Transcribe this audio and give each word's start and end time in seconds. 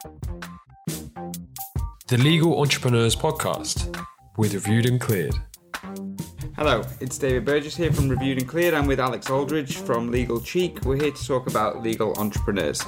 The 0.00 0.10
Legal 2.16 2.58
Entrepreneurs 2.58 3.14
Podcast 3.14 3.94
with 4.38 4.54
Reviewed 4.54 4.86
and 4.86 4.98
Cleared. 4.98 5.34
Hello, 6.56 6.82
it's 7.00 7.18
David 7.18 7.44
Burgess 7.44 7.76
here 7.76 7.92
from 7.92 8.08
Reviewed 8.08 8.38
and 8.38 8.48
Cleared. 8.48 8.72
I'm 8.72 8.86
with 8.86 8.98
Alex 8.98 9.28
Aldridge 9.28 9.76
from 9.76 10.10
Legal 10.10 10.40
Cheek. 10.40 10.86
We're 10.86 10.96
here 10.96 11.10
to 11.10 11.26
talk 11.26 11.48
about 11.48 11.82
legal 11.82 12.18
entrepreneurs. 12.18 12.80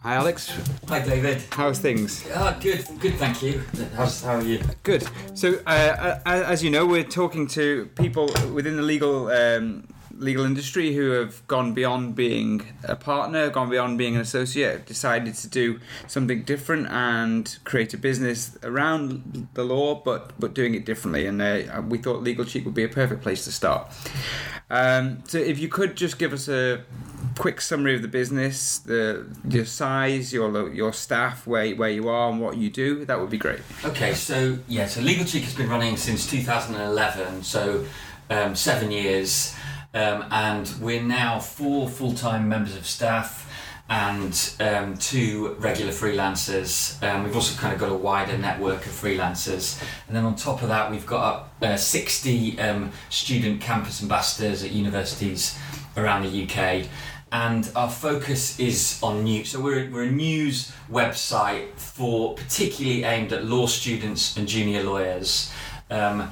Hi, 0.00 0.14
Alex. 0.14 0.58
Hi, 0.88 1.00
David. 1.00 1.42
How's 1.50 1.78
things? 1.78 2.26
Ah, 2.34 2.56
good, 2.58 2.82
good, 2.98 3.16
thank 3.16 3.42
you. 3.42 3.62
How's, 3.94 4.22
how 4.22 4.36
are 4.36 4.42
you? 4.42 4.62
Good. 4.84 5.06
So, 5.34 5.60
uh, 5.66 6.20
as 6.24 6.64
you 6.64 6.70
know, 6.70 6.86
we're 6.86 7.04
talking 7.04 7.46
to 7.48 7.90
people 7.96 8.30
within 8.54 8.76
the 8.76 8.82
legal 8.82 9.28
um, 9.28 9.86
legal 10.20 10.44
industry 10.44 10.94
who 10.94 11.10
have 11.10 11.46
gone 11.48 11.72
beyond 11.72 12.14
being 12.14 12.62
a 12.84 12.94
partner, 12.94 13.48
gone 13.48 13.70
beyond 13.70 13.98
being 13.98 14.14
an 14.14 14.20
associate, 14.20 14.86
decided 14.86 15.34
to 15.34 15.48
do 15.48 15.80
something 16.06 16.42
different 16.42 16.86
and 16.88 17.58
create 17.64 17.92
a 17.94 17.98
business 17.98 18.56
around 18.62 19.48
the 19.54 19.64
law, 19.64 19.94
but 19.94 20.38
but 20.38 20.54
doing 20.54 20.74
it 20.74 20.84
differently. 20.84 21.26
And 21.26 21.40
uh, 21.40 21.82
we 21.88 21.98
thought 21.98 22.22
Legal 22.22 22.44
Cheek 22.44 22.64
would 22.64 22.74
be 22.74 22.84
a 22.84 22.88
perfect 22.88 23.22
place 23.22 23.44
to 23.44 23.52
start. 23.52 23.92
Um, 24.70 25.24
so, 25.26 25.38
if 25.38 25.58
you 25.58 25.68
could 25.68 25.96
just 25.96 26.18
give 26.18 26.32
us 26.32 26.48
a 26.48 26.84
quick 27.38 27.60
summary 27.60 27.96
of 27.96 28.02
the 28.02 28.08
business, 28.08 28.78
the 28.78 29.26
your 29.48 29.64
size, 29.64 30.32
your 30.32 30.72
your 30.72 30.92
staff, 30.92 31.46
where 31.46 31.74
where 31.74 31.90
you 31.90 32.08
are, 32.08 32.30
and 32.30 32.40
what 32.40 32.56
you 32.56 32.70
do, 32.70 33.04
that 33.06 33.18
would 33.18 33.30
be 33.30 33.38
great. 33.38 33.60
Okay, 33.84 34.14
so 34.14 34.58
yeah, 34.68 34.86
so 34.86 35.00
Legal 35.00 35.24
Cheek 35.24 35.44
has 35.44 35.54
been 35.54 35.68
running 35.68 35.96
since 35.96 36.30
2011, 36.30 37.42
so 37.42 37.84
um, 38.28 38.54
seven 38.54 38.90
years. 38.90 39.56
Um, 39.92 40.24
and 40.30 40.72
we're 40.80 41.02
now 41.02 41.40
four 41.40 41.88
full 41.88 42.14
time 42.14 42.48
members 42.48 42.76
of 42.76 42.86
staff 42.86 43.46
and 43.90 44.54
um, 44.60 44.96
two 44.96 45.54
regular 45.58 45.90
freelancers. 45.90 47.02
Um, 47.02 47.24
we've 47.24 47.34
also 47.34 47.58
kind 47.60 47.74
of 47.74 47.80
got 47.80 47.90
a 47.90 47.94
wider 47.94 48.38
network 48.38 48.86
of 48.86 48.92
freelancers. 48.92 49.82
And 50.06 50.16
then 50.16 50.24
on 50.24 50.36
top 50.36 50.62
of 50.62 50.68
that, 50.68 50.92
we've 50.92 51.06
got 51.06 51.52
uh, 51.60 51.76
60 51.76 52.60
um, 52.60 52.92
student 53.08 53.60
campus 53.60 54.00
ambassadors 54.00 54.62
at 54.62 54.70
universities 54.70 55.58
around 55.96 56.22
the 56.22 56.44
UK. 56.44 56.86
And 57.32 57.68
our 57.74 57.90
focus 57.90 58.60
is 58.60 59.00
on 59.02 59.24
news. 59.24 59.50
So 59.50 59.60
we're, 59.60 59.90
we're 59.90 60.04
a 60.04 60.10
news 60.10 60.72
website 60.90 61.74
for 61.74 62.34
particularly 62.34 63.02
aimed 63.02 63.32
at 63.32 63.44
law 63.44 63.66
students 63.66 64.36
and 64.36 64.46
junior 64.46 64.84
lawyers. 64.84 65.52
Um, 65.90 66.30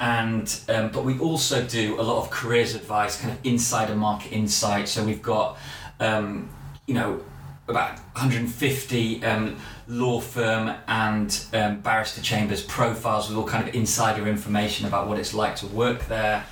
and 0.00 0.60
um, 0.68 0.90
but 0.90 1.04
we 1.04 1.18
also 1.18 1.64
do 1.64 2.00
a 2.00 2.02
lot 2.02 2.22
of 2.22 2.30
careers 2.30 2.74
advice, 2.74 3.20
kind 3.20 3.32
of 3.32 3.38
insider 3.44 3.94
market 3.94 4.32
insight. 4.32 4.88
So 4.88 5.04
we've 5.04 5.22
got 5.22 5.58
um, 6.00 6.48
you 6.86 6.94
know 6.94 7.22
about 7.68 7.96
150 8.14 9.24
um, 9.24 9.56
law 9.86 10.20
firm 10.20 10.74
and 10.88 11.44
um, 11.52 11.80
barrister 11.80 12.20
chambers 12.20 12.62
profiles 12.62 13.28
with 13.28 13.38
all 13.38 13.46
kind 13.46 13.68
of 13.68 13.74
insider 13.74 14.26
information 14.28 14.86
about 14.86 15.08
what 15.08 15.18
it's 15.18 15.32
like 15.32 15.56
to 15.56 15.66
work 15.68 16.06
there. 16.06 16.44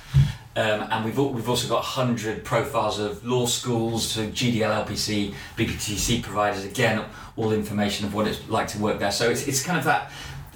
Um, 0.53 0.85
and 0.91 1.05
we've, 1.05 1.17
we've 1.17 1.47
also 1.47 1.69
got 1.69 1.77
100 1.77 2.43
profiles 2.43 2.99
of 2.99 3.25
law 3.25 3.45
schools, 3.45 4.09
so 4.09 4.27
GDL, 4.27 4.85
LPC, 4.85 5.33
BPTC 5.55 6.21
providers, 6.21 6.65
again, 6.65 7.05
all 7.37 7.53
information 7.53 8.05
of 8.05 8.13
what 8.13 8.27
it's 8.27 8.47
like 8.49 8.67
to 8.69 8.79
work 8.79 8.99
there. 8.99 9.13
So 9.13 9.29
it's, 9.29 9.47
it's 9.47 9.63
kind 9.63 9.79
of 9.79 9.85
that 9.85 10.11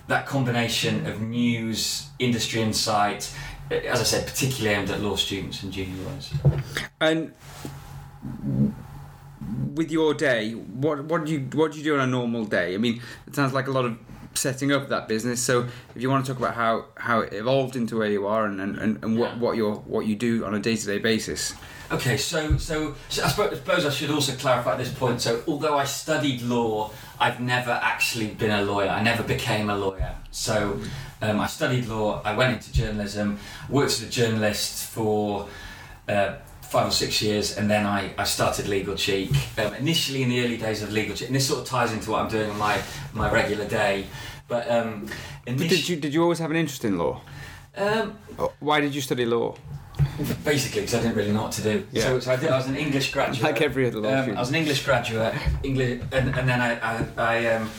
that 0.08 0.26
combination 0.26 1.06
of 1.08 1.22
news, 1.22 2.10
industry 2.20 2.62
insight, 2.62 3.34
eh, 3.72 3.80
as 3.88 4.00
I 4.00 4.04
said, 4.04 4.28
particularly 4.28 4.76
aimed 4.76 4.90
at 4.90 5.02
law 5.02 5.16
students 5.16 5.64
and 5.64 5.72
junior 5.72 6.04
lawyers. 6.04 6.34
And 7.02 7.34
with 9.74 9.92
your 9.92 10.14
day, 10.14 10.52
what 10.52 11.06
what 11.06 11.26
do 11.26 11.32
you 11.32 11.40
what 11.54 11.72
do 11.72 11.78
you 11.78 11.84
do 11.84 11.96
on 11.96 12.02
a 12.02 12.08
normal 12.08 12.46
day? 12.46 12.74
I 12.74 12.78
mean, 12.78 13.02
it 13.28 13.36
sounds 13.36 13.54
like 13.54 13.68
a 13.68 13.72
lot 13.72 13.86
of 13.86 13.98
setting 14.38 14.72
up 14.72 14.90
that 14.90 15.08
business. 15.08 15.42
So, 15.42 15.68
if 15.96 16.02
you 16.02 16.10
want 16.10 16.26
to 16.26 16.34
talk 16.34 16.40
about 16.40 16.56
how, 16.56 16.86
how 16.98 17.22
it 17.22 17.34
evolved 17.34 17.76
into 17.76 17.98
where 17.98 18.10
you 18.10 18.28
are 18.28 18.46
and, 18.46 18.60
and, 18.60 18.78
and, 18.78 19.04
and 19.04 19.18
what, 19.18 19.38
what 19.38 19.56
your 19.56 19.76
what 19.76 20.06
you 20.06 20.16
do 20.16 20.46
on 20.46 20.54
a 20.54 20.60
day 20.60 20.76
to 20.76 20.86
day 20.86 21.00
basis. 21.00 21.54
Okay, 21.92 22.18
so, 22.18 22.58
so 22.58 22.96
so 23.10 23.24
I 23.24 23.30
suppose 23.30 23.86
I 23.86 23.90
should 23.90 24.10
also 24.10 24.34
clarify 24.34 24.74
at 24.74 24.78
this 24.80 24.94
point. 24.94 25.22
So 25.22 25.44
although 25.48 25.78
I 25.78 25.86
studied 25.86 26.42
law, 26.42 26.92
I've 27.20 27.40
never 27.40 27.72
actually 27.72 28.28
been 28.28 28.52
a 28.52 28.62
lawyer. 28.62 28.90
I 28.90 29.04
never 29.04 29.24
became 29.24 29.70
a 29.70 29.78
lawyer. 29.78 30.16
So 30.32 30.80
um, 31.22 31.40
I 31.40 31.48
studied 31.48 31.88
law. 31.88 32.22
I 32.24 32.36
went 32.36 32.54
into 32.54 32.74
journalism, 32.74 33.40
worked 33.70 33.92
as 33.92 34.04
a 34.04 34.10
journalist 34.10 34.86
for. 34.86 35.48
Uh, 36.08 36.36
five 36.62 36.88
or 36.88 36.92
six 36.92 37.22
years, 37.22 37.58
and 37.58 37.70
then 37.70 37.86
I, 37.86 38.12
I 38.18 38.24
started 38.26 38.68
Legal 38.68 38.96
Cheek. 38.96 39.32
Um, 39.58 39.74
initially, 39.76 40.24
in 40.24 40.30
the 40.30 40.44
early 40.44 40.58
days 40.58 40.82
of 40.82 40.92
Legal 40.92 41.16
Cheek, 41.16 41.28
and 41.28 41.36
this 41.36 41.48
sort 41.48 41.62
of 41.62 41.68
ties 41.68 41.94
into 41.94 42.12
what 42.12 42.22
I'm 42.22 42.30
doing 42.30 42.50
on 42.50 42.58
my 42.58 42.82
my 43.14 43.32
regular 43.32 43.68
day. 43.68 44.08
But, 44.48 44.70
um, 44.70 45.08
did 45.46 45.88
you 45.90 45.96
did 45.96 46.14
you 46.14 46.22
always 46.22 46.40
have 46.40 46.52
an 46.52 46.58
interest 46.58 46.84
in 46.86 46.98
law? 46.98 47.22
Um, 47.78 48.18
Why 48.60 48.80
did 48.80 48.94
you 48.94 49.02
study 49.02 49.26
law? 49.26 49.56
Basically, 50.44 50.82
because 50.82 50.96
I 50.96 51.02
didn't 51.02 51.16
really 51.16 51.32
know 51.32 51.44
what 51.44 51.52
to 51.54 51.62
do. 51.62 51.88
Yeah. 51.92 52.04
So, 52.04 52.20
so 52.20 52.32
I, 52.34 52.36
did, 52.36 52.50
I 52.50 52.58
was 52.58 52.68
an 52.68 52.76
English 52.76 53.12
graduate. 53.12 53.44
like 53.44 53.62
every 53.62 53.88
other 53.88 54.00
law 54.00 54.14
um, 54.14 54.32
I 54.32 54.40
was 54.40 54.50
an 54.50 54.56
English 54.56 54.84
graduate, 54.86 55.34
English, 55.64 56.02
and, 56.12 56.36
and 56.36 56.48
then 56.48 56.62
I, 56.62 56.80
I, 56.80 57.06
I 57.18 57.54
um, 57.54 57.70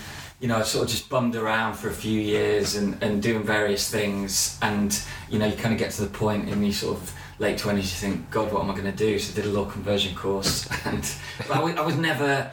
you 0.40 0.48
know, 0.48 0.58
I 0.58 0.62
sort 0.62 0.84
of 0.84 0.90
just 0.90 1.08
bummed 1.08 1.34
around 1.34 1.74
for 1.74 1.88
a 1.88 1.92
few 1.92 2.20
years 2.20 2.74
and, 2.74 3.02
and 3.02 3.22
doing 3.22 3.42
various 3.42 3.90
things, 3.90 4.58
and 4.62 4.98
you 5.30 5.38
know, 5.38 5.46
you 5.46 5.56
kind 5.56 5.72
of 5.72 5.78
get 5.78 5.92
to 5.92 6.02
the 6.02 6.10
point 6.10 6.48
in 6.48 6.60
these 6.60 6.78
sort 6.78 6.98
of 6.98 7.14
late 7.38 7.58
twenties, 7.58 7.90
you 7.90 8.08
think, 8.08 8.30
God, 8.30 8.52
what 8.52 8.62
am 8.62 8.70
I 8.70 8.72
going 8.72 8.90
to 8.90 8.92
do? 8.92 9.18
So 9.18 9.32
I 9.32 9.42
did 9.42 9.50
a 9.50 9.58
law 9.58 9.64
conversion 9.64 10.14
course, 10.14 10.68
and 10.84 11.02
but 11.38 11.50
I 11.50 11.62
was, 11.62 11.76
I 11.76 11.80
was 11.82 11.96
never 11.96 12.50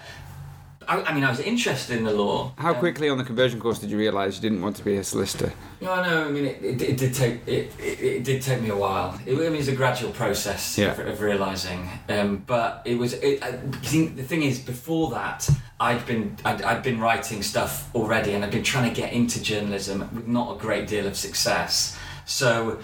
I, 0.88 1.02
I, 1.02 1.14
mean, 1.14 1.24
I 1.24 1.30
was 1.30 1.40
interested 1.40 1.98
in 1.98 2.04
the 2.04 2.14
law. 2.14 2.54
How 2.58 2.74
um, 2.74 2.80
quickly 2.80 3.10
on 3.10 3.18
the 3.18 3.24
conversion 3.24 3.60
course 3.60 3.80
did 3.80 3.90
you 3.90 3.98
realise 3.98 4.36
you 4.36 4.42
didn't 4.42 4.62
want 4.62 4.76
to 4.78 4.84
be 4.84 4.96
a 4.98 5.04
solicitor? 5.04 5.54
No, 5.82 6.02
no. 6.04 6.26
I 6.26 6.32
mean, 6.32 6.46
it, 6.46 6.64
it, 6.64 6.82
it 6.82 6.98
did 6.98 7.14
take 7.14 7.48
it, 7.48 7.72
it, 7.80 8.00
it, 8.00 8.24
did 8.24 8.42
take 8.42 8.62
me 8.62 8.70
a 8.70 8.76
while. 8.76 9.20
It, 9.26 9.36
I 9.36 9.50
mean, 9.50 9.56
it's 9.56 9.68
a 9.68 9.76
gradual 9.76 10.12
process 10.12 10.78
yeah. 10.78 10.92
of, 10.92 11.00
of 11.00 11.22
realising. 11.22 11.90
Um, 12.10 12.38
but 12.46 12.82
it 12.86 12.98
was. 12.98 13.14
It, 13.14 13.44
I 13.44 13.52
think 13.52 14.16
the 14.16 14.24
thing 14.24 14.44
is, 14.44 14.60
before 14.60 15.12
that, 15.12 15.50
I'd 15.80 16.06
been 16.06 16.38
I'd, 16.46 16.62
I'd 16.62 16.84
been 16.84 17.00
writing 17.00 17.44
stuff 17.44 17.94
already, 17.96 18.34
and 18.34 18.44
I'd 18.44 18.52
been 18.52 18.64
trying 18.64 18.94
to 18.94 18.96
get 18.96 19.14
into 19.14 19.42
journalism 19.42 20.00
with 20.14 20.28
not 20.28 20.56
a 20.56 20.60
great 20.60 20.88
deal 20.88 21.08
of 21.08 21.18
success. 21.18 21.98
So 22.26 22.80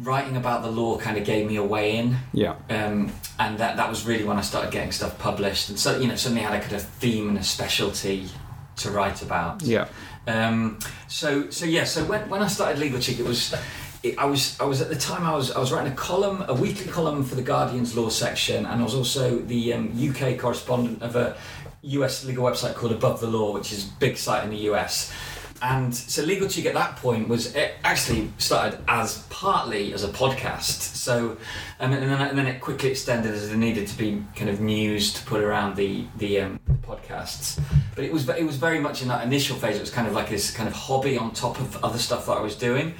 writing 0.00 0.36
about 0.36 0.62
the 0.62 0.70
law 0.70 0.98
kind 0.98 1.16
of 1.16 1.24
gave 1.24 1.46
me 1.46 1.56
a 1.56 1.64
way 1.64 1.96
in. 1.96 2.16
Yeah. 2.32 2.56
Um, 2.70 3.12
and 3.38 3.58
that 3.58 3.76
that 3.76 3.88
was 3.88 4.06
really 4.06 4.24
when 4.24 4.36
I 4.36 4.42
started 4.42 4.72
getting 4.72 4.92
stuff 4.92 5.18
published, 5.18 5.68
and 5.68 5.78
so 5.78 5.98
you 5.98 6.08
know 6.08 6.16
suddenly 6.16 6.44
I 6.44 6.50
had 6.50 6.60
a 6.60 6.62
kind 6.62 6.76
of 6.76 6.82
theme 6.82 7.28
and 7.28 7.38
a 7.38 7.42
specialty 7.42 8.28
to 8.76 8.90
write 8.90 9.22
about. 9.22 9.62
Yeah. 9.62 9.88
Um, 10.26 10.78
so 11.08 11.50
so 11.50 11.64
yeah. 11.64 11.84
So 11.84 12.04
when 12.04 12.28
when 12.28 12.42
I 12.42 12.48
started 12.48 12.78
Legal 12.78 13.00
Cheek, 13.00 13.18
it 13.18 13.26
was. 13.26 13.54
It, 14.00 14.16
I 14.16 14.26
was 14.26 14.58
I 14.60 14.64
was 14.64 14.80
at 14.80 14.90
the 14.90 14.96
time 14.96 15.24
I 15.24 15.34
was 15.34 15.50
I 15.50 15.58
was 15.58 15.72
writing 15.72 15.92
a 15.92 15.96
column 15.96 16.44
a 16.46 16.54
weekly 16.54 16.86
column 16.86 17.24
for 17.24 17.34
the 17.34 17.42
Guardian's 17.42 17.96
law 17.96 18.08
section 18.10 18.64
and 18.64 18.80
I 18.80 18.84
was 18.84 18.94
also 18.94 19.38
the 19.40 19.72
um, 19.72 19.90
UK 19.90 20.38
correspondent 20.38 21.02
of 21.02 21.16
a 21.16 21.36
US 21.82 22.24
legal 22.24 22.44
website 22.44 22.76
called 22.76 22.92
Above 22.92 23.20
the 23.20 23.26
Law 23.26 23.52
which 23.52 23.72
is 23.72 23.88
a 23.88 23.92
big 23.98 24.16
site 24.16 24.44
in 24.44 24.50
the 24.50 24.70
US 24.70 25.12
and 25.60 25.94
so 25.94 26.22
Legal 26.22 26.48
Cheek 26.48 26.66
at 26.66 26.74
that 26.74 26.96
point 26.96 27.28
was 27.28 27.54
it 27.54 27.74
actually 27.82 28.30
started 28.38 28.80
as 28.86 29.24
partly 29.30 29.92
as 29.92 30.04
a 30.04 30.08
podcast. 30.08 30.96
So, 31.08 31.36
and 31.78 31.92
then, 31.92 32.02
and 32.02 32.38
then 32.38 32.46
it 32.46 32.60
quickly 32.60 32.90
extended 32.90 33.32
as 33.32 33.50
it 33.50 33.56
needed 33.56 33.88
to 33.88 33.98
be 33.98 34.22
kind 34.36 34.50
of 34.50 34.60
news 34.60 35.12
to 35.14 35.24
put 35.24 35.42
around 35.42 35.76
the 35.76 36.04
the, 36.18 36.40
um, 36.40 36.60
podcasts. 36.82 37.60
But 37.94 38.04
it 38.04 38.12
was 38.12 38.28
it 38.28 38.44
was 38.44 38.56
very 38.56 38.78
much 38.78 39.02
in 39.02 39.08
that 39.08 39.24
initial 39.24 39.56
phase. 39.56 39.76
It 39.76 39.80
was 39.80 39.90
kind 39.90 40.06
of 40.06 40.14
like 40.14 40.28
this 40.28 40.50
kind 40.50 40.68
of 40.68 40.74
hobby 40.74 41.18
on 41.18 41.32
top 41.32 41.58
of 41.60 41.82
other 41.84 41.98
stuff 41.98 42.26
that 42.26 42.36
I 42.36 42.40
was 42.40 42.56
doing. 42.56 42.94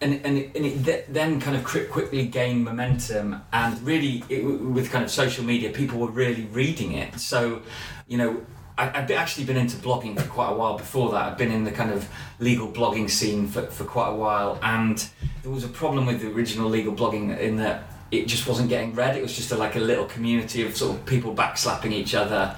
And, 0.00 0.20
and, 0.26 0.36
it, 0.36 0.56
and 0.56 0.66
it 0.66 1.14
then 1.14 1.40
kind 1.40 1.56
of 1.56 1.62
quickly 1.62 2.26
gained 2.26 2.64
momentum 2.64 3.40
and 3.52 3.80
really 3.82 4.24
it, 4.28 4.42
with 4.42 4.90
kind 4.90 5.04
of 5.04 5.12
social 5.12 5.44
media 5.44 5.70
people 5.70 6.00
were 6.00 6.10
really 6.10 6.46
reading 6.46 6.94
it 6.94 7.20
so 7.20 7.62
you 8.08 8.18
know 8.18 8.44
I, 8.78 9.00
would 9.00 9.10
actually 9.10 9.44
been 9.44 9.56
into 9.56 9.76
blogging 9.76 10.18
for 10.18 10.26
quite 10.28 10.50
a 10.50 10.54
while 10.54 10.78
before 10.78 11.12
that. 11.12 11.32
I'd 11.32 11.36
been 11.36 11.52
in 11.52 11.64
the 11.64 11.70
kind 11.70 11.90
of 11.90 12.08
legal 12.38 12.68
blogging 12.68 13.10
scene 13.10 13.46
for, 13.46 13.62
for 13.66 13.84
quite 13.84 14.08
a 14.08 14.14
while, 14.14 14.58
and 14.62 15.04
there 15.42 15.52
was 15.52 15.64
a 15.64 15.68
problem 15.68 16.06
with 16.06 16.20
the 16.20 16.28
original 16.32 16.68
legal 16.68 16.94
blogging 16.94 17.38
in 17.38 17.56
that 17.56 17.84
it 18.10 18.26
just 18.26 18.46
wasn't 18.46 18.68
getting 18.68 18.94
read. 18.94 19.16
It 19.16 19.22
was 19.22 19.34
just 19.34 19.52
a, 19.52 19.56
like 19.56 19.76
a 19.76 19.80
little 19.80 20.04
community 20.06 20.62
of 20.62 20.76
sort 20.76 20.96
of 20.96 21.06
people 21.06 21.34
backslapping 21.34 21.92
each 21.92 22.14
other, 22.14 22.56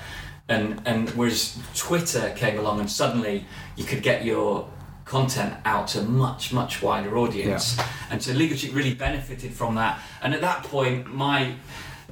and 0.49 0.81
and 0.84 1.11
whereas 1.11 1.58
Twitter 1.75 2.32
came 2.37 2.58
along 2.58 2.81
and 2.81 2.90
suddenly 2.90 3.44
you 3.76 3.84
could 3.84 4.02
get 4.02 4.25
your 4.25 4.69
content 5.05 5.55
out 5.64 5.88
to 5.88 6.00
a 6.00 6.02
much 6.02 6.52
much 6.52 6.82
wider 6.82 7.19
audience, 7.19 7.76
yeah. 7.76 7.87
and 8.10 8.22
so 8.22 8.32
Legal 8.32 8.56
Cheek 8.56 8.75
really 8.75 8.94
benefited 8.94 9.52
from 9.52 9.75
that. 9.75 10.00
And 10.22 10.34
at 10.34 10.40
that 10.43 10.62
point, 10.64 11.12
my 11.12 11.55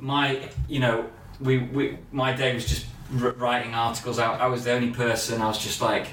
my 0.01 0.49
you 0.69 0.81
know 0.81 1.09
we, 1.41 1.59
we 1.59 1.99
my 2.11 2.33
day 2.33 2.55
was 2.55 2.67
just 2.67 2.87
writing 3.13 3.75
articles 3.75 4.19
out. 4.19 4.41
I 4.41 4.47
was 4.47 4.65
the 4.65 4.73
only 4.73 4.91
person. 4.91 5.41
I 5.43 5.49
was 5.49 5.59
just 5.59 5.81
like 5.81 6.09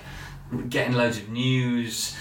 getting 0.69 0.93
loads 0.93 1.17
of 1.17 1.29
news. 1.29 2.15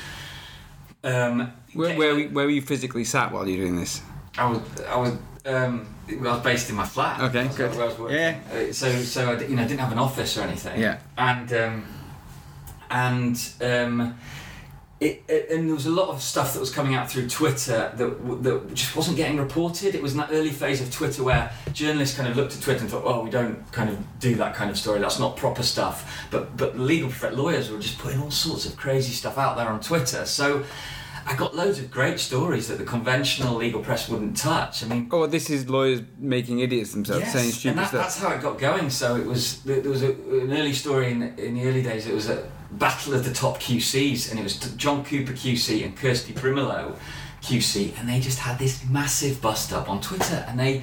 Um, 1.04 1.52
where, 1.74 1.96
where, 1.96 2.28
where 2.28 2.44
were 2.46 2.50
you 2.50 2.62
physically 2.62 3.04
sat 3.04 3.32
while 3.32 3.46
you 3.48 3.58
were 3.58 3.64
doing 3.64 3.76
this? 3.78 4.02
I 4.36 4.50
was 4.50 4.60
I 4.88 4.96
was 4.96 5.12
Um, 5.46 5.86
I 6.08 6.14
was 6.22 6.40
based 6.42 6.68
in 6.70 6.76
my 6.76 6.84
flat. 6.84 7.20
Okay, 7.20 7.42
That's 7.44 7.56
good. 7.56 7.70
Where 7.74 7.84
I 7.84 7.86
was 7.88 7.98
working. 7.98 8.16
Yeah. 8.16 8.38
Uh, 8.52 8.72
So, 8.72 8.90
so 9.02 9.32
I, 9.32 9.36
d- 9.36 9.46
you 9.46 9.56
know, 9.56 9.62
didn't 9.66 9.80
have 9.80 9.92
an 9.92 9.98
office 9.98 10.36
or 10.38 10.42
anything. 10.42 10.80
Yeah. 10.80 10.98
And 11.16 11.52
um, 11.52 11.84
and 12.90 13.36
um, 13.60 14.18
it, 15.00 15.22
it, 15.28 15.50
and 15.50 15.68
there 15.68 15.74
was 15.76 15.86
a 15.86 15.90
lot 15.90 16.08
of 16.08 16.20
stuff 16.20 16.54
that 16.54 16.60
was 16.60 16.70
coming 16.72 16.94
out 16.96 17.08
through 17.08 17.28
Twitter 17.28 17.92
that 17.96 18.42
that 18.42 18.74
just 18.74 18.96
wasn't 18.96 19.16
getting 19.16 19.38
reported. 19.38 19.94
It 19.94 20.02
was 20.02 20.12
in 20.12 20.18
that 20.18 20.30
early 20.32 20.50
phase 20.50 20.80
of 20.80 20.90
Twitter 20.92 21.22
where 21.22 21.52
journalists 21.72 22.16
kind 22.16 22.28
of 22.28 22.36
looked 22.36 22.54
at 22.56 22.62
Twitter 22.62 22.80
and 22.80 22.90
thought, 22.90 23.04
"Oh, 23.04 23.22
we 23.22 23.30
don't 23.30 23.70
kind 23.70 23.90
of 23.90 23.96
do 24.18 24.34
that 24.36 24.56
kind 24.56 24.70
of 24.70 24.76
story. 24.76 24.98
That's 24.98 25.20
not 25.20 25.36
proper 25.36 25.62
stuff." 25.62 26.26
But 26.32 26.56
but 26.56 26.78
legal 26.78 27.12
lawyers 27.32 27.70
were 27.70 27.78
just 27.78 27.98
putting 27.98 28.20
all 28.20 28.32
sorts 28.32 28.66
of 28.66 28.76
crazy 28.76 29.12
stuff 29.12 29.38
out 29.38 29.56
there 29.56 29.68
on 29.68 29.80
Twitter. 29.80 30.24
So. 30.26 30.64
I 31.26 31.34
got 31.34 31.54
loads 31.54 31.78
of 31.78 31.90
great 31.90 32.18
stories 32.20 32.68
that 32.68 32.78
the 32.78 32.84
conventional 32.84 33.56
legal 33.56 33.82
press 33.82 34.08
wouldn't 34.08 34.38
touch. 34.38 34.82
I 34.82 34.86
mean, 34.88 35.08
Oh, 35.12 35.26
this 35.26 35.50
is 35.50 35.68
lawyers 35.68 36.00
making 36.18 36.60
idiots 36.60 36.92
themselves, 36.92 37.20
Yes, 37.20 37.32
saying 37.34 37.44
and 37.46 37.54
stupid 37.54 37.78
that, 37.80 37.88
stuff. 37.88 38.00
that's 38.00 38.18
how 38.18 38.30
it 38.30 38.40
got 38.40 38.58
going. 38.58 38.88
So 38.88 39.16
it 39.16 39.26
was 39.26 39.60
there 39.62 39.82
there 39.82 39.90
was 39.90 40.02
a, 40.02 40.12
an 40.12 40.50
early 40.54 40.72
story 40.72 41.10
in, 41.12 41.22
in 41.38 41.54
the 41.56 41.66
early 41.68 41.82
days. 41.82 42.06
It 42.06 42.14
was 42.14 42.30
a 42.30 42.48
battle 42.72 43.14
of 43.14 43.24
the 43.24 43.32
top 43.32 43.60
QCs, 43.60 44.30
and 44.30 44.38
it 44.38 44.42
was 44.42 44.56
John 44.76 45.04
Cooper 45.04 45.32
QC 45.32 45.84
and 45.84 45.96
Kirsty 45.96 46.32
Brimelow 46.32 46.96
QC, 47.42 47.98
and 47.98 48.08
they 48.08 48.20
just 48.20 48.38
had 48.38 48.58
this 48.58 48.84
massive 48.88 49.40
bust 49.40 49.72
up 49.72 49.88
on 49.88 50.00
Twitter, 50.00 50.44
and 50.48 50.58
they. 50.58 50.82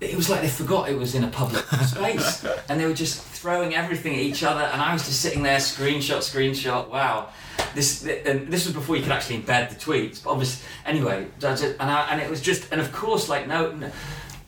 It 0.00 0.16
was 0.16 0.28
like 0.28 0.40
they 0.40 0.48
forgot 0.48 0.88
it 0.88 0.98
was 0.98 1.14
in 1.14 1.22
a 1.22 1.28
public 1.28 1.64
space, 1.86 2.44
and 2.68 2.80
they 2.80 2.86
were 2.86 2.92
just 2.92 3.22
throwing 3.22 3.76
everything 3.76 4.14
at 4.14 4.18
each 4.18 4.42
other, 4.42 4.62
and 4.62 4.82
I 4.82 4.92
was 4.92 5.04
just 5.06 5.20
sitting 5.20 5.44
there, 5.44 5.58
screenshot, 5.58 6.18
screenshot. 6.18 6.88
Wow, 6.88 7.28
this 7.76 8.04
and 8.04 8.48
this 8.48 8.64
was 8.66 8.74
before 8.74 8.96
you 8.96 9.02
could 9.02 9.12
actually 9.12 9.40
embed 9.40 9.68
the 9.68 9.76
tweets. 9.76 10.24
But 10.24 10.30
obviously, 10.30 10.66
anyway, 10.84 11.28
and 11.40 11.76
I, 11.80 12.08
and 12.10 12.20
it 12.20 12.28
was 12.28 12.40
just, 12.40 12.72
and 12.72 12.80
of 12.80 12.92
course, 12.92 13.28
like 13.28 13.46
no 13.46 13.92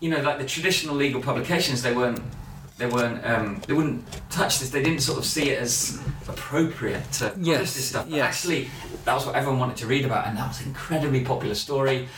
you 0.04 0.10
know, 0.10 0.20
like 0.20 0.38
the 0.38 0.44
traditional 0.44 0.94
legal 0.94 1.22
publications, 1.22 1.80
they 1.80 1.94
weren't, 1.94 2.20
they 2.78 2.86
weren't, 2.86 3.24
um, 3.24 3.60
they 3.66 3.72
wouldn't 3.72 4.04
touch 4.30 4.58
this. 4.58 4.70
They 4.70 4.82
didn't 4.82 5.00
sort 5.02 5.18
of 5.18 5.24
see 5.24 5.50
it 5.50 5.60
as 5.60 6.00
appropriate 6.28 7.10
to 7.12 7.32
Yes, 7.40 7.74
this 7.74 7.86
stuff. 7.90 8.06
But 8.06 8.16
yes. 8.16 8.26
actually, 8.26 8.68
that 9.04 9.14
was 9.14 9.26
what 9.26 9.36
everyone 9.36 9.60
wanted 9.60 9.76
to 9.78 9.86
read 9.86 10.04
about, 10.04 10.26
and 10.26 10.36
that 10.36 10.48
was 10.48 10.60
an 10.60 10.68
incredibly 10.68 11.24
popular 11.24 11.54
story. 11.54 12.08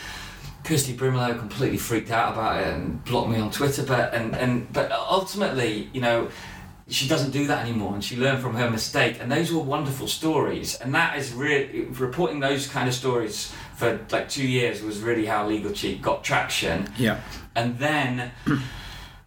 Kirsty 0.63 0.95
Brimelow 0.97 1.37
completely 1.37 1.77
freaked 1.77 2.11
out 2.11 2.33
about 2.33 2.61
it 2.61 2.73
and 2.73 3.03
blocked 3.05 3.29
me 3.29 3.37
on 3.39 3.51
Twitter, 3.51 3.83
but 3.83 4.13
and, 4.13 4.35
and 4.35 4.71
but 4.73 4.91
ultimately, 4.91 5.89
you 5.93 6.01
know, 6.01 6.29
she 6.89 7.07
doesn't 7.07 7.31
do 7.31 7.47
that 7.47 7.63
anymore, 7.65 7.93
and 7.93 8.03
she 8.03 8.17
learned 8.17 8.41
from 8.41 8.55
her 8.55 8.69
mistake. 8.69 9.17
And 9.21 9.31
those 9.31 9.51
were 9.53 9.61
wonderful 9.61 10.07
stories, 10.07 10.75
and 10.75 10.93
that 10.95 11.17
is 11.17 11.31
really 11.33 11.81
reporting 11.85 12.39
those 12.39 12.67
kind 12.67 12.87
of 12.89 12.93
stories 12.95 13.53
for 13.75 13.99
like 14.11 14.27
two 14.27 14.47
years 14.47 14.81
was 14.81 14.99
really 15.01 15.25
how 15.25 15.47
Legal 15.47 15.71
Cheek 15.71 16.01
got 16.01 16.23
traction. 16.23 16.89
yeah. 16.97 17.21
And 17.55 17.77
then 17.79 18.31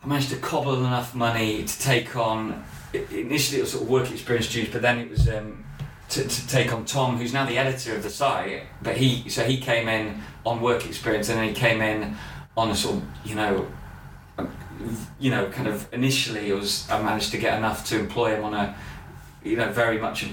I 0.03 0.07
managed 0.07 0.31
to 0.31 0.37
cobble 0.37 0.75
enough 0.85 1.15
money 1.15 1.65
to 1.65 1.79
take 1.79 2.17
on. 2.17 2.65
Initially, 2.93 3.59
it 3.59 3.63
was 3.63 3.73
sort 3.73 3.85
of 3.85 3.91
work 3.91 4.11
experience 4.11 4.49
students, 4.49 4.73
but 4.73 4.83
then 4.83 4.99
it 4.99 5.11
was 5.11 5.29
um, 5.29 5.65
to, 6.11 6.27
to 6.27 6.49
take 6.49 6.73
on 6.73 6.85
Tom, 6.85 7.19
who's 7.19 7.33
now 7.33 7.45
the 7.47 7.59
editor 7.59 7.95
of 7.95 8.03
the 8.03 8.11
site. 8.11 8.63
But 8.83 8.97
he, 8.97 9.29
so 9.29 9.45
he 9.45 9.59
came 9.59 9.89
in 9.89 10.21
on 10.45 10.61
work 10.61 10.87
experience, 10.87 11.29
and 11.29 11.39
then 11.39 11.49
he 11.49 11.55
came 11.55 11.83
in 11.83 12.17
on 12.57 12.71
a 12.71 12.75
sort 12.75 12.97
of, 12.97 13.03
you 13.25 13.35
know, 13.35 13.67
you 15.19 15.31
know, 15.31 15.47
kind 15.51 15.69
of 15.69 15.87
initially 15.93 16.49
it 16.49 16.55
was 16.55 16.91
I 16.91 17.03
managed 17.03 17.31
to 17.33 17.39
get 17.39 17.59
enough 17.59 17.87
to 17.89 17.99
employ 18.01 18.35
him 18.35 18.45
on 18.45 18.55
a, 18.55 18.75
you 19.45 19.57
know, 19.57 19.71
very 19.71 19.99
much 19.99 20.25
a 20.25 20.29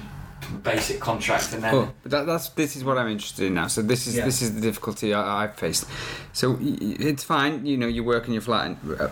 basic 0.64 1.02
contract, 1.02 1.54
and 1.54 1.62
then 1.62 1.72
Cool. 1.72 1.94
But 2.04 2.12
that, 2.12 2.26
that's 2.26 2.48
this 2.50 2.78
is 2.78 2.86
what 2.86 2.98
I'm 2.98 3.10
interested 3.10 3.48
in 3.48 3.56
now. 3.56 3.68
So 3.68 3.82
this 3.82 4.08
is 4.08 4.16
Yeah. 4.16 4.24
this 4.24 4.42
is 4.42 4.56
the 4.56 4.62
difficulty 4.62 5.14
I, 5.14 5.44
I've 5.44 5.56
faced. 5.56 5.86
So 6.32 6.58
it's 6.62 7.26
fine. 7.26 7.66
You 7.66 7.76
know, 7.76 7.88
you 7.88 8.06
work 8.06 8.28
in 8.28 8.34
your 8.34 8.42
flat. 8.42 8.68
And, 8.68 9.02
uh, 9.02 9.10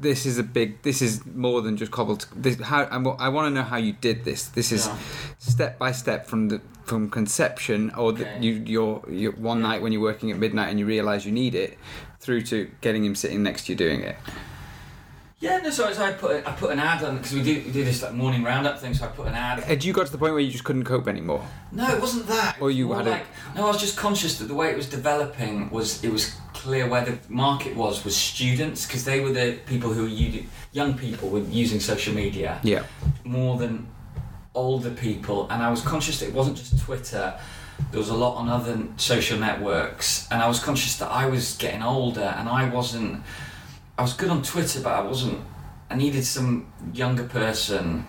this 0.00 0.26
is 0.26 0.38
a 0.38 0.42
big. 0.42 0.82
This 0.82 1.00
is 1.02 1.24
more 1.26 1.62
than 1.62 1.76
just 1.76 1.92
cobbled. 1.92 2.26
This 2.36 2.60
how 2.60 2.82
I, 2.84 2.98
wa- 2.98 3.16
I 3.18 3.28
want 3.28 3.46
to 3.46 3.50
know 3.54 3.62
how 3.62 3.76
you 3.78 3.92
did 3.92 4.24
this. 4.24 4.48
This 4.48 4.72
is 4.72 4.86
Yeah. 4.86 4.98
step 5.38 5.78
by 5.78 5.92
step 5.92 6.26
from 6.26 6.48
the 6.48 6.60
from 6.84 7.08
conception 7.10 7.90
or 7.96 8.12
the, 8.12 8.24
Okay. 8.28 8.38
you 8.44 8.52
you're, 8.66 9.02
you 9.10 9.30
one 9.32 9.60
Yeah. 9.60 9.68
night 9.68 9.82
when 9.82 9.92
you're 9.92 10.02
working 10.02 10.30
at 10.32 10.38
midnight 10.38 10.68
and 10.70 10.78
you 10.78 10.86
realize 10.86 11.24
you 11.24 11.32
need 11.32 11.54
it 11.54 11.78
through 12.20 12.42
to 12.42 12.70
getting 12.80 13.04
him 13.04 13.14
sitting 13.14 13.42
next 13.42 13.66
to 13.66 13.72
you 13.72 13.76
doing 13.76 14.00
it. 14.02 14.16
yeah, 15.40 15.58
no. 15.58 15.70
So, 15.70 15.92
so 15.92 16.04
I 16.04 16.12
put 16.12 16.46
I 16.46 16.52
put 16.52 16.70
an 16.70 16.78
ad 16.78 17.02
on 17.04 17.16
because 17.16 17.32
we 17.32 17.42
do 17.42 17.54
we 17.66 17.72
do 17.72 17.84
this 17.84 18.02
like 18.02 18.12
morning 18.14 18.42
roundup 18.44 18.78
thing. 18.80 18.94
So 18.94 19.04
I 19.04 19.08
put 19.08 19.26
an 19.26 19.34
ad. 19.34 19.60
Had 19.64 19.84
you 19.84 19.92
got 19.92 20.06
to 20.06 20.12
the 20.12 20.18
point 20.18 20.32
where 20.32 20.40
you 20.42 20.50
just 20.52 20.64
couldn't 20.64 20.84
cope 20.84 21.08
anymore? 21.08 21.44
No, 21.72 21.88
it 21.94 22.00
wasn't 22.00 22.26
that. 22.28 22.56
Or 22.60 22.70
you 22.70 22.92
had 22.92 23.06
a- 23.06 23.22
no. 23.56 23.64
I 23.64 23.68
was 23.68 23.80
just 23.80 23.96
conscious 23.96 24.38
that 24.38 24.46
the 24.46 24.54
way 24.54 24.70
it 24.70 24.76
was 24.76 24.88
developing 24.88 25.70
was 25.70 26.02
it 26.04 26.12
was 26.12 26.36
clear 26.62 26.86
where 26.88 27.04
the 27.04 27.18
market 27.28 27.74
was 27.74 28.04
was 28.04 28.16
students 28.16 28.86
because 28.86 29.04
they 29.04 29.18
were 29.20 29.32
the 29.32 29.58
people 29.66 29.92
who 29.92 30.02
were 30.02 30.42
young 30.72 30.96
people 30.96 31.28
were 31.28 31.40
using 31.62 31.80
social 31.80 32.14
media 32.14 32.60
Yeah. 32.62 32.84
more 33.24 33.56
than 33.58 33.88
older 34.54 34.90
people, 34.90 35.48
and 35.50 35.60
I 35.62 35.70
was 35.70 35.80
conscious 35.80 36.20
that 36.20 36.26
it 36.28 36.34
wasn't 36.34 36.56
just 36.58 36.78
Twitter. 36.78 37.34
There 37.90 37.98
was 37.98 38.10
a 38.10 38.14
lot 38.14 38.36
on 38.36 38.48
other 38.48 38.76
social 38.96 39.38
networks, 39.38 40.28
and 40.30 40.40
I 40.40 40.46
was 40.46 40.60
conscious 40.60 40.96
that 40.98 41.10
I 41.10 41.26
was 41.26 41.56
getting 41.56 41.82
older, 41.82 42.28
and 42.38 42.48
I 42.48 42.68
wasn't. 42.68 43.22
I 43.98 44.02
was 44.02 44.12
good 44.14 44.30
on 44.30 44.42
Twitter, 44.42 44.80
but 44.86 44.92
I 44.92 45.00
wasn't. 45.00 45.40
I 45.90 45.96
needed 45.96 46.24
some 46.24 46.66
younger 46.94 47.24
person. 47.24 48.06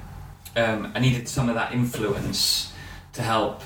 Um, 0.56 0.92
I 0.96 1.00
needed 1.00 1.28
some 1.28 1.50
of 1.50 1.56
that 1.56 1.72
influence 1.74 2.72
to 3.14 3.22
help 3.24 3.62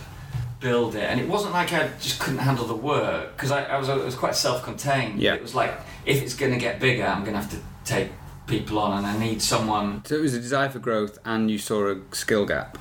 build 0.59 0.95
it, 0.95 1.03
and 1.03 1.19
it 1.19 1.27
wasn't 1.27 1.53
like 1.53 1.71
I 1.73 1.89
just 1.99 2.19
couldn't 2.19 2.39
handle 2.39 2.65
the 2.65 2.75
work 2.75 3.35
because 3.35 3.51
I, 3.51 3.63
I 3.65 3.77
was 3.77 3.89
I 3.89 3.95
was 3.95 4.15
quite 4.15 4.35
self-contained. 4.35 5.21
Yeah. 5.21 5.35
It 5.35 5.41
was 5.41 5.55
like 5.55 5.73
if 6.05 6.21
it's 6.21 6.33
going 6.33 6.53
to 6.53 6.59
get 6.59 6.79
bigger, 6.79 7.05
I'm 7.05 7.23
going 7.23 7.33
to 7.33 7.41
have 7.41 7.51
to 7.51 7.59
take 7.85 8.09
people 8.47 8.79
on, 8.79 8.97
and 8.97 9.05
I 9.05 9.17
need 9.17 9.41
someone 9.41 10.03
So 10.05 10.15
it 10.15 10.21
was 10.21 10.33
a 10.33 10.39
desire 10.39 10.69
for 10.69 10.79
growth, 10.79 11.19
and 11.25 11.51
you 11.51 11.57
saw 11.57 11.87
a 11.89 11.97
skill 12.11 12.45
gap. 12.45 12.77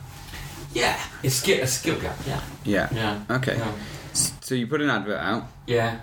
Yeah, 0.73 1.01
it's 1.23 1.47
a 1.49 1.67
skill 1.67 1.99
gap. 1.99 2.17
Yeah. 2.27 2.41
Yeah. 2.65 2.89
Yeah. 2.93 3.37
Okay. 3.37 3.57
Yeah. 3.57 3.73
So 4.13 4.55
you 4.55 4.67
put 4.67 4.81
an 4.81 4.91
advert 4.91 5.21
out. 5.21 5.45
Yeah. 5.67 6.01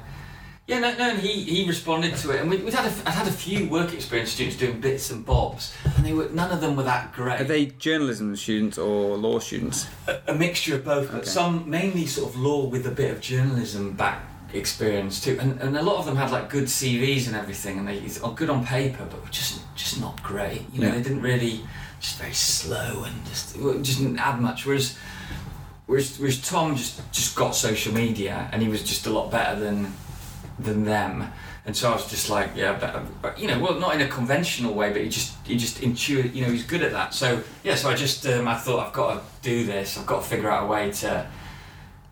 Yeah, 0.65 0.79
no, 0.79 0.93
no, 0.97 1.09
and 1.09 1.19
he, 1.19 1.43
he 1.43 1.67
responded 1.67 2.15
to 2.15 2.31
it, 2.31 2.39
and 2.39 2.49
we, 2.49 2.55
we'd 2.57 2.73
had 2.73 2.85
a, 2.85 2.93
I'd 3.09 3.13
had 3.13 3.27
a 3.27 3.31
few 3.31 3.67
work 3.67 3.93
experience 3.93 4.31
students 4.31 4.55
doing 4.57 4.79
bits 4.79 5.09
and 5.11 5.25
bobs, 5.25 5.75
and 5.97 6.05
they 6.05 6.13
were 6.13 6.29
none 6.29 6.51
of 6.51 6.61
them 6.61 6.77
were 6.77 6.83
that 6.83 7.11
great. 7.11 7.41
Are 7.41 7.43
they 7.43 7.65
journalism 7.65 8.33
students 8.37 8.77
or 8.77 9.17
law 9.17 9.39
students? 9.39 9.87
a, 10.07 10.19
a 10.29 10.33
mixture 10.33 10.75
of 10.75 10.85
both, 10.85 11.11
but 11.11 11.27
some 11.27 11.69
mainly 11.69 12.05
sort 12.05 12.29
of 12.33 12.39
law 12.39 12.65
with 12.65 12.87
a 12.87 12.91
bit 12.91 13.11
of 13.11 13.19
journalism 13.19 13.91
back 13.91 14.23
experience 14.53 15.19
too, 15.19 15.37
and, 15.41 15.59
and 15.59 15.75
a 15.75 15.81
lot 15.81 15.97
of 15.97 16.05
them 16.05 16.15
had 16.15 16.31
like 16.31 16.49
good 16.49 16.65
CVs 16.65 17.27
and 17.27 17.35
everything, 17.35 17.77
and 17.79 17.85
they 17.85 18.01
are 18.23 18.31
good 18.33 18.49
on 18.49 18.65
paper, 18.65 19.05
but 19.09 19.21
were 19.21 19.29
just 19.31 19.59
just 19.75 19.99
not 19.99 20.23
great. 20.23 20.61
You 20.71 20.79
know, 20.79 20.87
Yeah. 20.87 20.95
they 20.95 21.03
didn't 21.03 21.23
really 21.23 21.59
just 21.99 22.19
very 22.19 22.33
slow 22.33 23.03
and 23.03 23.25
just 23.25 23.55
just 23.81 23.97
didn't 23.99 24.19
add 24.19 24.39
much. 24.39 24.65
Whereas 24.65 24.97
whereas 25.87 26.17
whereas 26.19 26.41
Tom 26.41 26.77
just 26.77 27.01
just 27.11 27.35
got 27.35 27.53
social 27.53 27.93
media, 27.93 28.47
and 28.53 28.61
he 28.61 28.69
was 28.69 28.81
just 28.81 29.05
a 29.07 29.09
lot 29.09 29.29
better 29.29 29.59
than 29.59 29.93
than 30.59 30.85
them. 30.85 31.29
And 31.65 31.75
so 31.75 31.91
I 31.91 31.95
was 31.95 32.09
just 32.09 32.29
like, 32.29 32.51
yeah, 32.55 32.77
but, 32.77 33.21
but 33.21 33.39
you 33.39 33.47
know, 33.47 33.59
well, 33.59 33.79
not 33.79 33.95
in 33.95 34.01
a 34.01 34.07
conventional 34.07 34.73
way, 34.73 34.91
but 34.91 35.01
he 35.01 35.09
just, 35.09 35.35
he 35.47 35.55
just 35.57 35.79
intuit, 35.79 36.33
you 36.35 36.45
know, 36.45 36.51
he's 36.51 36.65
good 36.65 36.81
at 36.83 36.91
that. 36.91 37.13
So 37.13 37.41
yeah, 37.63 37.75
so 37.75 37.89
I 37.89 37.95
just, 37.95 38.25
um, 38.27 38.47
I 38.47 38.55
thought 38.57 38.85
I've 38.85 38.93
got 38.93 39.13
to 39.15 39.21
do 39.41 39.65
this. 39.65 39.97
I've 39.97 40.05
got 40.05 40.23
to 40.23 40.29
figure 40.29 40.49
out 40.51 40.65
a 40.65 40.67
way 40.67 40.91
to, 40.91 41.25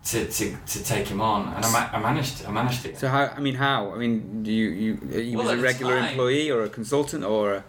to, 0.05 0.25
to, 0.25 0.57
to 0.65 0.83
take 0.83 1.07
him 1.07 1.21
on, 1.21 1.53
and 1.53 1.63
I, 1.65 1.71
ma- 1.71 1.89
I 1.97 1.99
managed, 2.01 2.45
I 2.45 2.51
managed 2.51 2.85
it. 2.85 2.97
So 2.97 3.07
how? 3.07 3.25
I 3.27 3.39
mean, 3.39 3.55
how? 3.55 3.93
I 3.93 3.97
mean, 3.97 4.41
do 4.41 4.51
you 4.51 4.69
you 4.69 4.95
he 5.11 5.35
Well, 5.35 5.45
was 5.45 5.59
a 5.59 5.61
regular 5.61 5.99
time- 5.99 6.09
employee 6.09 6.49
or 6.49 6.63
a 6.63 6.69
consultant 6.69 7.23
or 7.23 7.53
a, 7.55 7.63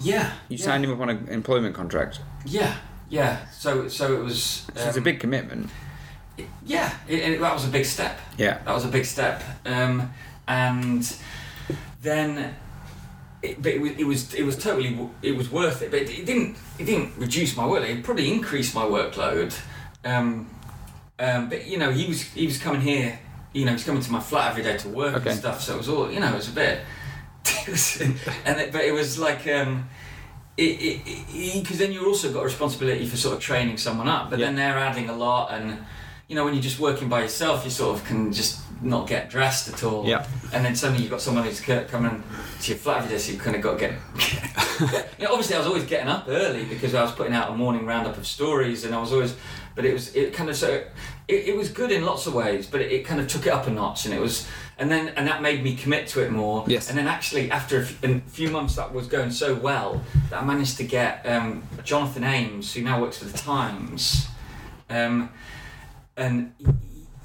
yeah, 0.00 0.32
you 0.48 0.56
yeah. 0.56 0.64
signed 0.64 0.84
him 0.84 0.92
up 0.92 1.00
on 1.00 1.10
an 1.10 1.28
employment 1.28 1.74
contract? 1.74 2.20
Yeah, 2.46 2.74
yeah. 3.10 3.46
So, 3.50 3.88
so 3.88 4.16
it 4.16 4.24
was. 4.24 4.42
So 4.42 4.72
it's 4.88 4.96
a 4.96 5.00
um, 5.00 5.04
big 5.04 5.20
commitment. 5.20 5.68
Yeah, 6.64 6.92
it, 7.08 7.18
it, 7.18 7.40
that 7.40 7.52
was 7.54 7.64
a 7.66 7.70
big 7.70 7.84
step. 7.84 8.18
Yeah. 8.36 8.58
That 8.64 8.74
was 8.74 8.84
a 8.84 8.88
big 8.88 9.04
step. 9.04 9.42
Um, 9.64 10.12
and 10.48 11.16
then, 12.02 12.54
it, 13.42 13.62
but 13.62 13.72
it 13.72 13.80
was, 13.80 13.92
it 13.92 14.04
was 14.04 14.34
it 14.34 14.42
was 14.42 14.56
totally 14.56 15.08
it 15.22 15.36
was 15.36 15.50
worth 15.50 15.82
it. 15.82 15.90
But 15.90 16.00
it, 16.02 16.10
it 16.10 16.26
didn't 16.26 16.56
it 16.78 16.84
didn't 16.84 17.12
reduce 17.16 17.56
my 17.56 17.64
workload. 17.64 17.98
It 17.98 18.04
probably 18.04 18.32
increased 18.32 18.74
my 18.74 18.84
workload. 18.84 19.58
Um, 20.04 20.48
um, 21.18 21.48
but 21.48 21.66
you 21.66 21.78
know, 21.78 21.90
he 21.90 22.06
was 22.06 22.22
he 22.22 22.46
was 22.46 22.58
coming 22.58 22.80
here. 22.80 23.18
You 23.52 23.64
know, 23.64 23.72
he's 23.72 23.84
coming 23.84 24.02
to 24.02 24.12
my 24.12 24.20
flat 24.20 24.50
every 24.50 24.62
day 24.62 24.76
to 24.78 24.88
work 24.88 25.16
Okay. 25.16 25.30
and 25.30 25.38
stuff. 25.38 25.60
So 25.62 25.74
it 25.74 25.78
was 25.78 25.88
all 25.88 26.10
you 26.10 26.20
know. 26.20 26.32
It 26.32 26.36
was 26.36 26.48
a 26.48 26.52
bit. 26.52 26.80
It 27.46 27.68
was, 27.68 28.00
and 28.44 28.60
it, 28.60 28.72
but 28.72 28.82
it 28.84 28.92
was 28.92 29.18
like. 29.18 29.46
Um, 29.46 29.88
because 30.56 31.78
then 31.78 31.90
you've 31.92 32.06
also 32.06 32.30
got 32.32 32.40
a 32.40 32.44
responsibility 32.44 33.06
for 33.06 33.16
sort 33.16 33.34
of 33.34 33.40
training 33.40 33.78
someone 33.78 34.08
up, 34.08 34.28
but 34.28 34.38
then 34.38 34.56
they're 34.56 34.76
adding 34.76 35.08
a 35.08 35.16
lot, 35.16 35.52
and 35.52 35.78
you 36.30 36.36
know 36.36 36.44
when 36.44 36.54
you're 36.54 36.62
just 36.62 36.78
working 36.78 37.08
by 37.08 37.22
yourself, 37.22 37.64
you 37.64 37.72
sort 37.72 37.98
of 37.98 38.04
can 38.06 38.32
just 38.32 38.60
not 38.80 39.08
get 39.08 39.28
dressed 39.28 39.68
at 39.68 39.82
all. 39.82 40.06
Yeah. 40.06 40.24
And 40.52 40.64
then 40.64 40.76
suddenly 40.76 41.02
you've 41.02 41.10
got 41.10 41.20
someone 41.20 41.42
who's 41.42 41.60
co- 41.60 41.84
coming 41.84 42.22
to 42.62 42.70
your 42.70 42.78
flat 42.78 42.98
every 42.98 43.10
day, 43.10 43.18
so 43.18 43.32
you've 43.32 43.42
kind 43.42 43.56
of 43.56 43.62
got 43.62 43.72
to 43.72 43.78
get 43.80 43.90
you 45.18 45.24
know, 45.24 45.32
obviously 45.32 45.56
I 45.56 45.58
was 45.58 45.66
always 45.66 45.84
getting 45.84 46.06
up 46.06 46.26
early 46.28 46.64
because 46.64 46.94
I 46.94 47.02
was 47.02 47.10
putting 47.10 47.32
out 47.32 47.50
a 47.50 47.56
morning 47.56 47.84
roundup 47.84 48.16
of 48.16 48.28
stories, 48.28 48.84
and 48.84 48.94
I 48.94 49.00
was 49.00 49.12
always, 49.12 49.34
but 49.74 49.84
it 49.84 49.92
was 49.92 50.14
it 50.14 50.32
kind 50.32 50.48
of 50.48 50.54
so 50.54 50.84
it, 51.26 51.48
it 51.48 51.56
was 51.56 51.68
good 51.68 51.90
in 51.90 52.04
lots 52.04 52.28
of 52.28 52.34
ways, 52.34 52.68
but 52.68 52.80
it, 52.80 52.92
it 52.92 53.04
kind 53.04 53.20
of 53.20 53.26
took 53.26 53.48
it 53.48 53.52
up 53.52 53.66
a 53.66 53.70
notch, 53.70 54.04
and 54.04 54.14
it 54.14 54.20
was 54.20 54.46
and 54.78 54.88
then 54.88 55.08
and 55.16 55.26
that 55.26 55.42
made 55.42 55.64
me 55.64 55.74
commit 55.74 56.06
to 56.08 56.22
it 56.22 56.30
more. 56.30 56.64
Yes. 56.68 56.88
And 56.88 56.96
then 56.96 57.08
actually 57.08 57.50
after 57.50 57.78
a 57.78 57.82
f- 57.82 58.04
a 58.04 58.20
few 58.20 58.50
months 58.50 58.76
that 58.76 58.94
was 58.94 59.08
going 59.08 59.32
so 59.32 59.56
well 59.56 60.00
that 60.30 60.40
I 60.40 60.44
managed 60.44 60.76
to 60.76 60.84
get 60.84 61.26
um, 61.26 61.64
Jonathan 61.82 62.22
Ames, 62.22 62.72
who 62.72 62.82
now 62.82 63.00
works 63.00 63.18
for 63.18 63.24
the 63.24 63.36
Times, 63.36 64.28
um, 64.88 65.30
and 66.20 66.52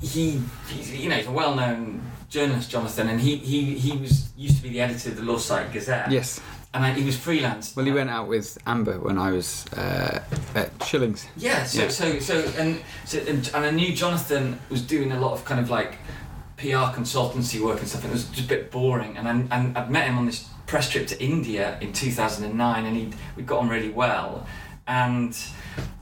he, 0.02 0.42
he's, 0.68 0.92
you 1.00 1.10
know, 1.10 1.16
he's 1.18 1.28
a 1.28 1.32
well-known 1.32 2.02
journalist, 2.30 2.70
Jonathan, 2.72 3.10
and 3.10 3.20
he, 3.22 3.36
he, 3.38 3.76
he 3.76 3.98
was 3.98 4.30
used 4.38 4.58
to 4.58 4.64
be 4.64 4.70
the 4.70 4.82
editor 4.82 5.10
of 5.10 5.18
the 5.18 5.24
Law 5.24 5.38
Society 5.38 5.74
Gazette. 5.74 6.12
Yes. 6.12 6.40
And 6.74 6.84
I, 6.84 6.92
he 6.92 7.06
was 7.06 7.18
freelance. 7.18 7.76
Well, 7.76 7.86
he 7.86 7.92
went 7.94 8.10
out 8.10 8.28
with 8.28 8.58
Amber 8.68 9.00
when 9.00 9.18
I 9.18 9.32
was 9.32 9.66
uh, 9.74 10.22
at 10.56 10.78
Schillings. 10.80 11.26
Yeah. 11.38 11.64
So 11.64 11.84
Yeah. 11.84 11.90
so 11.90 12.20
so 12.20 12.52
and 12.58 12.82
so 13.06 13.20
and, 13.20 13.50
and 13.54 13.66
I 13.66 13.72
knew 13.72 13.96
Jonathan 13.96 14.60
was 14.70 14.82
doing 14.82 15.14
a 15.14 15.20
lot 15.20 15.32
of 15.32 15.46
kind 15.46 15.62
of 15.62 15.70
like 15.70 15.98
PR 16.58 16.92
consultancy 16.92 17.62
work 17.62 17.80
and 17.80 17.88
stuff, 17.88 18.04
and 18.04 18.12
it 18.12 18.14
was 18.14 18.26
just 18.26 18.46
a 18.48 18.50
bit 18.50 18.72
boring. 18.72 19.16
And 19.18 19.26
I, 19.28 19.58
and 19.58 19.78
I'd 19.78 19.90
met 19.90 20.06
him 20.08 20.18
on 20.18 20.26
this 20.26 20.50
press 20.68 20.90
trip 20.90 21.08
to 21.08 21.24
India 21.24 21.78
in 21.80 21.94
2009, 21.94 22.86
and 22.86 22.98
he 22.98 23.10
we 23.38 23.44
got 23.44 23.60
on 23.60 23.70
really 23.70 23.92
well, 23.92 24.46
and 24.86 25.38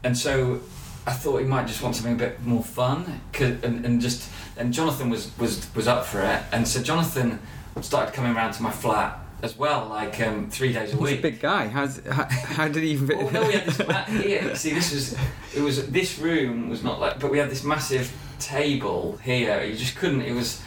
and 0.04 0.18
so 0.18 0.60
I 1.06 1.12
thought 1.12 1.40
he 1.40 1.46
might 1.46 1.68
just 1.68 1.82
want 1.82 1.96
something 1.96 2.14
a 2.14 2.18
bit 2.18 2.42
more 2.46 2.64
fun, 2.64 3.22
and, 3.40 3.86
and 3.86 4.02
just 4.02 4.30
and 4.58 4.74
Jonathan 4.74 5.10
was 5.10 5.38
was 5.38 5.74
was 5.76 5.88
up 5.88 6.06
for 6.06 6.22
it, 6.22 6.42
and 6.52 6.68
so 6.68 6.82
Jonathan 6.82 7.40
started 7.82 8.14
coming 8.14 8.36
around 8.36 8.54
to 8.54 8.64
my 8.64 8.72
flat 8.72 9.20
as 9.42 9.58
well, 9.58 9.88
like 9.90 10.22
um, 10.22 10.50
three 10.50 10.72
days 10.72 10.94
a 10.94 10.98
week. 10.98 11.10
He's 11.10 11.20
a 11.20 11.22
big 11.22 11.42
guy. 11.42 11.68
How's, 11.68 12.00
how, 12.06 12.24
how 12.30 12.68
did 12.70 12.84
he 12.84 12.92
even 12.92 13.08
fit 13.08 13.18
Oh 13.20 13.30
no, 13.30 13.46
we 13.46 13.54
had 13.54 13.66
this. 13.66 14.24
Here, 14.24 14.56
see, 14.56 14.74
this 14.74 14.94
was 14.94 15.18
it 15.54 15.62
was 15.62 15.88
this 15.88 16.18
room 16.18 16.70
was 16.70 16.84
not 16.84 17.00
like, 17.02 17.20
but 17.20 17.30
we 17.30 17.38
had 17.38 17.50
this 17.50 17.64
massive 17.64 18.12
table 18.40 19.18
here. 19.18 19.62
You 19.64 19.76
just 19.76 19.96
couldn't. 19.96 20.22
It 20.22 20.34
was. 20.34 20.62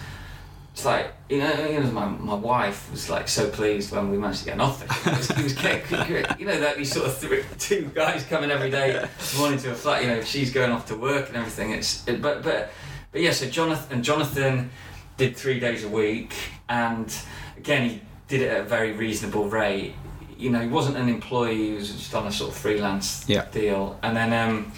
It's 0.76 0.84
like 0.84 1.10
you 1.30 1.38
know, 1.38 1.66
you 1.66 1.80
know, 1.80 1.90
my, 1.90 2.04
my 2.04 2.34
wife 2.34 2.90
was 2.92 3.08
like 3.08 3.28
so 3.28 3.48
pleased 3.48 3.90
when 3.92 4.10
we 4.10 4.18
managed 4.18 4.40
to 4.40 4.44
get 4.44 4.54
an 4.56 4.60
office. 4.60 5.06
It 5.06 5.16
was, 5.16 5.30
it 5.30 5.42
was 5.42 6.38
you 6.38 6.44
know 6.44 6.60
that 6.60 6.76
these 6.76 6.92
sort 6.92 7.06
of 7.06 7.16
three, 7.16 7.42
two 7.58 7.90
guys 7.94 8.24
coming 8.24 8.50
every 8.50 8.68
day 8.70 9.08
morning 9.38 9.58
to 9.60 9.70
a 9.70 9.74
flat. 9.74 10.02
You 10.02 10.08
know, 10.08 10.20
she's 10.20 10.52
going 10.52 10.70
off 10.70 10.84
to 10.88 10.94
work 10.94 11.28
and 11.28 11.36
everything. 11.38 11.70
It's 11.70 12.06
it, 12.06 12.20
but 12.20 12.42
but 12.42 12.70
but 13.10 13.22
yeah. 13.22 13.30
So 13.32 13.48
Jonathan 13.48 14.02
Jonathan 14.02 14.68
did 15.16 15.34
three 15.34 15.58
days 15.58 15.82
a 15.82 15.88
week, 15.88 16.34
and 16.68 17.10
again 17.56 17.88
he 17.88 18.02
did 18.28 18.42
it 18.42 18.50
at 18.50 18.60
a 18.60 18.64
very 18.64 18.92
reasonable 18.92 19.48
rate. 19.48 19.94
You 20.36 20.50
know, 20.50 20.60
he 20.60 20.68
wasn't 20.68 20.98
an 20.98 21.08
employee; 21.08 21.68
he 21.70 21.72
was 21.72 21.90
just 21.90 22.14
on 22.14 22.26
a 22.26 22.30
sort 22.30 22.50
of 22.50 22.56
freelance 22.58 23.26
Yeah. 23.26 23.46
deal. 23.50 23.98
And 24.02 24.14
then, 24.14 24.30
um, 24.34 24.72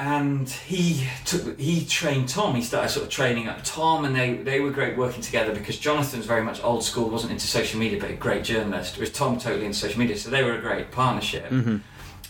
and 0.00 0.48
he 0.48 1.06
took 1.26 1.60
he 1.60 1.84
trained 1.84 2.28
Tom. 2.30 2.54
He 2.54 2.62
started 2.62 2.88
sort 2.88 3.04
of 3.04 3.10
training 3.12 3.48
up 3.48 3.58
Tom, 3.64 4.06
and 4.06 4.16
they 4.16 4.34
they 4.34 4.60
were 4.60 4.70
great 4.70 4.96
working 4.96 5.20
together 5.20 5.52
because 5.54 5.78
Jonathan's 5.78 6.24
very 6.24 6.42
much 6.42 6.62
old 6.64 6.82
school, 6.82 7.10
wasn't 7.10 7.32
into 7.32 7.46
social 7.46 7.78
media, 7.78 8.00
but 8.00 8.10
a 8.10 8.14
great 8.14 8.42
journalist. 8.42 8.96
Whereas 8.96 9.12
Tom 9.12 9.38
totally 9.38 9.66
into 9.66 9.78
social 9.78 9.98
media, 9.98 10.16
so 10.16 10.30
they 10.30 10.42
were 10.42 10.54
a 10.56 10.60
great 10.60 10.90
partnership. 10.90 11.44
hmm 11.46 11.76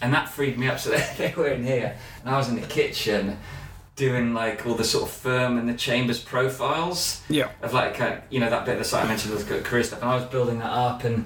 And 0.03 0.13
that 0.13 0.29
freed 0.29 0.59
me 0.59 0.67
up. 0.67 0.81
So 0.81 0.91
they, 0.95 1.07
they 1.17 1.35
were 1.37 1.49
in 1.49 1.63
here, 1.65 1.97
and 2.25 2.35
I 2.35 2.37
was 2.39 2.49
in 2.49 2.57
the 2.61 2.67
kitchen 2.67 3.39
doing 3.95 4.35
like 4.35 4.67
all 4.67 4.75
the 4.75 4.85
sort 4.85 5.05
of 5.05 5.11
firm 5.11 5.59
and 5.59 5.69
the 5.69 5.75
chambers 5.75 6.21
profiles 6.21 7.23
Yeah. 7.29 7.51
of 7.63 7.73
like 7.75 8.01
uh, 8.01 8.17
you 8.31 8.41
know 8.41 8.51
that 8.51 8.65
bit 8.65 8.73
of 8.73 8.79
the 8.79 8.85
site 8.85 9.05
I 9.05 9.09
mentioned 9.09 9.33
was 9.33 9.45
good 9.45 9.63
career 9.65 9.85
stuff, 9.85 10.01
and 10.03 10.11
I 10.11 10.17
was 10.17 10.25
building 10.25 10.59
that 10.59 10.73
up 10.73 11.05
and 11.05 11.25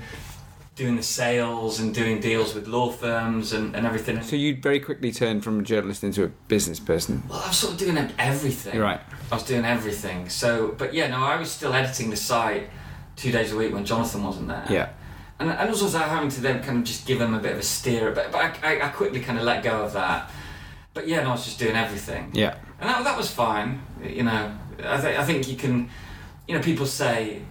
doing 0.77 0.97
the 0.97 1.03
sales 1.03 1.79
and 1.79 1.95
doing 1.95 2.21
deals 2.21 2.55
with 2.55 2.67
law 2.67 2.91
firms 2.91 3.53
and, 3.53 3.77
and 3.77 3.87
everything. 3.87 4.21
So 4.23 4.35
you 4.35 4.57
very 4.61 4.81
quickly 4.81 5.13
turned 5.13 5.45
from 5.45 5.61
a 5.61 5.63
journalist 5.63 6.03
into 6.03 6.25
a 6.25 6.29
business 6.49 6.81
person. 6.81 7.23
well, 7.29 7.41
I 7.41 7.49
was 7.49 7.59
sort 7.59 7.75
of 7.75 7.79
doing 7.79 7.97
everything. 8.19 8.81
Right. 8.81 9.01
I 9.31 9.35
was 9.35 9.45
doing 9.45 9.65
everything. 9.65 10.29
So, 10.29 10.75
but 10.77 10.93
yeah, 10.93 11.07
no, 11.09 11.23
I 11.23 11.37
was 11.37 11.51
still 11.51 11.73
editing 11.73 12.11
the 12.11 12.17
site 12.17 12.69
two 13.15 13.31
days 13.31 13.53
a 13.53 13.57
week 13.57 13.73
when 13.73 13.85
Jonathan 13.85 14.25
wasn't 14.25 14.49
there. 14.49 14.67
Yeah. 14.69 14.89
And, 15.39 15.51
and 15.51 15.69
also 15.71 15.85
I 15.85 15.87
was 15.87 15.95
having 15.95 16.29
to 16.31 16.41
then 16.41 16.63
kind 16.63 16.79
of 16.79 16.85
just 16.85 17.07
give 17.07 17.21
him 17.21 17.35
a 17.35 17.39
bit 17.39 17.53
of 17.53 17.59
a 17.59 17.63
steer, 17.63 18.11
but, 18.13 18.33
but 18.33 18.39
I, 18.65 18.75
I, 18.75 18.87
I 18.87 18.89
quickly 18.89 19.21
kind 19.21 19.39
of 19.39 19.45
let 19.45 19.63
go 19.63 19.83
of 19.83 19.93
that. 19.93 20.31
But 20.93 21.07
yeah, 21.07 21.23
no, 21.23 21.31
I 21.31 21.33
was 21.33 21.45
just 21.45 21.59
doing 21.59 21.77
everything. 21.77 22.31
Yeah. 22.33 22.57
And 22.81 22.89
that, 22.89 23.05
that 23.05 23.17
was 23.17 23.31
fine. 23.31 23.81
You 24.03 24.25
know, 24.25 24.57
I, 24.85 25.01
th- 25.01 25.19
I 25.19 25.25
think 25.25 25.49
you 25.49 25.57
can, 25.57 25.89
you 26.49 26.55
know, 26.55 26.63
people 26.63 26.87
say, 26.87 27.43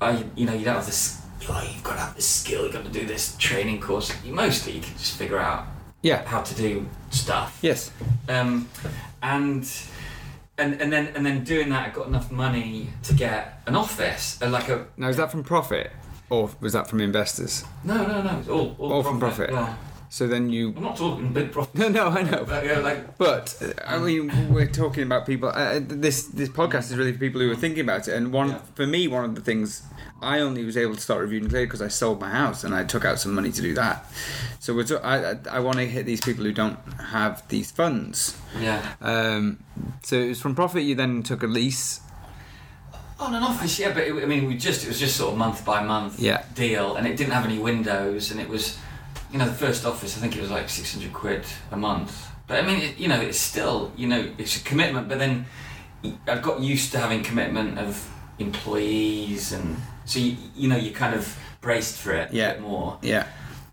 oh, 0.00 0.10
you, 0.10 0.30
you 0.34 0.46
know, 0.46 0.54
you 0.54 0.64
don't 0.64 0.76
have 0.76 0.86
this, 0.86 1.22
oh, 1.48 1.68
you've 1.72 1.82
got 1.82 1.94
to 1.94 2.00
have 2.00 2.14
this 2.16 2.26
skill, 2.26 2.64
you've 2.64 2.72
got 2.72 2.84
to 2.84 2.90
do 2.90 3.06
this 3.06 3.36
training 3.38 3.80
course. 3.80 4.12
You, 4.24 4.32
mostly 4.34 4.72
you 4.72 4.80
can 4.80 4.92
just 4.94 5.16
figure 5.16 5.38
out 5.38 5.66
Yeah. 6.02 6.24
how 6.24 6.42
to 6.42 6.54
do 6.54 6.86
stuff. 7.10 7.58
Yes. 7.62 7.90
Um, 8.28 8.68
and 9.22 9.68
and 10.58 10.80
and 10.80 10.92
then 10.92 11.08
and 11.14 11.24
then 11.26 11.44
doing 11.44 11.68
that, 11.70 11.88
I 11.88 11.90
got 11.90 12.06
enough 12.06 12.30
money 12.30 12.90
to 13.04 13.14
get 13.14 13.60
an 13.66 13.76
office, 13.76 14.40
uh, 14.42 14.48
like 14.48 14.68
a 14.68 14.86
Now 14.96 15.08
is 15.08 15.16
that 15.18 15.30
from 15.30 15.44
profit, 15.44 15.90
or 16.30 16.50
was 16.60 16.72
that 16.72 16.88
from 16.88 17.00
investors? 17.00 17.64
no, 17.84 18.06
no, 18.06 18.22
no, 18.22 18.38
it's 18.38 18.48
all 18.48 18.74
all, 18.78 18.92
All 18.94 19.02
from 19.02 19.18
profit. 19.20 19.50
Yeah, 19.50 19.74
So 20.16 20.26
then 20.26 20.48
you. 20.48 20.72
I'm 20.74 20.82
not 20.82 20.96
talking 20.96 21.30
big 21.34 21.52
profit. 21.56 21.74
No, 21.74 21.88
no, 21.88 22.06
I 22.08 22.22
know. 22.22 22.44
But, 22.46 22.64
yeah, 22.64 22.78
like 22.78 23.18
But 23.18 23.54
uh, 23.60 23.72
I 23.86 23.98
mean, 23.98 24.50
we're 24.54 24.66
talking 24.82 25.02
about 25.02 25.26
people. 25.26 25.50
Uh, 25.50 25.78
this 25.78 26.28
this 26.28 26.48
podcast 26.48 26.90
is 26.90 26.96
really 26.96 27.12
for 27.12 27.18
people 27.18 27.38
who 27.42 27.50
are 27.52 27.54
thinking 27.64 27.82
about 27.82 28.08
it. 28.08 28.14
And 28.14 28.32
one 28.32 28.48
Yeah. 28.48 28.60
for 28.74 28.86
me, 28.86 29.08
one 29.08 29.24
of 29.26 29.34
the 29.34 29.42
things 29.42 29.82
I 30.22 30.38
only 30.40 30.64
was 30.64 30.76
able 30.78 30.94
to 30.94 31.00
start 31.02 31.20
reviewing 31.20 31.50
clear 31.50 31.66
because 31.66 31.82
I 31.82 31.88
sold 31.88 32.18
my 32.18 32.30
house 32.30 32.64
and 32.64 32.74
I 32.74 32.82
took 32.84 33.04
out 33.04 33.20
some 33.20 33.34
money 33.34 33.52
to 33.52 33.60
do 33.60 33.74
that. 33.74 34.06
So 34.58 34.72
we're 34.74 34.84
t- 34.84 34.96
I 34.96 35.32
I, 35.32 35.36
I 35.50 35.60
want 35.60 35.76
to 35.76 35.84
hit 35.86 36.06
these 36.06 36.22
people 36.22 36.44
who 36.46 36.52
don't 36.52 36.78
have 37.10 37.46
these 37.48 37.70
funds. 37.70 38.38
yeah, 38.58 38.80
Um, 39.02 39.58
so 40.02 40.16
it 40.16 40.28
was 40.28 40.40
from 40.40 40.54
profit. 40.54 40.82
You 40.84 40.94
then 40.94 41.22
took 41.24 41.42
a 41.42 41.46
lease. 41.58 42.00
on 43.18 43.34
an 43.34 43.42
office, 43.42 43.78
yeah. 43.78 43.92
But 43.92 44.04
it, 44.08 44.12
I 44.22 44.26
mean, 44.26 44.46
we 44.48 44.56
just 44.56 44.84
it 44.84 44.88
was 44.88 44.98
just 44.98 45.16
sort 45.16 45.32
of 45.32 45.38
month 45.38 45.62
by 45.66 45.82
month 45.84 46.18
Yeah. 46.18 46.40
deal, 46.54 46.96
and 46.96 47.06
it 47.06 47.18
didn't 47.18 47.34
have 47.34 47.44
any 47.44 47.58
windows, 47.58 48.30
and 48.30 48.40
it 48.40 48.48
was, 48.48 48.78
you 49.32 49.38
know, 49.38 49.46
the 49.46 49.52
first 49.54 49.84
office 49.84 50.16
I 50.16 50.20
think 50.20 50.36
it 50.36 50.40
was 50.40 50.50
like 50.50 50.68
six 50.68 50.92
hundred 50.94 51.12
quid 51.12 51.44
a 51.70 51.76
month. 51.76 52.26
But 52.46 52.62
I 52.62 52.66
mean, 52.66 52.80
it, 52.80 52.96
you 52.98 53.08
know, 53.08 53.20
it's 53.20 53.38
still 53.38 53.92
you 53.96 54.06
know 54.06 54.30
it's 54.38 54.56
a 54.56 54.64
commitment. 54.64 55.08
But 55.08 55.18
then 55.18 55.46
I've 56.28 56.42
got 56.42 56.60
used 56.60 56.92
to 56.92 56.98
having 56.98 57.22
commitment 57.22 57.78
of 57.78 58.08
employees, 58.38 59.52
and 59.52 59.76
so 60.04 60.18
you, 60.20 60.36
you 60.54 60.68
know 60.68 60.76
you 60.76 60.92
kind 60.92 61.14
of 61.14 61.36
braced 61.60 61.96
for 61.98 62.12
it 62.12 62.32
Yeah. 62.32 62.50
a 62.50 62.52
bit 62.54 62.62
more. 62.62 62.98
Yeah. 63.02 63.26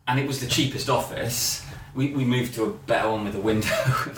And 0.08 0.20
it 0.20 0.28
was 0.28 0.40
the 0.40 0.48
cheapest 0.48 0.90
office. 0.90 1.66
We, 1.96 2.12
we 2.14 2.26
moved 2.26 2.56
to 2.56 2.64
a 2.66 2.70
better 2.72 3.10
one 3.12 3.24
with 3.26 3.36
a 3.36 3.40
window. 3.40 3.70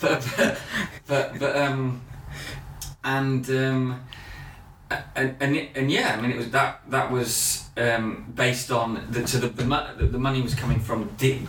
but, 0.00 0.28
but, 0.36 0.58
but 1.06 1.38
but 1.38 1.56
um 1.56 2.00
and 3.04 3.48
um 3.50 4.00
and, 5.16 5.36
and 5.40 5.56
and 5.74 5.90
yeah, 5.90 6.14
I 6.16 6.20
mean 6.20 6.30
it 6.30 6.36
was 6.36 6.50
that 6.50 6.80
that 6.90 7.10
was 7.10 7.68
um, 7.76 8.32
based 8.34 8.70
on 8.70 9.06
the 9.10 9.26
so 9.26 9.38
the 9.38 9.48
the, 9.48 9.64
mo- 9.64 9.88
the, 9.98 10.06
the 10.06 10.18
money 10.18 10.40
was 10.42 10.54
coming 10.54 10.80
from 10.80 11.08
di- 11.16 11.46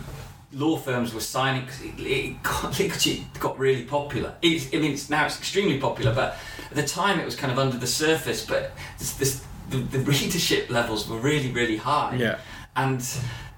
law 0.52 0.76
firms 0.76 1.12
were 1.12 1.20
signing 1.20 1.64
because 1.66 1.80
it, 1.82 2.00
it, 2.00 2.42
got, 2.42 2.80
it 3.06 3.40
got 3.40 3.58
really 3.58 3.84
popular. 3.84 4.34
It's, 4.42 4.72
I 4.74 4.78
mean 4.78 4.92
it's 4.92 5.10
now 5.10 5.26
it's 5.26 5.38
extremely 5.38 5.78
popular, 5.78 6.14
but 6.14 6.36
at 6.70 6.76
the 6.76 6.86
time 6.86 7.20
it 7.20 7.24
was 7.24 7.36
kind 7.36 7.52
of 7.52 7.58
under 7.58 7.76
the 7.78 7.86
surface. 7.86 8.44
But 8.46 8.72
this, 8.98 9.12
this 9.14 9.44
the, 9.70 9.78
the 9.78 9.98
readership 10.00 10.70
levels 10.70 11.08
were 11.08 11.18
really 11.18 11.50
really 11.52 11.76
high 11.76 12.16
Yeah. 12.16 12.38
and 12.76 13.00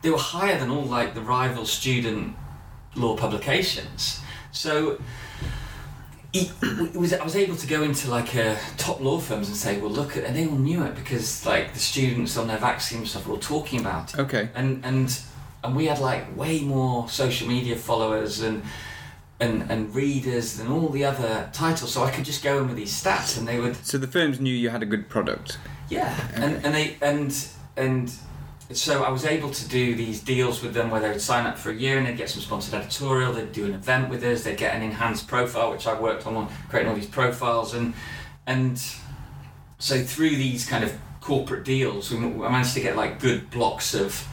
they 0.02 0.10
were 0.10 0.18
higher 0.18 0.58
than 0.58 0.70
all 0.70 0.84
like 0.84 1.14
the 1.14 1.20
rival 1.20 1.66
student 1.66 2.34
law 2.96 3.16
publications. 3.16 4.20
So 4.52 4.98
it, 6.32 6.50
it 6.62 6.96
was 6.96 7.12
I 7.12 7.24
was 7.24 7.36
able 7.36 7.56
to 7.56 7.66
go 7.66 7.82
into 7.82 8.10
like 8.10 8.34
uh, 8.36 8.56
top 8.76 9.00
law 9.00 9.18
firms 9.18 9.48
and 9.48 9.56
say, 9.56 9.78
well, 9.80 9.90
look, 9.90 10.16
at, 10.16 10.24
and 10.24 10.36
they 10.36 10.46
all 10.46 10.56
knew 10.58 10.82
it 10.84 10.94
because 10.94 11.44
like 11.46 11.72
the 11.74 11.80
students 11.80 12.36
on 12.36 12.46
their 12.48 12.58
vac 12.58 12.80
scheme 12.80 13.06
stuff 13.06 13.26
were 13.26 13.34
all 13.34 13.40
talking 13.40 13.80
about 13.80 14.12
it, 14.14 14.20
Okay. 14.20 14.48
and 14.54 14.84
and 14.84 15.20
and 15.64 15.74
we 15.74 15.86
had 15.86 15.98
like 15.98 16.36
way 16.36 16.60
more 16.60 17.08
social 17.08 17.48
media 17.48 17.76
followers 17.76 18.40
and. 18.40 18.62
And, 19.40 19.70
and 19.70 19.94
readers 19.94 20.56
than 20.56 20.66
all 20.66 20.88
the 20.88 21.04
other 21.04 21.48
titles, 21.52 21.92
so 21.92 22.02
I 22.02 22.10
could 22.10 22.24
just 22.24 22.42
go 22.42 22.58
in 22.58 22.66
with 22.66 22.74
these 22.76 22.90
stats, 22.92 23.38
and 23.38 23.46
they 23.46 23.60
would 23.60 23.76
So 23.86 23.96
the 23.96 24.08
firms 24.08 24.40
knew 24.40 24.52
you 24.52 24.68
had 24.70 24.82
a 24.82 24.84
good 24.84 25.08
product. 25.08 25.58
yeah, 25.88 26.12
and 26.34 26.56
and 26.64 26.74
they 26.74 26.96
and 27.00 27.32
and 27.76 28.12
so 28.72 29.02
I 29.02 29.10
was 29.10 29.24
able 29.24 29.50
to 29.50 29.68
do 29.68 29.94
these 29.94 30.20
deals 30.20 30.62
with 30.62 30.74
them 30.74 30.90
where 30.90 31.00
they 31.00 31.08
would 31.08 31.20
sign 31.20 31.46
up 31.46 31.56
for 31.56 31.70
a 31.70 31.74
year 31.74 31.96
and 31.96 32.06
they'd 32.06 32.16
get 32.16 32.28
some 32.28 32.42
sponsored 32.42 32.74
editorial. 32.74 33.32
They'd 33.32 33.52
do 33.52 33.64
an 33.64 33.72
event 33.72 34.10
with 34.10 34.22
us. 34.24 34.44
They'd 34.44 34.58
get 34.58 34.74
an 34.74 34.82
enhanced 34.82 35.26
profile, 35.26 35.70
which 35.70 35.86
I 35.86 35.98
worked 35.98 36.26
on, 36.26 36.36
on 36.36 36.48
creating 36.68 36.90
all 36.90 36.96
these 36.96 37.06
profiles 37.06 37.74
and 37.74 37.94
and 38.46 38.82
so 39.78 40.02
through 40.02 40.30
these 40.30 40.66
kind 40.66 40.82
of 40.82 40.92
corporate 41.20 41.64
deals, 41.64 42.10
we, 42.10 42.18
I 42.18 42.50
managed 42.50 42.74
to 42.74 42.80
get 42.80 42.96
like 42.96 43.20
good 43.20 43.50
blocks 43.50 43.94
of 43.94 44.26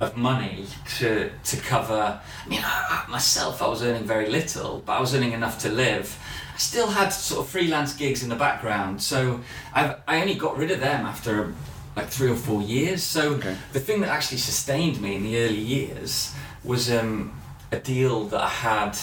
of 0.00 0.16
money 0.16 0.66
to 0.98 1.30
to 1.30 1.56
cover. 1.56 2.20
I 2.44 2.48
mean, 2.48 2.60
I, 2.62 3.04
myself, 3.08 3.62
I 3.62 3.68
was 3.68 3.82
earning 3.82 4.04
very 4.04 4.28
little, 4.28 4.82
but 4.84 4.94
I 4.94 5.00
was 5.00 5.14
earning 5.14 5.32
enough 5.32 5.60
to 5.60 5.68
live. 5.68 6.18
I 6.54 6.58
still 6.58 6.88
had 6.88 7.08
sort 7.08 7.44
of 7.44 7.50
freelance 7.50 7.94
gigs 7.94 8.22
in 8.22 8.28
the 8.28 8.36
background, 8.36 9.02
so 9.02 9.40
I've, 9.72 10.00
I 10.06 10.20
only 10.20 10.34
got 10.34 10.56
rid 10.56 10.70
of 10.70 10.80
them 10.80 11.06
after 11.06 11.54
like 11.96 12.08
three 12.08 12.30
or 12.30 12.36
four 12.36 12.62
years. 12.62 13.02
So 13.02 13.34
Okay. 13.34 13.56
the 13.72 13.80
thing 13.80 14.00
that 14.00 14.10
actually 14.10 14.38
sustained 14.38 15.00
me 15.00 15.14
in 15.16 15.22
the 15.22 15.38
early 15.38 15.60
years 15.60 16.34
was 16.64 16.90
um, 16.90 17.32
a 17.70 17.78
deal 17.78 18.24
that 18.26 18.40
I 18.42 18.48
had 18.48 18.98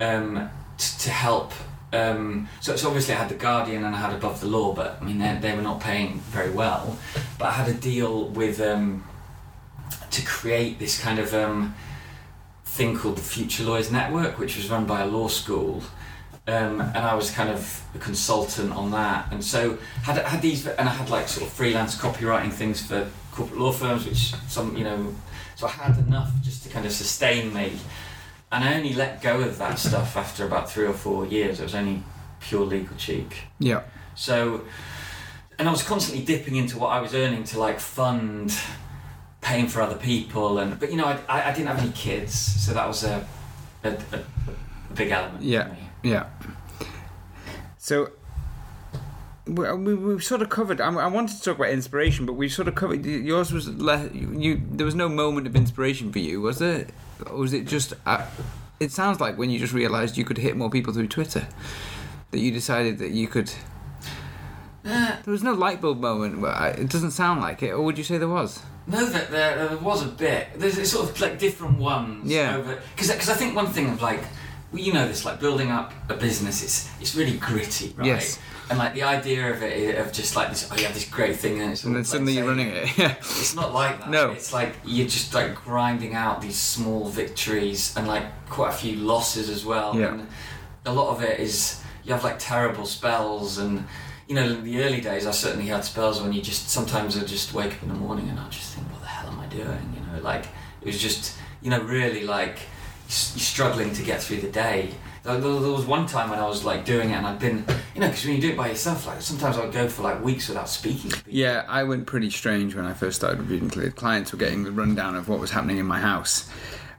um, 0.00 0.50
t- 0.76 0.98
to 1.04 1.10
help. 1.10 1.52
Um, 1.92 2.48
so, 2.60 2.76
so 2.76 2.88
obviously 2.88 3.14
I 3.14 3.18
had 3.18 3.30
the 3.30 3.34
Guardian 3.34 3.82
and 3.84 3.94
I 3.94 3.98
had 3.98 4.12
Above 4.12 4.40
the 4.40 4.46
Law, 4.46 4.74
but 4.74 4.98
I 5.00 5.04
mean 5.04 5.18
they, 5.18 5.38
they 5.40 5.56
were 5.56 5.62
not 5.62 5.80
paying 5.80 6.20
very 6.20 6.50
well. 6.50 6.98
But 7.38 7.46
I 7.46 7.52
had 7.52 7.68
a 7.68 7.74
deal 7.74 8.28
with 8.28 8.60
um, 8.60 9.04
to 10.10 10.22
create 10.24 10.78
this 10.78 11.00
kind 11.00 11.18
of 11.18 11.32
um, 11.32 11.74
thing 12.64 12.94
called 12.96 13.16
the 13.16 13.22
Future 13.22 13.64
Lawyers 13.64 13.90
Network, 13.90 14.38
which 14.38 14.56
was 14.56 14.68
run 14.70 14.84
by 14.84 15.00
a 15.00 15.06
law 15.06 15.28
school. 15.28 15.82
Um, 16.48 16.80
and 16.80 16.96
I 16.96 17.14
was 17.14 17.30
kind 17.30 17.50
of 17.50 17.82
a 17.94 17.98
consultant 17.98 18.72
on 18.72 18.90
that, 18.92 19.30
and 19.30 19.44
so 19.44 19.76
had 20.02 20.16
had 20.16 20.40
these, 20.40 20.66
and 20.66 20.88
I 20.88 20.92
had 20.92 21.10
like 21.10 21.28
sort 21.28 21.46
of 21.46 21.52
freelance 21.52 21.94
copywriting 21.94 22.50
things 22.50 22.80
for 22.80 23.06
corporate 23.32 23.60
law 23.60 23.70
firms, 23.70 24.06
which 24.06 24.32
some 24.48 24.74
you 24.74 24.84
know, 24.84 25.14
so 25.56 25.66
I 25.66 25.70
had 25.70 25.98
enough 25.98 26.32
just 26.40 26.62
to 26.62 26.70
kind 26.70 26.86
of 26.86 26.92
sustain 26.92 27.52
me, 27.52 27.72
and 28.50 28.64
I 28.64 28.74
only 28.76 28.94
let 28.94 29.20
go 29.20 29.42
of 29.42 29.58
that 29.58 29.78
stuff 29.78 30.16
after 30.16 30.46
about 30.46 30.70
three 30.70 30.86
or 30.86 30.94
four 30.94 31.26
years. 31.26 31.60
It 31.60 31.64
was 31.64 31.74
only 31.74 32.02
pure 32.40 32.64
legal 32.64 32.96
cheek. 32.96 33.42
Yeah. 33.58 33.82
So, 34.14 34.62
and 35.58 35.68
I 35.68 35.70
was 35.70 35.82
constantly 35.82 36.24
dipping 36.24 36.56
into 36.56 36.78
what 36.78 36.88
I 36.88 37.00
was 37.00 37.14
earning 37.14 37.44
to 37.44 37.58
like 37.60 37.78
fund 37.78 38.58
paying 39.42 39.68
for 39.68 39.82
other 39.82 39.96
people, 39.96 40.60
and 40.60 40.80
but 40.80 40.90
you 40.90 40.96
know 40.96 41.04
I, 41.04 41.18
I, 41.28 41.50
I 41.50 41.52
didn't 41.52 41.68
have 41.68 41.78
any 41.78 41.92
kids, 41.92 42.32
so 42.32 42.72
that 42.72 42.88
was 42.88 43.04
a 43.04 43.28
a, 43.84 43.90
a, 43.90 44.16
a 44.16 44.94
big 44.94 45.10
element. 45.10 45.42
Yeah. 45.42 45.74
Yeah. 46.02 46.26
So 47.78 48.10
we, 49.46 49.72
we, 49.72 49.94
we've 49.94 50.24
sort 50.24 50.42
of 50.42 50.48
covered. 50.50 50.80
I, 50.80 50.92
I 50.92 51.06
wanted 51.06 51.36
to 51.36 51.42
talk 51.42 51.56
about 51.56 51.70
inspiration, 51.70 52.26
but 52.26 52.34
we 52.34 52.48
sort 52.48 52.68
of 52.68 52.74
covered. 52.74 53.04
Yours 53.06 53.52
was 53.52 53.68
le, 53.68 54.08
you. 54.12 54.60
There 54.70 54.84
was 54.86 54.94
no 54.94 55.08
moment 55.08 55.46
of 55.46 55.56
inspiration 55.56 56.12
for 56.12 56.18
you, 56.18 56.40
was 56.40 56.58
there? 56.58 56.86
Or 57.30 57.38
was 57.38 57.52
it 57.52 57.66
just? 57.66 57.94
Uh, 58.06 58.26
it 58.80 58.92
sounds 58.92 59.20
like 59.20 59.38
when 59.38 59.50
you 59.50 59.58
just 59.58 59.72
realised 59.72 60.16
you 60.16 60.24
could 60.24 60.38
hit 60.38 60.56
more 60.56 60.70
people 60.70 60.92
through 60.92 61.08
Twitter, 61.08 61.48
that 62.30 62.38
you 62.38 62.50
decided 62.52 62.98
that 62.98 63.10
you 63.10 63.26
could. 63.26 63.50
Uh, 64.84 65.16
There 65.24 65.32
was 65.32 65.42
no 65.42 65.52
light 65.52 65.80
bulb 65.80 66.00
moment. 66.00 66.44
I- 66.44 66.68
It 66.68 66.88
doesn't 66.88 67.10
sound 67.10 67.40
like 67.40 67.62
it. 67.62 67.70
Or 67.72 67.82
would 67.82 67.98
you 67.98 68.04
say 68.04 68.18
there 68.18 68.28
was? 68.28 68.62
No, 68.86 69.04
that 69.04 69.30
there, 69.30 69.68
there 69.68 69.76
was 69.78 70.02
a 70.02 70.08
bit. 70.08 70.48
There's 70.56 70.90
sort 70.90 71.10
of 71.10 71.20
like 71.20 71.38
different 71.38 71.78
ones. 71.78 72.30
Yeah. 72.30 72.76
Because 72.96 73.10
I 73.28 73.34
think 73.34 73.54
one 73.56 73.66
thing 73.66 73.90
of 73.90 74.00
like, 74.00 74.20
well, 74.72 74.82
you 74.82 74.92
know 74.92 75.08
this, 75.08 75.24
like 75.24 75.40
building 75.40 75.70
up 75.70 75.92
a 76.08 76.14
business, 76.14 76.62
it's 76.62 76.90
it's 77.00 77.14
really 77.14 77.36
gritty, 77.36 77.94
right? 77.96 78.06
Yes. 78.06 78.38
And 78.70 78.78
like 78.78 78.92
the 78.92 79.02
idea 79.02 79.50
of 79.50 79.62
it, 79.62 79.96
eh, 79.96 80.00
of 80.00 80.12
just 80.12 80.36
like 80.36 80.50
this, 80.50 80.68
oh, 80.70 80.76
you 80.76 80.84
have 80.84 80.92
this 80.92 81.08
great 81.08 81.36
thing, 81.36 81.60
and 81.62 81.72
it's 81.72 81.84
And 81.84 81.94
then 81.94 82.02
like, 82.02 82.06
suddenly 82.06 82.34
you're 82.34 82.46
running 82.46 82.68
it. 82.68 82.88
Yeah. 82.98 83.14
It's 83.18 83.54
not 83.54 83.72
like 83.72 84.00
that. 84.00 84.10
No. 84.10 84.32
It's 84.32 84.52
like 84.52 84.74
you're 84.84 85.08
just 85.08 85.32
like 85.32 85.54
grinding 85.54 86.14
out 86.14 86.42
these 86.42 86.56
small 86.58 87.08
victories 87.08 87.96
and 87.96 88.06
like 88.06 88.24
quite 88.50 88.70
a 88.70 88.76
few 88.76 88.96
losses 88.96 89.48
as 89.48 89.64
well. 89.64 89.98
Yeah. 89.98 90.12
And 90.12 90.26
a 90.84 90.92
lot 90.92 91.16
of 91.16 91.22
it 91.22 91.40
is 91.40 91.82
you 92.04 92.12
have 92.12 92.24
like 92.24 92.38
terrible 92.38 92.86
spells 92.86 93.58
and 93.58 93.84
you 94.26 94.34
know 94.34 94.44
in 94.44 94.64
the 94.64 94.82
early 94.82 95.00
days 95.00 95.26
I 95.26 95.30
certainly 95.30 95.66
had 95.66 95.84
spells 95.84 96.20
when 96.22 96.32
you 96.32 96.42
just 96.42 96.68
sometimes 96.70 97.16
I 97.16 97.24
just 97.24 97.52
wake 97.54 97.72
up 97.74 97.82
in 97.82 97.88
the 97.88 97.94
morning 97.94 98.28
and 98.28 98.38
I 98.38 98.48
just 98.48 98.74
think 98.74 98.90
what 98.90 99.00
the 99.00 99.06
hell 99.06 99.30
am 99.30 99.40
I 99.40 99.46
doing? 99.46 99.94
You 99.94 100.12
know, 100.12 100.22
like 100.22 100.44
it 100.80 100.86
was 100.86 101.00
just 101.00 101.36
you 101.62 101.70
know 101.70 101.80
really 101.80 102.24
like 102.24 102.58
struggling 103.08 103.92
to 103.94 104.02
get 104.02 104.22
through 104.22 104.40
the 104.40 104.50
day. 104.50 104.90
There, 105.24 105.38
was 105.40 105.84
one 105.84 106.06
time 106.06 106.30
when 106.30 106.38
I 106.38 106.46
was 106.46 106.64
like 106.64 106.86
doing 106.86 107.10
it 107.10 107.14
and 107.14 107.26
I'd 107.26 107.38
been 107.38 107.64
you 107.94 108.00
know 108.00 108.08
because 108.08 108.24
when 108.24 108.36
you 108.36 108.40
do 108.40 108.50
it 108.50 108.56
by 108.56 108.68
yourself 108.68 109.06
like 109.06 109.20
sometimes 109.20 109.58
I 109.58 109.64
would 109.64 109.74
go 109.74 109.86
for 109.86 110.02
like 110.02 110.22
weeks 110.24 110.48
without 110.48 110.70
speaking 110.70 111.10
to 111.10 111.16
people. 111.16 111.32
Yeah, 111.32 111.64
I 111.68 111.84
went 111.84 112.06
pretty 112.06 112.30
strange 112.30 112.74
when 112.74 112.86
I 112.86 112.94
first 112.94 113.18
started 113.18 113.40
reviewing. 113.40 113.68
cli- 113.68 113.90
Clients 113.90 114.32
were 114.32 114.38
getting 114.38 114.64
the 114.64 114.72
rundown 114.72 115.16
of 115.16 115.28
what 115.28 115.38
was 115.38 115.50
happening 115.50 115.76
in 115.78 115.86
my 115.86 116.00
house. 116.00 116.48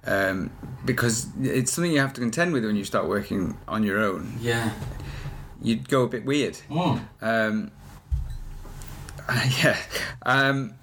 Um, 0.05 0.51
because 0.85 1.27
it's 1.41 1.71
something 1.73 1.91
you 1.91 1.99
have 1.99 2.13
to 2.13 2.21
contend 2.21 2.53
with 2.53 2.65
when 2.65 2.75
you 2.75 2.85
start 2.85 3.07
working 3.07 3.57
on 3.67 3.83
your 3.83 3.99
own. 3.99 4.37
Yeah. 4.39 4.71
You'd 5.61 5.89
go 5.89 6.03
a 6.03 6.07
bit 6.07 6.25
weird. 6.25 6.57
Mm. 6.69 7.01
Um, 7.21 7.71
yeah. 9.63 9.77
Um, 10.23 10.73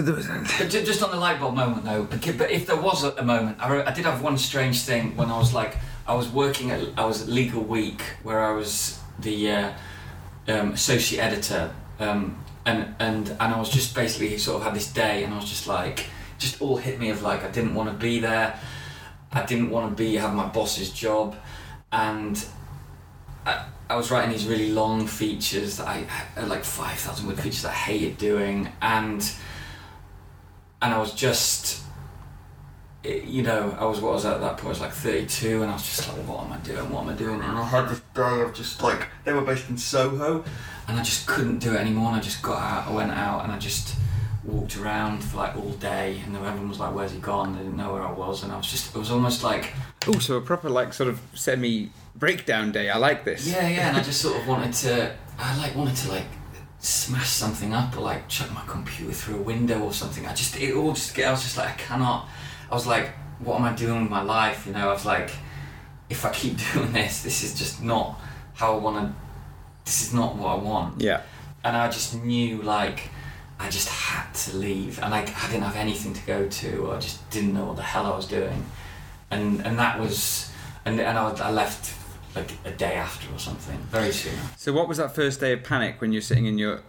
there 0.00 0.14
was, 0.14 0.26
But 0.26 0.70
ju- 0.70 0.82
just 0.84 1.02
on 1.02 1.10
the 1.10 1.16
light 1.16 1.38
bulb 1.38 1.54
moment 1.54 1.84
though, 1.84 2.04
but 2.04 2.50
if 2.50 2.66
there 2.66 2.80
was 2.80 3.04
a, 3.04 3.10
a 3.16 3.22
moment, 3.24 3.58
I, 3.60 3.70
re- 3.72 3.82
I 3.82 3.92
did 3.92 4.04
have 4.06 4.22
one 4.22 4.38
strange 4.38 4.82
thing 4.82 5.16
when 5.16 5.30
I 5.30 5.38
was 5.38 5.52
like, 5.52 5.76
I 6.06 6.14
was 6.14 6.28
working 6.28 6.70
at, 6.70 6.80
I 6.96 7.04
was 7.04 7.22
at 7.22 7.28
Legal 7.28 7.62
Week 7.62 8.02
where 8.22 8.40
I 8.40 8.52
was 8.52 8.98
the 9.18 9.50
uh, 9.50 9.72
um, 10.48 10.72
associate 10.72 11.20
editor, 11.20 11.72
um, 12.00 12.42
and 12.64 12.94
and 12.98 13.28
and 13.28 13.54
I 13.54 13.58
was 13.58 13.68
just 13.70 13.94
basically 13.94 14.38
sort 14.38 14.56
of 14.58 14.62
had 14.64 14.74
this 14.74 14.90
day, 14.92 15.24
and 15.24 15.34
I 15.34 15.36
was 15.36 15.48
just 15.48 15.66
like, 15.66 16.06
just 16.38 16.62
all 16.62 16.76
hit 16.76 16.98
me 16.98 17.10
of 17.10 17.22
like 17.22 17.44
I 17.44 17.50
didn't 17.50 17.74
want 17.74 17.90
to 17.90 17.94
be 17.96 18.18
there, 18.20 18.58
I 19.32 19.44
didn't 19.44 19.70
want 19.70 19.96
to 19.96 20.02
be 20.02 20.14
have 20.16 20.34
my 20.34 20.46
boss's 20.46 20.90
job, 20.90 21.36
and. 21.92 22.42
I, 23.44 23.66
I 23.90 23.96
was 23.96 24.10
writing 24.10 24.30
these 24.30 24.46
really 24.46 24.70
long 24.72 25.06
features 25.06 25.76
that 25.76 25.86
I 25.86 26.06
like 26.46 26.64
five 26.64 26.96
thousand 26.96 27.26
word 27.26 27.38
features 27.38 27.62
that 27.62 27.70
I 27.72 27.74
hated 27.74 28.16
doing, 28.16 28.68
and 28.80 29.20
and 30.82 30.92
I 30.92 30.98
was 30.98 31.14
just, 31.14 31.80
you 33.04 33.42
know, 33.42 33.74
I 33.78 33.84
was 33.84 34.00
what 34.00 34.12
was 34.12 34.24
I 34.24 34.34
at 34.34 34.40
that 34.40 34.56
point? 34.56 34.66
I 34.66 34.68
was 34.70 34.80
like 34.80 34.92
32, 34.92 35.62
and 35.62 35.70
I 35.70 35.74
was 35.74 35.84
just 35.84 36.08
like, 36.08 36.18
what 36.26 36.44
am 36.44 36.52
I 36.52 36.58
doing? 36.58 36.90
What 36.90 37.04
am 37.04 37.08
I 37.10 37.14
doing? 37.14 37.40
And 37.40 37.56
I 37.58 37.64
had 37.64 37.88
this 37.88 38.00
day 38.14 38.40
of 38.42 38.52
just 38.52 38.82
like 38.82 39.08
they 39.24 39.32
were 39.32 39.42
based 39.42 39.70
in 39.70 39.78
Soho, 39.78 40.44
and 40.88 40.98
I 40.98 41.02
just 41.02 41.26
couldn't 41.26 41.60
do 41.60 41.72
it 41.74 41.78
anymore. 41.78 42.08
And 42.08 42.16
I 42.16 42.20
just 42.20 42.42
got 42.42 42.60
out, 42.60 42.88
I 42.88 42.94
went 42.94 43.12
out, 43.12 43.44
and 43.44 43.52
I 43.52 43.58
just 43.58 43.96
walked 44.44 44.76
around 44.76 45.22
for 45.22 45.36
like 45.36 45.56
all 45.56 45.70
day, 45.70 46.20
and 46.26 46.36
everyone 46.36 46.68
was 46.68 46.80
like, 46.80 46.92
"Where's 46.94 47.12
he 47.12 47.20
gone?" 47.20 47.54
They 47.54 47.62
didn't 47.62 47.76
know 47.76 47.92
where 47.92 48.02
I 48.02 48.12
was, 48.12 48.42
and 48.42 48.52
I 48.52 48.56
was 48.56 48.70
just, 48.70 48.94
it 48.94 48.98
was 48.98 49.10
almost 49.10 49.44
like, 49.44 49.72
oh, 50.08 50.18
so 50.18 50.36
a 50.36 50.40
proper 50.40 50.68
like 50.68 50.92
sort 50.92 51.08
of 51.08 51.20
semi 51.34 51.90
breakdown 52.16 52.72
day. 52.72 52.90
I 52.90 52.98
like 52.98 53.24
this. 53.24 53.46
yeah, 53.46 53.68
yeah, 53.68 53.88
and 53.88 53.96
I 53.96 54.02
just 54.02 54.20
sort 54.20 54.40
of 54.40 54.48
wanted 54.48 54.72
to, 54.74 55.14
I 55.38 55.56
like 55.58 55.76
wanted 55.76 55.96
to 55.96 56.08
like 56.10 56.26
smash 56.82 57.28
something 57.28 57.72
up 57.72 57.96
or 57.96 58.00
like 58.00 58.28
chuck 58.28 58.52
my 58.52 58.62
computer 58.66 59.12
through 59.12 59.36
a 59.36 59.42
window 59.42 59.80
or 59.80 59.92
something. 59.92 60.26
I 60.26 60.34
just 60.34 60.56
it 60.60 60.74
all 60.74 60.92
just 60.92 61.18
I 61.18 61.30
was 61.30 61.42
just 61.42 61.56
like 61.56 61.68
I 61.68 61.74
cannot. 61.74 62.28
I 62.70 62.74
was 62.74 62.86
like, 62.86 63.10
what 63.38 63.56
am 63.58 63.64
I 63.64 63.72
doing 63.72 64.02
with 64.02 64.10
my 64.10 64.22
life? 64.22 64.66
You 64.66 64.72
know, 64.72 64.90
I 64.90 64.92
was 64.92 65.06
like, 65.06 65.30
if 66.10 66.24
I 66.24 66.32
keep 66.32 66.58
doing 66.72 66.92
this, 66.92 67.22
this 67.22 67.42
is 67.44 67.56
just 67.56 67.82
not 67.82 68.20
how 68.54 68.74
I 68.74 68.78
want 68.78 68.96
to. 68.96 69.14
This 69.84 70.02
is 70.02 70.12
not 70.12 70.36
what 70.36 70.48
I 70.48 70.54
want. 70.56 71.00
Yeah. 71.00 71.22
And 71.64 71.76
I 71.76 71.88
just 71.88 72.20
knew 72.22 72.62
like 72.62 73.10
I 73.60 73.70
just 73.70 73.88
had 73.88 74.32
to 74.34 74.56
leave, 74.56 75.00
and 75.00 75.12
like 75.12 75.28
I 75.40 75.46
didn't 75.46 75.62
have 75.62 75.76
anything 75.76 76.14
to 76.14 76.26
go 76.26 76.48
to, 76.48 76.86
or 76.86 76.96
I 76.96 76.98
just 76.98 77.30
didn't 77.30 77.54
know 77.54 77.66
what 77.66 77.76
the 77.76 77.82
hell 77.82 78.06
I 78.12 78.16
was 78.16 78.26
doing, 78.26 78.64
and 79.30 79.64
and 79.64 79.78
that 79.78 80.00
was, 80.00 80.50
and 80.84 81.00
and 81.00 81.16
I, 81.16 81.30
I 81.30 81.52
left 81.52 81.94
like 82.34 82.50
a 82.64 82.70
day 82.70 82.94
after 82.94 83.32
or 83.34 83.38
something, 83.38 83.78
very 83.90 84.12
soon. 84.12 84.34
So 84.56 84.72
what 84.72 84.88
was 84.88 84.98
that 84.98 85.14
first 85.14 85.40
day 85.40 85.52
of 85.52 85.62
panic 85.64 86.00
when 86.00 86.12
you're 86.12 86.22
sitting 86.22 86.46
in 86.46 86.58
your 86.58 86.80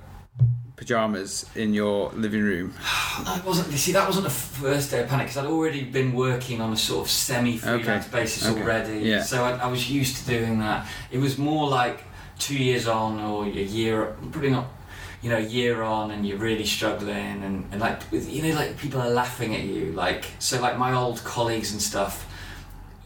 pajamas 0.76 1.46
in 1.56 1.74
your 1.74 2.12
living 2.14 2.42
room? 2.42 2.74
I 2.82 3.42
wasn't. 3.46 3.72
You 3.72 3.78
see, 3.78 3.92
that 3.94 4.08
wasn't 4.08 4.26
the 4.26 4.30
first 4.32 4.92
day 4.92 5.02
of 5.02 5.08
panic 5.10 5.28
because 5.28 5.38
I'd 5.38 5.50
already 5.50 5.84
been 5.84 6.14
working 6.14 6.62
on 6.62 6.74
a 6.74 6.78
sort 6.78 7.06
of 7.06 7.12
semi-freelance 7.12 8.06
Okay, 8.08 8.12
basis 8.22 8.48
okay, 8.48 8.62
already. 8.62 9.00
yeah. 9.00 9.22
So 9.24 9.44
I, 9.44 9.52
I 9.58 9.68
was 9.68 9.90
used 9.90 10.18
to 10.18 10.26
doing 10.28 10.60
that. 10.60 10.88
It 11.12 11.20
was 11.20 11.38
more 11.38 11.68
like 11.70 12.04
two 12.40 12.58
years 12.58 12.88
on 12.88 13.20
or 13.20 13.46
a 13.46 13.50
year, 13.50 14.16
probably 14.32 14.50
not. 14.52 14.68
You 15.22 15.30
know, 15.30 15.38
a 15.38 15.42
year 15.42 15.82
on, 15.84 16.12
and 16.12 16.28
you're 16.28 16.38
really 16.38 16.66
struggling, 16.66 17.44
and, 17.44 17.66
and 17.72 17.80
like 17.80 18.02
you 18.12 18.42
know, 18.42 18.54
like 18.56 18.78
people 18.78 19.00
are 19.00 19.10
laughing 19.10 19.56
at 19.56 19.62
you. 19.64 19.94
Like 19.94 20.26
so, 20.40 20.60
like 20.60 20.78
my 20.78 20.94
old 20.94 21.24
colleagues 21.24 21.72
and 21.72 21.82
stuff. 21.82 22.30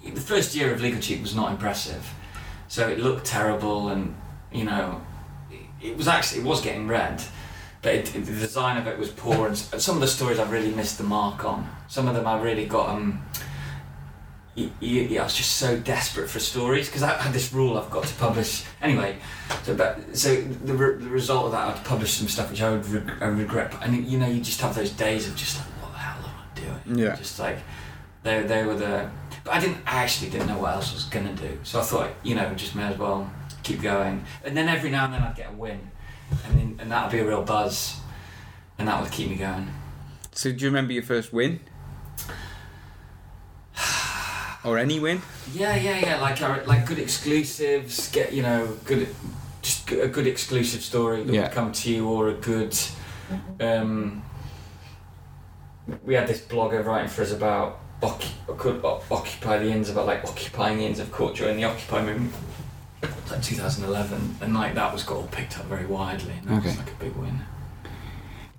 The 0.04 0.20
first 0.22 0.56
year 0.56 0.74
of 0.74 0.82
Legal 0.82 1.00
Cheek 1.00 1.22
was 1.22 1.36
not 1.36 1.52
impressive, 1.52 2.10
so 2.68 2.88
it 2.88 3.00
looked 3.00 3.26
terrible, 3.26 3.90
and 3.90 4.16
you 4.52 4.64
know, 4.66 5.02
it, 5.52 5.90
it 5.90 5.98
was 5.98 6.08
actually 6.08 6.42
it 6.42 6.46
was 6.46 6.62
getting 6.62 6.88
read 6.88 7.22
but 7.84 7.94
it, 7.94 8.16
it- 8.16 8.26
the 8.26 8.32
design 8.32 8.76
of 8.78 8.88
it 8.88 8.98
was 8.98 9.10
poor 9.10 9.48
and 9.48 9.56
some 9.58 9.96
of 9.96 10.02
the 10.02 10.08
stories 10.08 10.40
I 10.40 10.50
really 10.50 10.72
missed 10.74 10.98
the 10.98 11.04
mark 11.04 11.46
on. 11.46 11.70
Some 11.88 12.08
of 12.08 12.16
them 12.16 12.26
I 12.28 12.42
really 12.42 12.66
got 12.66 12.90
um 12.90 13.22
y- 14.56 14.70
y- 14.82 15.08
y- 15.12 15.18
I 15.20 15.24
was 15.24 15.36
just 15.36 15.58
so 15.58 15.78
desperate 15.78 16.28
for 16.30 16.40
stories 16.40 16.88
because 16.88 17.04
I 17.04 17.10
had 17.22 17.34
this 17.34 17.54
rule 17.54 17.78
I've 17.78 17.92
got 17.92 18.06
to 18.06 18.14
publish. 18.16 18.64
Anyway 18.82 19.18
so 19.64 19.76
but 19.76 20.18
so 20.18 20.36
the, 20.42 20.74
re- 20.74 20.96
the 21.04 21.10
result 21.10 21.46
of 21.46 21.52
that 21.52 21.78
I'd 21.78 21.86
publish 21.86 22.14
some 22.14 22.28
stuff 22.28 22.50
which 22.50 22.62
I 22.64 22.72
would 22.72 22.86
reg- 22.90 23.22
I 23.22 23.26
regret 23.28 23.74
and 23.84 24.06
you 24.08 24.18
know 24.18 24.28
you 24.28 24.42
just 24.42 24.60
have 24.62 24.74
those 24.76 24.90
days 24.92 25.28
of 25.28 25.36
just 25.36 25.58
like 25.60 25.68
what 25.84 25.92
the 25.94 26.00
hell 26.00 26.18
am 26.26 26.36
I 26.36 26.84
doing? 26.90 27.00
Yeah. 27.00 27.16
just 27.16 27.38
like 27.40 27.60
they, 28.24 28.42
they 28.44 28.66
were 28.66 28.76
the 28.76 29.10
but 29.48 29.56
I 29.56 29.60
didn't 29.62 29.78
I 29.86 30.04
actually 30.04 30.30
didn't 30.30 30.48
know 30.48 30.60
what 30.60 30.74
else 30.76 30.92
I 30.92 30.94
was 30.96 31.04
gonna 31.06 31.34
do 31.34 31.58
so 31.64 31.80
I 31.80 31.84
thought 31.84 32.10
you 32.24 32.36
know 32.36 32.54
just 32.54 32.76
may 32.76 32.84
as 32.84 32.98
well 32.98 33.30
keep 33.64 33.82
going 33.82 34.24
and 34.44 34.56
then 34.58 34.68
every 34.68 34.90
now 34.92 35.06
and 35.06 35.14
then 35.14 35.22
I'd 35.24 35.36
get 35.36 35.50
a 35.50 35.54
win 35.56 35.80
and 36.46 36.60
then, 36.60 36.76
and 36.80 36.92
that 36.92 37.06
would 37.06 37.12
be 37.14 37.20
a 37.20 37.26
real 37.28 37.42
buzz, 37.44 37.96
and 38.78 38.86
that 38.90 39.02
would 39.02 39.10
keep 39.14 39.30
me 39.30 39.38
going. 39.38 39.70
So 40.34 40.52
do 40.52 40.58
you 40.58 40.68
remember 40.68 40.92
your 40.92 41.04
first 41.04 41.32
win? 41.32 41.62
or 44.66 44.78
any 44.78 45.00
win? 45.00 45.22
Yeah, 45.54 45.76
yeah, 45.76 46.00
yeah. 46.00 46.20
Like 46.22 46.42
like 46.68 46.86
good 46.86 47.00
exclusives, 47.00 48.12
get 48.12 48.34
you 48.34 48.42
know 48.44 48.76
good, 48.84 49.08
just 49.62 49.88
g- 49.88 50.02
a 50.02 50.08
good 50.10 50.28
exclusive 50.28 50.82
story 50.82 51.24
that 51.24 51.34
Yeah. 51.34 51.44
would 51.44 51.52
come 51.52 51.72
to 51.72 51.90
you, 51.92 52.10
or 52.10 52.28
a 52.28 52.34
good. 52.34 52.78
Um, 53.62 54.22
we 56.04 56.14
had 56.16 56.28
this 56.28 56.42
blogger 56.42 56.84
writing 56.84 57.08
for 57.10 57.22
us 57.22 57.32
about 57.32 57.80
occu- 58.02 58.58
could 58.58 58.84
o- 58.84 59.02
occupy 59.12 59.58
the 59.60 59.72
inns 59.72 59.90
about 59.90 60.06
like 60.08 60.24
occupying 60.26 60.78
the 60.78 60.86
Inns 60.86 61.00
of 61.00 61.12
Court 61.12 61.36
during 61.36 61.58
the 61.58 61.64
Occupy 61.66 62.04
movement, 62.06 62.34
like 63.30 63.42
2011, 63.42 64.38
and 64.42 64.54
like 64.54 64.76
that 64.76 64.92
was 64.94 65.04
got 65.04 65.18
all 65.18 65.28
picked 65.28 65.60
up 65.60 65.66
very 65.66 65.86
widely, 65.86 66.34
and 66.40 66.48
that 66.48 66.64
was 66.64 66.74
Okay. 66.74 66.78
like 66.78 66.92
a 66.92 66.96
big 66.96 67.16
win. 67.16 67.40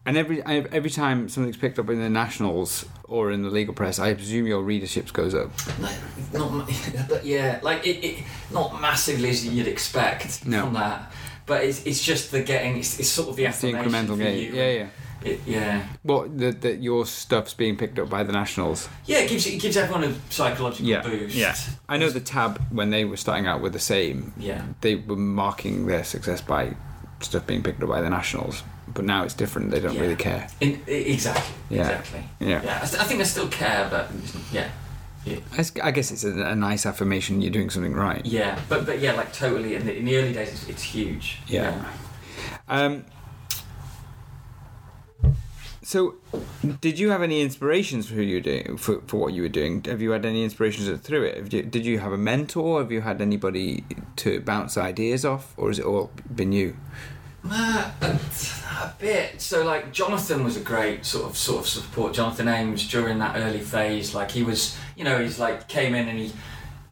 And 0.06 0.16
every 0.16 0.42
every 0.44 0.88
time 0.90 1.28
something's 1.28 1.58
picked 1.58 1.78
up 1.78 1.90
in 1.90 2.00
the 2.00 2.08
nationals 2.08 2.86
or 3.04 3.30
in 3.30 3.42
the 3.42 3.50
legal 3.50 3.74
press, 3.74 3.98
I 3.98 4.14
presume 4.14 4.46
your 4.46 4.62
readerships 4.62 5.12
goes 5.12 5.34
up. 5.34 5.50
Like, 5.80 5.96
not, 6.32 6.50
ma- 6.52 6.66
but 7.08 7.26
yeah, 7.34 7.58
like 7.62 7.86
it, 7.86 8.02
it, 8.04 8.24
not 8.50 8.80
massively 8.80 9.28
as 9.28 9.46
you'd 9.46 9.66
expect 9.68 10.46
No. 10.46 10.64
from 10.64 10.74
that, 10.74 11.12
but 11.48 11.64
it's, 11.64 11.84
it's 11.86 12.02
just 12.02 12.30
the 12.30 12.42
getting, 12.42 12.76
it's, 12.78 13.00
it's 13.00 13.08
sort 13.08 13.28
of 13.30 13.36
the 13.36 13.46
It's 13.46 13.60
the 13.60 13.72
incremental 13.72 14.16
gain. 14.18 14.54
Yeah, 14.54 14.70
yeah. 14.70 14.86
It, 15.24 15.40
yeah, 15.46 15.84
What 16.04 16.38
that 16.38 16.60
that 16.60 16.80
your 16.80 17.04
stuff's 17.04 17.52
being 17.52 17.76
picked 17.76 17.98
up 17.98 18.08
by 18.08 18.22
the 18.22 18.30
nationals. 18.32 18.88
yeah. 19.04 19.18
It 19.18 19.28
gives 19.28 19.46
it 19.48 19.60
gives 19.60 19.76
everyone 19.76 20.04
a 20.04 20.14
psychological 20.30 20.86
Yeah, 20.86 21.02
boost. 21.02 21.34
yeah. 21.34 21.56
I 21.88 21.96
know 21.96 22.08
the 22.08 22.20
tab 22.20 22.62
when 22.70 22.90
they 22.90 23.04
were 23.04 23.16
starting 23.16 23.46
out 23.48 23.60
with 23.60 23.72
the 23.72 23.80
same, 23.80 24.32
Yeah, 24.38 24.62
they 24.80 24.94
were 24.94 25.16
marking 25.16 25.86
their 25.86 26.04
success 26.04 26.40
by 26.40 26.74
stuff 27.20 27.44
being 27.48 27.64
picked 27.64 27.82
up 27.82 27.88
by 27.88 28.00
the 28.00 28.08
nationals. 28.10 28.62
But 28.94 29.04
now 29.06 29.24
it's 29.24 29.34
different. 29.34 29.72
They 29.72 29.80
don't 29.80 29.94
Yeah. 29.96 30.02
really 30.02 30.16
care. 30.16 30.46
In, 30.60 30.80
exactly. 30.86 31.52
Yeah. 31.68 31.80
Exactly. 31.88 32.24
Yeah. 32.38 32.62
Yeah. 32.62 32.78
I, 32.80 32.86
st- 32.86 33.02
I 33.02 33.04
think 33.04 33.20
I 33.20 33.24
still 33.24 33.48
care, 33.48 33.88
but 33.90 34.08
yeah, 34.52 34.68
I 35.52 35.58
s- 35.58 35.72
I 35.82 35.90
guess 35.90 36.10
it's 36.10 36.24
a, 36.24 36.30
a 36.30 36.54
nice 36.56 36.86
affirmation 36.86 37.40
you're 37.42 37.50
doing 37.52 37.70
something 37.70 37.94
right. 37.94 38.24
yeah. 38.26 38.58
But 38.68 38.86
but 38.86 38.98
yeah, 39.00 39.12
like 39.12 39.32
totally. 39.32 39.74
In 39.74 39.86
the, 39.86 39.96
in 39.96 40.04
the 40.04 40.16
early 40.16 40.32
days, 40.32 40.52
it's, 40.52 40.68
it's 40.68 40.82
huge. 40.82 41.38
Yeah. 41.46 41.84
Um, 42.68 43.04
so, 45.82 46.16
did 46.82 46.98
you 46.98 47.08
have 47.10 47.22
any 47.22 47.40
inspirations 47.40 48.08
for 48.08 48.14
who 48.14 48.20
you 48.22 48.40
doing 48.42 48.76
for, 48.76 49.00
for 49.06 49.16
what 49.18 49.32
you 49.32 49.40
were 49.42 49.48
doing? 49.48 49.82
Have 49.84 50.02
you 50.02 50.10
had 50.10 50.26
any 50.26 50.44
inspirations 50.44 51.00
through 51.00 51.24
it? 51.24 51.36
Have 51.38 51.52
you, 51.52 51.62
did 51.62 51.86
you 51.86 51.98
have 52.00 52.12
a 52.12 52.18
mentor? 52.18 52.80
Have 52.80 52.92
you 52.92 53.00
had 53.00 53.22
anybody 53.22 53.84
to 54.16 54.40
bounce 54.40 54.76
ideas 54.76 55.24
off, 55.24 55.54
or 55.56 55.68
has 55.68 55.78
it 55.78 55.86
all 55.86 56.10
been 56.34 56.52
you? 56.52 56.76
Uh, 57.48 57.90
a, 58.00 58.92
bit. 58.98 59.40
So 59.40 59.64
like 59.64 59.92
Jonathan 59.92 60.44
was 60.44 60.56
a 60.56 60.60
great 60.60 61.04
sort 61.04 61.30
of 61.30 61.36
sort 61.36 61.60
of 61.60 61.68
support. 61.68 62.14
Jonathan 62.14 62.48
Ames 62.48 62.88
during 62.88 63.18
that 63.18 63.36
early 63.36 63.60
phase, 63.60 64.14
like 64.14 64.30
he 64.30 64.42
was, 64.42 64.76
you 64.96 65.04
know, 65.04 65.18
he's 65.20 65.38
like 65.38 65.68
came 65.68 65.94
in 65.94 66.08
and 66.08 66.18
he. 66.18 66.32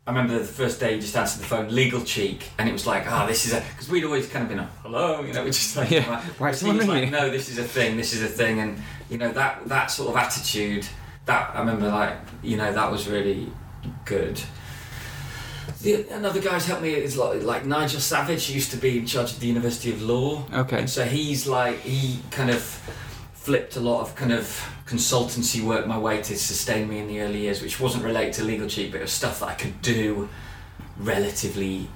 I 0.06 0.10
remember 0.12 0.38
the 0.38 0.44
first 0.44 0.78
day 0.78 0.94
he 0.94 1.00
just 1.00 1.16
answered 1.16 1.42
the 1.42 1.46
phone, 1.46 1.68
legal 1.74 2.00
cheek, 2.00 2.50
and 2.58 2.68
it 2.68 2.72
was 2.72 2.86
like, 2.86 3.10
ah, 3.10 3.26
this 3.26 3.44
is 3.44 3.52
a 3.52 3.60
because 3.60 3.88
we'd 3.88 4.04
always 4.04 4.28
kind 4.28 4.44
of 4.44 4.48
been, 4.48 4.60
a, 4.60 4.70
hello, 4.84 5.22
you 5.22 5.32
know, 5.32 5.42
we 5.42 5.50
just 5.50 5.76
like, 5.76 5.90
Yeah. 5.90 6.22
Why 6.38 6.52
so 6.52 6.70
he 6.70 6.78
was 6.78 6.86
like, 6.86 7.10
no, 7.10 7.28
this 7.28 7.48
is 7.48 7.58
a 7.58 7.64
thing, 7.64 7.96
this 7.96 8.12
is 8.12 8.22
a 8.22 8.28
thing, 8.28 8.60
and 8.60 8.80
you 9.10 9.18
know 9.18 9.32
that 9.32 9.66
that 9.68 9.86
sort 9.90 10.10
of 10.10 10.16
attitude, 10.16 10.86
that 11.24 11.50
I 11.56 11.58
remember 11.58 11.88
like, 11.88 12.16
you 12.44 12.56
know, 12.56 12.72
that 12.72 12.90
was 12.90 13.08
really 13.08 13.50
good. 14.04 14.40
The, 15.82 16.08
another 16.10 16.40
guy's 16.40 16.66
helped 16.66 16.82
me 16.82 16.94
is 16.94 17.16
like, 17.16 17.42
like 17.42 17.64
Nigel 17.66 18.00
Savage, 18.00 18.48
who 18.48 18.54
used 18.54 18.70
to 18.70 18.76
be 18.78 18.98
in 18.98 19.06
charge 19.06 19.32
of 19.32 19.40
the 19.40 19.46
University 19.46 19.90
of 19.90 20.02
Law. 20.02 20.44
Okay. 20.52 20.78
And 20.80 20.90
so 20.90 21.04
he's 21.04 21.46
like 21.46 21.80
he 21.80 22.20
kind 22.30 22.50
of 22.50 22.62
flipped 23.34 23.76
a 23.76 23.80
lot 23.80 24.00
of 24.00 24.14
kind 24.16 24.32
of 24.32 24.46
consultancy 24.86 25.62
work 25.62 25.86
my 25.86 25.98
way 25.98 26.20
to 26.22 26.36
sustain 26.36 26.88
me 26.88 26.98
in 26.98 27.08
the 27.08 27.20
early 27.20 27.40
years, 27.40 27.62
which 27.62 27.78
wasn't 27.78 28.02
related 28.04 28.32
to 28.34 28.44
legal 28.44 28.68
cheek, 28.68 28.90
but 28.90 28.98
it 28.98 29.02
was 29.02 29.12
stuff 29.12 29.40
that 29.40 29.46
I 29.46 29.54
could 29.54 29.80
do 29.82 30.28
relatively 30.98 31.88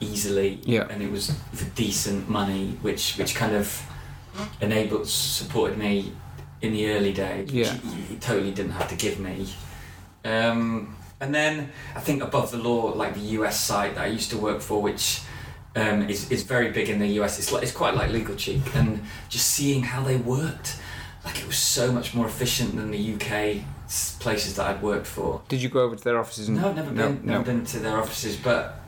easily. 0.00 0.60
Yeah. 0.64 0.86
And 0.90 1.02
it 1.02 1.10
was 1.10 1.30
for 1.52 1.64
decent 1.74 2.28
money, 2.28 2.78
which 2.82 3.16
which 3.16 3.34
kind 3.34 3.54
of 3.54 3.82
enabled 4.60 5.08
supported 5.08 5.78
me 5.78 6.12
in 6.62 6.72
the 6.72 6.90
early 6.92 7.12
days. 7.12 7.52
which 7.52 7.66
Yeah. 7.66 7.76
totally 8.20 8.50
didn't 8.52 8.72
have 8.72 8.88
to 8.88 8.96
give 8.96 9.18
me. 9.20 9.48
Um, 10.24 10.96
and 11.20 11.34
then 11.34 11.70
I 11.94 12.00
think 12.00 12.22
above 12.22 12.50
the 12.50 12.58
law, 12.58 12.92
like 12.94 13.14
the 13.14 13.26
US 13.38 13.58
site 13.60 13.94
that 13.96 14.04
I 14.04 14.06
used 14.08 14.30
to 14.30 14.38
work 14.38 14.60
for, 14.60 14.80
which 14.80 15.20
um, 15.76 16.08
is, 16.08 16.30
is 16.30 16.42
very 16.42 16.70
big 16.70 16.88
in 16.88 16.98
the 16.98 17.08
US. 17.20 17.38
It's 17.38 17.52
like 17.52 17.62
it's 17.62 17.72
quite 17.72 17.94
like 17.94 18.10
Legal 18.10 18.34
Cheek, 18.36 18.62
and 18.74 19.02
just 19.28 19.46
seeing 19.50 19.82
how 19.82 20.02
they 20.02 20.16
worked, 20.16 20.78
like 21.24 21.38
it 21.40 21.46
was 21.46 21.58
so 21.58 21.92
much 21.92 22.14
more 22.14 22.26
efficient 22.26 22.76
than 22.76 22.90
the 22.90 23.14
UK 23.14 23.62
places 24.20 24.56
that 24.56 24.66
I'd 24.66 24.82
worked 24.82 25.06
for. 25.06 25.40
Did 25.48 25.62
you 25.62 25.68
go 25.68 25.80
over 25.82 25.96
to 25.96 26.04
their 26.04 26.18
offices? 26.18 26.48
And, 26.48 26.58
No, 26.60 26.68
I've 26.68 26.76
never 26.76 26.90
no, 26.90 27.08
been, 27.08 27.26
no. 27.26 27.32
never 27.32 27.44
been 27.44 27.64
to 27.66 27.78
their 27.78 27.96
offices, 27.98 28.36
but 28.36 28.80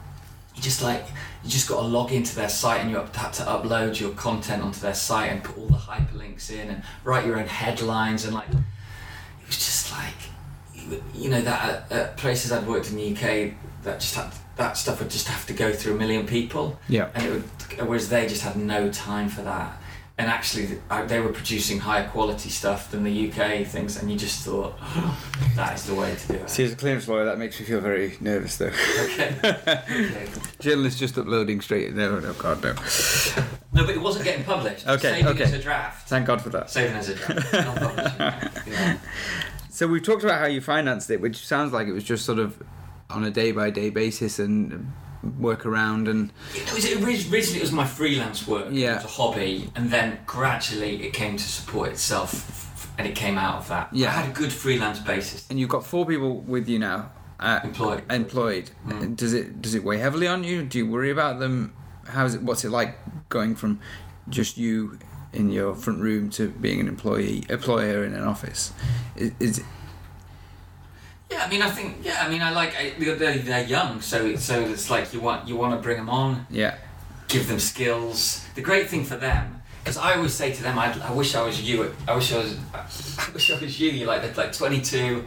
you 0.55 0.62
just 0.62 0.83
like 0.83 1.05
you 1.43 1.51
just 1.51 1.69
got 1.69 1.81
to 1.81 1.87
log 1.87 2.12
into 2.12 2.35
their 2.37 2.49
site 2.49 2.81
and 2.83 2.90
you 2.90 2.97
had 2.97 3.33
to 3.33 3.43
upload 3.45 3.99
your 4.01 4.11
content 4.11 4.62
onto 4.62 4.81
their 4.81 4.95
site 4.95 5.31
and 5.33 5.43
put 5.43 5.57
all 5.57 5.66
the 5.66 5.75
hyperlinks 5.75 6.51
in 6.51 6.69
and 6.69 6.83
write 7.05 7.25
your 7.25 7.38
own 7.38 7.47
headlines 7.47 8.25
and 8.25 8.35
like 8.35 8.49
it 8.51 9.47
was 9.47 9.57
just 9.57 9.90
like 9.93 10.14
you- 11.14 11.31
know 11.31 11.40
that 11.43 11.87
at, 11.90 11.93
at 11.93 12.16
places 12.16 12.53
I'd 12.53 12.66
worked 12.66 12.90
in 12.90 12.97
the 12.97 13.12
UK 13.14 13.53
that 13.85 14.01
just 14.01 14.14
had 14.14 14.33
that 14.57 14.77
stuff 14.77 15.01
would 15.01 15.11
just 15.11 15.27
have 15.29 15.47
to 15.47 15.53
go 15.53 15.73
through 15.73 15.95
a 15.95 15.97
million 15.99 16.27
people 16.27 16.79
Yeah. 16.88 17.09
and 17.14 17.25
it 17.27 17.31
would 17.33 17.88
whereas 17.88 18.09
they 18.09 18.27
just 18.27 18.43
had 18.43 18.57
no 18.57 18.90
time 18.90 19.29
for 19.31 19.43
that 19.43 19.77
and 20.19 20.29
actually 20.29 20.79
they 21.07 21.19
were 21.19 21.33
producing 21.33 21.79
higher 21.79 22.07
quality 22.07 22.51
stuff 22.51 22.90
than 22.90 23.05
the 23.05 23.31
UK 23.31 23.66
things 23.66 23.97
and 23.97 24.11
you 24.11 24.19
just 24.19 24.45
thought 24.45 24.75
that 25.57 25.75
is 25.77 25.85
the 25.87 25.95
way 25.95 26.14
to 26.14 26.29
do 26.29 26.35
it 26.35 26.51
See, 26.51 26.64
as 26.64 26.73
a 26.73 26.77
clearance 26.77 27.09
lawyer, 27.09 27.25
that 27.25 27.38
makes 27.38 27.59
me 27.59 27.64
feel 27.64 27.81
very 27.81 28.19
nervous, 28.21 28.59
though. 28.59 28.66
okay. 29.05 29.35
okay 29.45 30.27
Journalists 30.59 31.01
just 31.01 31.16
uploading 31.16 31.62
straight. 31.62 31.95
No, 31.95 32.19
no, 32.21 32.35
God, 32.35 32.62
no. 32.62 32.75
No, 33.73 33.87
but 33.87 33.95
it 33.95 34.01
wasn't 34.01 34.25
getting 34.25 34.45
published. 34.45 34.87
Okay, 34.87 35.11
saving 35.12 35.29
okay. 35.29 35.45
as 35.45 35.53
a 35.53 35.59
draft. 35.62 36.09
Thank 36.09 36.27
God 36.27 36.43
for 36.43 36.51
that. 36.51 36.69
Saving 36.71 36.97
as 36.97 37.09
a 37.09 37.14
draft. 37.14 37.53
not 37.53 37.77
publishing. 37.77 38.19
yeah. 38.73 38.99
So 39.81 39.87
we've 39.87 40.03
talked 40.03 40.23
about 40.23 40.40
how 40.40 40.47
you 40.47 40.61
financed 40.61 41.09
it, 41.09 41.23
which 41.23 41.47
sounds 41.47 41.73
like 41.73 41.88
it 41.88 41.93
was 41.93 42.05
just 42.05 42.27
sort 42.27 42.38
of 42.38 42.62
on 43.09 43.25
a 43.25 43.31
day 43.31 43.51
by 43.51 43.71
day 43.71 43.88
basis 43.88 44.38
and 44.38 44.93
work 45.38 45.64
around 45.64 46.07
and 46.07 46.35
It 46.55 46.71
was, 46.75 46.85
originally, 47.03 47.57
it 47.57 47.62
was 47.62 47.73
my 47.73 47.87
freelance 47.87 48.47
work. 48.47 48.66
Yeah. 48.71 48.90
It 48.90 48.95
was 48.97 49.05
a 49.05 49.09
hobby, 49.09 49.71
and 49.75 49.90
then 49.90 50.19
gradually 50.27 51.03
it 51.03 51.14
came 51.14 51.38
to 51.38 51.43
support 51.43 51.88
itself, 51.88 52.93
and 52.99 53.09
it 53.09 53.14
came 53.14 53.38
out 53.38 53.55
of 53.55 53.69
that. 53.69 53.88
Yeah. 53.90 54.09
I 54.09 54.11
had 54.11 54.29
a 54.29 54.35
good 54.35 54.53
freelance 54.53 54.99
basis. 54.99 55.49
and 55.49 55.59
you've 55.59 55.71
got 55.71 55.87
four 55.87 56.05
people 56.05 56.40
with 56.40 56.69
you 56.69 56.79
now. 56.79 57.11
Uh, 57.38 57.61
Employed. 57.64 58.03
Employed. 58.11 58.71
Mm. 58.87 59.16
Does 59.16 59.33
it 59.33 59.62
does 59.62 59.75
it 59.75 59.83
weigh 59.83 59.97
heavily 59.97 60.27
on 60.27 60.45
you? 60.45 60.62
Do 60.62 60.77
you 60.77 60.87
worry 60.87 61.11
about 61.11 61.38
them? 61.38 61.73
How's 62.07 62.35
it? 62.35 62.43
What's 62.43 62.66
it 62.66 62.71
like 62.71 62.99
going 63.31 63.57
from 63.57 63.81
just 64.29 64.59
you 64.59 64.99
in 65.33 65.51
your 65.51 65.75
front 65.75 66.01
room 66.01 66.31
to 66.31 66.49
being 66.49 66.81
an 66.81 66.88
employee 66.88 67.45
employer 67.49 68.05
in 68.05 68.14
an 68.14 68.25
office? 68.25 68.73
Is, 69.16 69.33
is 69.40 69.64
Yeah, 71.31 71.45
I 71.45 71.49
mean, 71.49 71.62
I 71.62 71.71
think, 71.71 71.99
yeah, 72.03 72.25
I 72.25 72.29
mean, 72.29 72.43
I 72.43 72.51
like, 72.51 72.75
I, 72.77 72.93
they're, 72.99 73.38
they're 73.38 73.64
young, 73.64 74.01
so 74.01 74.25
it, 74.27 74.40
so 74.40 74.61
it's 74.62 74.90
like 74.90 75.12
you 75.14 75.21
want 75.21 75.49
you 75.49 75.57
want 75.57 75.75
to 75.75 75.83
bring 75.83 75.97
them 75.97 76.11
on, 76.11 76.47
yeah 76.51 76.77
give 77.31 77.49
them 77.49 77.59
skills. 77.59 78.45
The 78.55 78.61
great 78.61 78.88
thing 78.90 79.05
for 79.05 79.16
them, 79.16 79.62
because 79.83 79.97
I 79.97 80.14
always 80.16 80.35
say 80.35 80.53
to 80.53 80.62
them, 80.62 80.79
I, 80.79 80.93
I 81.01 81.12
wish 81.12 81.35
I 81.35 81.43
was 81.43 81.62
you. 81.62 81.95
I 82.07 82.14
wish 82.14 82.33
I 82.33 82.38
was. 82.38 82.59
I 82.75 83.31
wish 83.33 83.51
I 83.51 83.59
was 83.59 83.81
you. 83.81 83.90
You're 83.90 84.09
like 84.09 84.23
they're 84.23 84.35
like 84.35 84.53
22. 84.53 85.25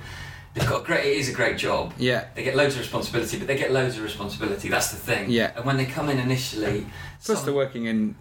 They've 0.54 0.70
got 0.70 0.86
great. 0.86 1.06
It 1.06 1.18
is 1.18 1.30
a 1.30 1.34
great 1.34 1.58
job. 1.58 1.94
yeah. 1.98 2.26
They 2.36 2.44
get 2.44 2.56
loads 2.56 2.76
of 2.76 2.82
responsibility, 2.82 3.39
but 3.39 3.48
they 3.48 3.58
get 3.58 3.72
loads 3.72 3.98
of 3.98 4.04
responsibility. 4.04 4.70
That's 4.70 4.92
the 4.92 4.98
thing. 4.98 5.32
Yeah. 5.32 5.52
And 5.56 5.66
when 5.66 5.78
they 5.78 5.86
come 5.86 6.10
in 6.10 6.20
initially, 6.20 6.86
Plus 7.24 7.39
some- 7.39 7.46
they're 7.46 7.56
working 7.56 7.86
in 7.86 8.16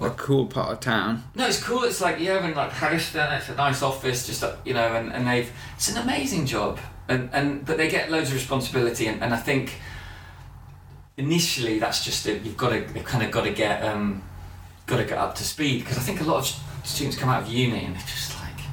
a 0.00 0.10
cool 0.10 0.46
part 0.46 0.72
of 0.72 0.80
town. 0.80 1.22
no, 1.34 1.46
it's 1.46 1.62
cool. 1.62 1.84
It's 1.84 2.00
like 2.00 2.20
yeah, 2.20 2.44
in 2.46 2.54
like 2.54 2.70
Harriston, 2.70 3.36
it's 3.38 3.48
a 3.48 3.54
nice 3.54 3.82
office, 3.82 4.26
just 4.26 4.42
uh, 4.44 4.54
you 4.64 4.74
know, 4.74 4.94
and, 4.94 5.12
and 5.12 5.26
they've 5.26 5.50
it's 5.76 5.88
an 5.90 5.98
amazing 6.02 6.46
job, 6.46 6.78
and 7.08 7.30
and 7.32 7.64
but 7.64 7.76
they 7.78 7.88
get 7.88 8.10
loads 8.10 8.28
of 8.28 8.34
responsibility, 8.34 9.06
and, 9.06 9.22
and 9.22 9.32
I 9.32 9.38
think 9.38 9.74
initially 11.16 11.78
that's 11.78 12.04
just 12.04 12.26
it. 12.26 12.42
You've 12.42 12.56
got 12.56 12.70
to 12.70 12.78
you've 12.94 13.04
kind 13.04 13.24
of 13.24 13.30
got 13.30 13.44
to 13.44 13.52
get 13.52 13.84
um, 13.84 14.22
got 14.86 14.98
to 14.98 15.04
get 15.04 15.18
up 15.18 15.34
to 15.36 15.44
speed 15.44 15.80
because 15.80 15.98
I 15.98 16.02
think 16.02 16.20
a 16.20 16.24
lot 16.24 16.38
of 16.38 16.86
students 16.86 17.16
come 17.16 17.28
out 17.28 17.42
of 17.42 17.48
uni 17.48 17.84
and 17.84 17.94
they're 17.96 18.02
just 18.06 18.38
like, 18.40 18.64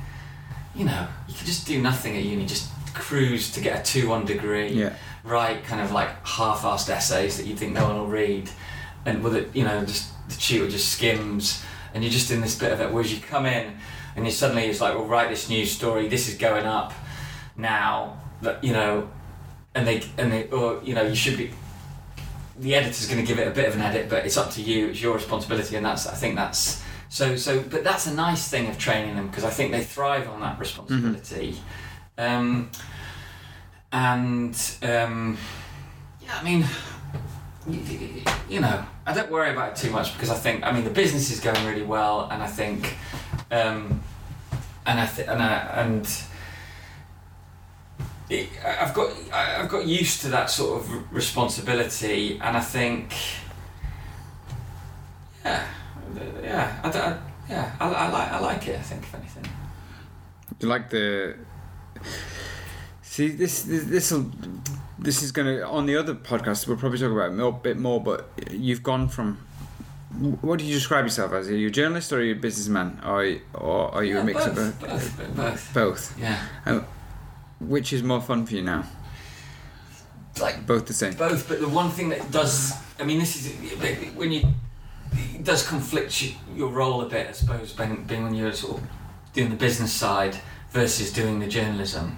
you 0.75 0.85
know, 0.85 1.07
you 1.27 1.33
can 1.33 1.45
just 1.45 1.65
do 1.65 1.81
nothing 1.81 2.15
at 2.17 2.23
uni, 2.23 2.45
just 2.45 2.69
cruise 2.93 3.51
to 3.53 3.59
get 3.61 3.79
a 3.79 3.83
two 3.83 4.07
one 4.09 4.23
degree 4.25 4.69
Yeah. 4.71 4.93
write 5.23 5.63
kind 5.63 5.81
of 5.81 5.91
like 5.91 6.09
half-assed 6.27 6.89
essays 6.89 7.37
that 7.37 7.47
you 7.47 7.55
think 7.55 7.73
no 7.73 7.85
one 7.87 7.97
will 7.97 8.07
read, 8.07 8.49
and 9.05 9.23
with 9.23 9.35
it, 9.35 9.55
you 9.55 9.63
know, 9.63 9.83
just 9.85 10.11
the 10.35 10.41
tutor 10.41 10.69
just 10.69 10.89
skims, 10.89 11.63
and 11.93 12.03
you're 12.03 12.11
just 12.11 12.31
in 12.31 12.41
this 12.41 12.57
bit 12.57 12.71
of 12.71 12.81
it. 12.81 12.91
Whereas 12.91 13.13
you 13.13 13.19
come 13.21 13.45
in, 13.45 13.77
and 14.15 14.25
you 14.25 14.31
suddenly 14.31 14.65
it's 14.65 14.81
like, 14.81 14.95
well, 14.95 15.05
write 15.05 15.29
this 15.29 15.49
news 15.49 15.71
story. 15.71 16.07
This 16.07 16.27
is 16.27 16.35
going 16.35 16.65
up 16.65 16.93
now. 17.55 18.17
That 18.41 18.63
you 18.63 18.73
know, 18.73 19.09
and 19.75 19.87
they 19.87 20.03
and 20.17 20.31
they 20.31 20.49
or 20.49 20.81
you 20.83 20.93
know 20.93 21.03
you 21.03 21.15
should 21.15 21.37
be. 21.37 21.51
The 22.59 22.75
editor's 22.75 23.07
going 23.07 23.19
to 23.19 23.25
give 23.25 23.39
it 23.39 23.47
a 23.47 23.51
bit 23.51 23.67
of 23.67 23.75
an 23.75 23.81
edit, 23.81 24.09
but 24.09 24.25
it's 24.25 24.37
up 24.37 24.51
to 24.51 24.61
you. 24.61 24.89
It's 24.89 25.01
your 25.01 25.15
responsibility, 25.15 25.75
and 25.75 25.85
that's 25.85 26.05
I 26.05 26.13
think 26.13 26.35
that's 26.35 26.83
so 27.09 27.35
so. 27.35 27.61
But 27.61 27.83
that's 27.83 28.05
a 28.05 28.13
nice 28.13 28.47
thing 28.47 28.67
of 28.67 28.77
training 28.77 29.15
them 29.15 29.27
because 29.27 29.43
I 29.43 29.49
think 29.49 29.71
they 29.71 29.83
thrive 29.83 30.29
on 30.29 30.41
that 30.41 30.59
responsibility. 30.59 31.55
Um, 32.17 32.69
and 33.91 34.55
um, 34.83 35.37
yeah, 36.21 36.37
I 36.39 36.43
mean, 36.43 36.65
you, 37.67 38.23
you 38.49 38.59
know, 38.59 38.85
I 39.05 39.13
don't 39.13 39.29
worry 39.29 39.51
about 39.51 39.71
it 39.71 39.75
too 39.75 39.91
much 39.91 40.13
because 40.13 40.29
I 40.29 40.35
think 40.35 40.63
I 40.63 40.71
mean 40.71 40.83
the 40.83 40.89
business 40.89 41.29
is 41.31 41.39
going 41.39 41.65
really 41.65 41.83
well, 41.83 42.27
and 42.31 42.41
I 42.41 42.47
think, 42.47 42.95
um, 43.51 44.01
and 44.85 44.99
I 44.99 45.05
th- 45.05 45.27
and 45.27 45.41
I, 45.41 45.53
and 45.81 46.07
I've 48.65 48.93
got 48.93 49.11
I've 49.33 49.69
got 49.69 49.85
used 49.85 50.21
to 50.21 50.29
that 50.29 50.49
sort 50.49 50.79
of 50.79 51.13
responsibility, 51.13 52.39
and 52.41 52.55
I 52.55 52.61
think, 52.61 53.13
yeah, 55.43 55.67
yeah, 56.41 56.79
I, 56.83 56.87
I, 56.87 57.17
yeah, 57.49 57.75
I, 57.79 57.89
I 57.89 58.09
like 58.09 58.31
I 58.31 58.39
like 58.39 58.67
it. 58.67 58.79
I 58.79 58.81
think 58.81 59.03
if 59.03 59.15
anything. 59.15 59.47
You 60.59 60.69
like 60.69 60.89
the. 60.89 61.35
See, 63.01 63.29
this 63.29 63.63
this 63.63 64.11
will 64.11 64.31
this 64.99 65.21
is 65.23 65.31
going 65.31 65.47
to 65.47 65.65
on 65.67 65.85
the 65.85 65.95
other 65.97 66.13
podcast. 66.15 66.67
We'll 66.67 66.77
probably 66.77 66.99
talk 66.99 67.11
about 67.11 67.31
it 67.31 67.39
a 67.39 67.51
bit 67.51 67.77
more. 67.77 68.01
But 68.01 68.29
you've 68.51 68.83
gone 68.83 69.07
from. 69.07 69.37
What 70.41 70.59
do 70.59 70.65
you 70.65 70.73
describe 70.75 71.05
yourself 71.05 71.31
as? 71.33 71.49
Are 71.49 71.55
you 71.57 71.69
a 71.69 71.71
journalist 71.71 72.13
or 72.13 72.19
are 72.19 72.23
you 72.23 72.33
a 72.33 72.35
businessman? 72.35 73.01
Or, 73.03 73.35
or 73.55 73.91
are 73.95 74.03
you 74.03 74.15
Yeah, 74.17 74.21
a 74.21 74.23
mix 74.23 74.45
both, 74.45 74.57
of 74.57 74.79
both? 74.79 75.17
both, 75.17 75.35
both. 75.35 75.73
Both. 75.73 76.19
Yeah, 76.19 76.83
Which 77.59 77.91
is 77.93 78.03
more 78.03 78.21
fun 78.21 78.45
for 78.45 78.53
you 78.53 78.61
now? 78.61 78.83
like 80.39 80.65
Both 80.67 80.85
the 80.87 80.93
same. 80.93 81.13
both 81.13 81.47
but 81.47 81.59
the 81.61 81.67
one 81.67 81.91
thing 81.91 82.09
that 82.09 82.31
does 82.31 82.73
i 82.99 83.03
mean 83.03 83.19
this 83.19 83.35
is 83.45 83.53
when 84.15 84.31
you 84.31 84.41
it 85.35 85.43
does 85.43 85.67
conflict 85.67 86.33
your 86.55 86.69
role 86.69 87.01
a 87.03 87.05
bit 87.07 87.27
i 87.27 87.31
suppose 87.31 87.71
being, 87.71 88.03
being 88.05 88.23
when 88.23 88.33
you're 88.33 88.51
sort 88.51 88.81
of 88.81 88.87
doing 89.33 89.51
the 89.51 89.55
business 89.55 89.93
side 89.93 90.35
versus 90.71 91.13
doing 91.13 91.39
the 91.39 91.45
journalism 91.47 92.17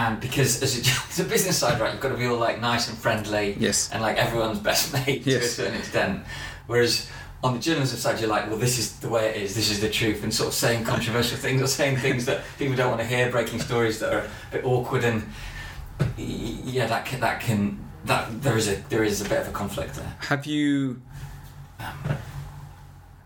and 0.00 0.20
because 0.20 0.62
as 0.62 0.72
a, 0.76 0.80
as 1.10 1.18
a 1.20 1.24
business 1.24 1.56
side 1.58 1.80
right 1.80 1.92
you've 1.92 2.02
got 2.02 2.10
to 2.10 2.16
be 2.24 2.26
all 2.26 2.38
like 2.38 2.60
nice 2.60 2.88
and 2.88 2.96
friendly 2.98 3.56
Yes. 3.58 3.90
and 3.92 4.00
like 4.02 4.16
everyone's 4.18 4.58
best 4.60 4.92
mate 5.06 5.24
to 5.24 5.36
a 5.36 5.42
certain 5.42 5.76
extent 5.82 6.24
whereas 6.66 7.08
on 7.44 7.54
the 7.54 7.60
journalism 7.60 7.98
side 7.98 8.20
you're 8.20 8.28
like 8.36 8.46
well 8.48 8.58
this 8.58 8.78
is 8.78 8.86
the 9.04 9.08
way 9.08 9.24
it 9.30 9.36
is 9.42 9.54
this 9.54 9.70
is 9.70 9.80
the 9.80 9.88
truth 9.90 10.22
and 10.24 10.32
sort 10.32 10.48
of 10.48 10.54
saying 10.54 10.84
controversial 10.84 11.38
things 11.38 11.60
or 11.62 11.66
saying 11.66 11.96
things 11.96 12.24
that 12.26 12.42
people 12.58 12.76
don't 12.76 12.90
want 12.90 13.00
to 13.00 13.06
hear 13.06 13.30
breaking 13.30 13.60
stories 13.60 13.98
that 14.00 14.12
are 14.12 14.20
a 14.20 14.28
bit 14.52 14.64
awkward 14.64 15.04
and 15.04 15.22
yeah 16.16 16.86
that 16.86 17.04
can 17.06 17.20
that 17.20 17.40
can 17.40 17.78
that 18.04 18.42
there 18.42 18.56
is 18.56 18.68
a 18.68 18.76
there 18.90 19.04
is 19.04 19.20
a 19.20 19.28
bit 19.28 19.40
of 19.40 19.48
a 19.48 19.52
conflict 19.52 19.94
there 19.94 20.14
Have 20.28 20.46
you? 20.46 21.00
Um, 21.80 22.16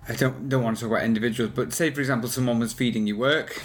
I 0.09 0.14
don't 0.14 0.48
don't 0.48 0.62
want 0.64 0.76
to 0.78 0.83
talk 0.85 0.92
about 0.92 1.04
individuals, 1.04 1.52
but 1.54 1.72
say 1.72 1.90
for 1.90 2.00
example, 2.00 2.28
someone 2.28 2.59
was 2.59 2.72
feeding 2.72 3.06
you 3.06 3.16
work, 3.16 3.62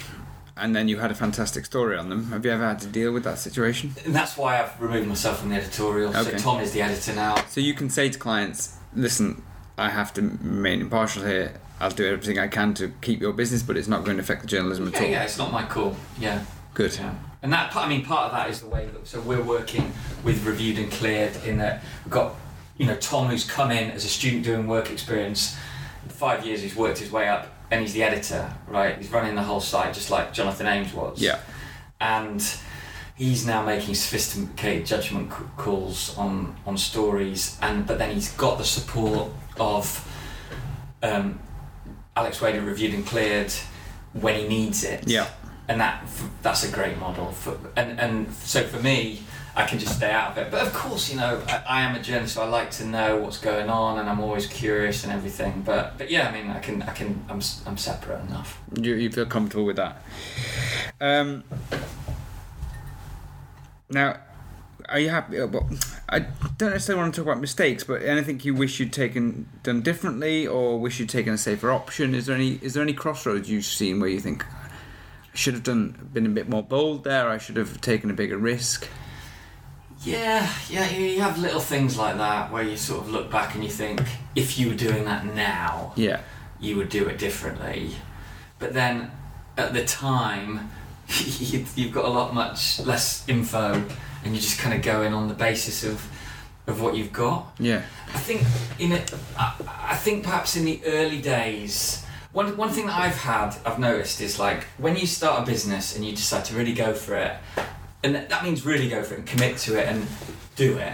and 0.56 0.74
then 0.74 0.88
you 0.88 0.98
had 0.98 1.10
a 1.10 1.14
fantastic 1.14 1.64
story 1.66 1.96
on 1.96 2.08
them. 2.08 2.30
Have 2.30 2.44
you 2.44 2.50
ever 2.50 2.66
had 2.66 2.78
to 2.80 2.86
deal 2.86 3.12
with 3.12 3.24
that 3.24 3.38
situation? 3.38 3.94
and 4.04 4.14
that's 4.14 4.36
why 4.36 4.60
I've 4.62 4.80
removed 4.80 5.08
myself 5.08 5.40
from 5.40 5.50
the 5.50 5.56
editorial 5.56 6.16
Okay. 6.16 6.30
so 6.32 6.38
Tom 6.38 6.60
is 6.60 6.72
the 6.72 6.82
editor 6.82 7.14
now 7.14 7.34
So 7.48 7.60
you 7.60 7.74
can 7.74 7.90
say 7.90 8.08
to 8.08 8.18
clients, 8.18 8.76
"Listen, 8.94 9.42
I 9.78 9.90
have 9.90 10.12
to 10.14 10.22
remain 10.22 10.80
impartial 10.80 11.24
here. 11.24 11.60
I'll 11.80 11.90
do 11.90 12.06
everything 12.06 12.38
I 12.38 12.48
can 12.48 12.72
to 12.74 12.88
keep 13.02 13.20
your 13.20 13.32
business, 13.34 13.62
but 13.62 13.76
it's 13.76 13.88
not 13.88 14.04
going 14.04 14.16
to 14.16 14.22
affect 14.22 14.42
the 14.42 14.48
journalism 14.48 14.88
at 14.88 14.94
all." 15.00 15.06
yeah 15.08 15.22
it's 15.24 15.38
not 15.38 15.52
my 15.52 15.64
call 15.64 15.96
yeah 16.18 16.44
Good. 16.74 16.94
Yeah. 16.98 17.14
And 17.42 17.50
that 17.54 17.70
part, 17.70 17.86
I 17.86 17.88
mean, 17.88 18.04
part 18.04 18.26
of 18.26 18.32
that 18.32 18.50
is 18.50 18.60
the 18.60 18.66
way 18.68 18.84
that, 18.86 19.06
so 19.06 19.18
we're 19.22 19.42
working 19.42 19.92
with 20.24 20.44
Reviewed 20.44 20.78
and 20.78 20.90
Cleared 20.92 21.34
in 21.46 21.56
that 21.56 21.82
we've 22.04 22.12
got, 22.12 22.34
you 22.76 22.84
know, 22.84 22.96
Tom 22.96 23.28
who's 23.28 23.44
come 23.48 23.70
in 23.70 23.90
as 23.92 24.04
a 24.04 24.08
student 24.08 24.44
doing 24.44 24.66
work 24.66 24.90
experience. 24.90 25.56
In 26.04 26.10
five 26.10 26.44
years 26.44 26.60
he's 26.60 26.76
worked 26.76 26.98
his 26.98 27.10
way 27.10 27.28
up 27.28 27.46
and 27.70 27.80
he's 27.80 27.92
the 27.92 28.02
editor, 28.02 28.52
right? 28.68 28.96
He's 28.96 29.10
running 29.10 29.34
the 29.34 29.42
whole 29.42 29.60
site 29.60 29.94
just 29.94 30.10
like 30.10 30.32
Jonathan 30.32 30.66
Ames 30.66 30.92
was. 30.92 31.20
Yeah. 31.20 31.40
And 32.00 32.42
he's 33.16 33.46
now 33.46 33.64
making 33.64 33.94
sophisticated 33.94 34.86
judgment 34.86 35.30
calls 35.56 36.16
on, 36.18 36.54
on 36.66 36.76
stories 36.76 37.58
and 37.62 37.86
but 37.86 37.98
then 37.98 38.14
he's 38.14 38.30
got 38.32 38.58
the 38.58 38.64
support 38.64 39.30
of 39.58 40.06
um, 41.02 41.40
Alex 42.14 42.40
Wade 42.40 42.56
of 42.56 42.66
Reviewed 42.66 42.94
and 42.94 43.06
Cleared 43.06 43.52
when 44.12 44.38
he 44.38 44.46
needs 44.48 44.84
it 44.84 45.08
Yeah. 45.08 45.28
And 45.68 45.80
that 45.80 46.06
that's 46.42 46.62
a 46.64 46.70
great 46.72 46.98
model 46.98 47.32
for 47.32 47.58
and 47.76 47.98
and 47.98 48.32
so 48.32 48.62
for 48.62 48.80
me 48.82 49.20
I 49.56 49.64
can 49.64 49.78
just 49.78 49.96
stay 49.96 50.10
out 50.10 50.32
of 50.32 50.38
it 50.38 50.50
but 50.50 50.66
of 50.66 50.72
course 50.72 51.10
you 51.10 51.16
know 51.16 51.42
I, 51.48 51.62
I 51.68 51.82
am 51.82 51.96
a 51.96 52.00
journalist 52.02 52.34
so 52.34 52.42
I 52.42 52.46
like 52.46 52.70
to 52.72 52.84
know 52.84 53.16
what's 53.16 53.38
going 53.38 53.68
on 53.68 53.98
and 53.98 54.08
I'm 54.08 54.20
always 54.20 54.46
curious 54.46 55.02
and 55.04 55.12
everything 55.12 55.62
but 55.64 55.98
but 55.98 56.10
yeah 56.10 56.28
I 56.28 56.32
mean 56.32 56.50
I 56.50 56.60
can 56.60 56.82
I 56.82 56.92
can 56.92 57.24
I'm 57.28 57.40
I'm 57.66 57.76
separate 57.76 58.20
enough 58.28 58.60
You, 58.80 58.94
you 58.94 59.10
feel 59.10 59.26
comfortable 59.26 59.64
with 59.64 59.76
that. 59.76 60.02
Um, 61.00 61.44
now, 63.90 64.18
are 64.88 64.98
you 64.98 65.10
happy? 65.10 65.40
uh, 65.40 65.46
Well, 65.46 65.68
I 66.08 66.20
don't 66.20 66.70
necessarily 66.70 67.02
want 67.02 67.14
to 67.14 67.20
talk 67.20 67.26
about 67.28 67.40
mistakes, 67.40 67.84
but 67.84 68.02
anything 68.02 68.40
you 68.42 68.54
wish 68.54 68.78
you'd 68.80 68.92
taken 68.92 69.48
done 69.62 69.80
differently, 69.82 70.46
or 70.46 70.78
wish 70.78 70.98
you'd 70.98 71.08
taken 71.08 71.32
a 71.34 71.38
safer 71.38 71.70
option? 71.70 72.14
Is 72.14 72.26
there 72.26 72.36
any 72.36 72.58
is 72.62 72.74
there 72.74 72.82
any 72.82 72.92
crossroads 72.94 73.50
you've 73.50 73.64
seen 73.64 74.00
where 74.00 74.08
you 74.08 74.20
think 74.20 74.44
should 75.36 75.54
have 75.54 75.62
done 75.62 76.08
been 76.12 76.26
a 76.26 76.30
bit 76.30 76.48
more 76.48 76.62
bold 76.62 77.04
there? 77.04 77.28
I 77.28 77.38
should 77.38 77.56
have 77.56 77.80
taken 77.80 78.10
a 78.10 78.14
bigger 78.14 78.38
risk. 78.38 78.88
yeah 80.04 80.48
yeah 80.68 80.88
you 80.90 81.06
you 81.06 81.20
have 81.20 81.38
little 81.38 81.60
things 81.60 81.96
like 81.96 82.16
that 82.18 82.52
where 82.52 82.62
you 82.62 82.76
sort 82.76 83.00
of 83.02 83.10
look 83.10 83.30
back 83.30 83.54
and 83.54 83.64
you 83.64 83.70
think 83.70 84.00
if 84.34 84.58
you 84.58 84.68
were 84.68 84.74
doing 84.74 85.04
that 85.06 85.24
now 85.24 85.92
Yeah, 85.96 86.20
you 86.60 86.76
would 86.76 86.88
do 86.90 87.06
it 87.08 87.18
differently. 87.18 87.92
But 88.58 88.72
then 88.74 89.10
at 89.56 89.72
the 89.74 89.84
time, 89.84 90.70
you- 91.08 91.64
you've 91.74 91.92
got 91.92 92.04
a 92.04 92.08
lot 92.08 92.34
much 92.34 92.80
less 92.80 93.26
info, 93.28 93.72
and 94.24 94.34
you're 94.34 94.40
just 94.42 94.58
kind 94.58 94.74
of 94.74 94.82
going 94.82 95.12
on 95.14 95.28
the 95.28 95.34
basis 95.34 95.84
of 95.84 96.06
of 96.66 96.80
what 96.82 96.96
you've 96.96 97.12
got. 97.12 97.46
yeah, 97.60 97.82
I 98.12 98.18
think 98.18 98.42
in 98.78 98.90
it, 98.92 99.12
I 99.38 99.94
think 99.96 100.24
perhaps 100.24 100.56
in 100.56 100.64
the 100.64 100.80
early 100.84 101.20
days. 101.22 102.02
One, 102.36 102.54
one 102.58 102.68
thing 102.68 102.84
that 102.88 102.98
I've 102.98 103.16
had, 103.16 103.56
I've 103.64 103.78
noticed 103.78 104.20
is 104.20 104.38
like 104.38 104.64
when 104.76 104.94
you 104.94 105.06
start 105.06 105.42
a 105.42 105.46
business 105.50 105.96
and 105.96 106.04
you 106.04 106.14
decide 106.14 106.44
to 106.44 106.54
really 106.54 106.74
go 106.74 106.92
for 106.92 107.14
it, 107.14 107.32
and 108.02 108.14
that 108.14 108.44
means 108.44 108.66
really 108.66 108.90
go 108.90 109.02
for 109.02 109.14
it 109.14 109.20
and 109.20 109.26
commit 109.26 109.56
to 109.60 109.80
it 109.80 109.88
and 109.88 110.06
do 110.54 110.76
it. 110.76 110.92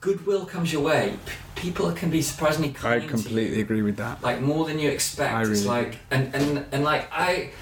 Goodwill 0.00 0.46
comes 0.46 0.72
your 0.72 0.82
way. 0.82 1.16
P- 1.26 1.32
people 1.54 1.92
can 1.92 2.10
be 2.10 2.22
surprisingly 2.22 2.70
I 2.70 2.72
kind 2.72 3.02
you 3.04 3.08
completely 3.08 3.60
agree 3.60 3.82
with 3.82 3.98
that. 3.98 4.20
like 4.20 4.40
more 4.40 4.66
than 4.66 4.80
you 4.80 4.90
expect. 4.90 5.32
I 5.32 5.42
it's 5.42 5.48
really- 5.62 5.64
like 5.66 5.98
and, 6.10 6.34
and 6.34 6.66
and 6.72 6.82
like 6.82 7.06
I, 7.12 7.52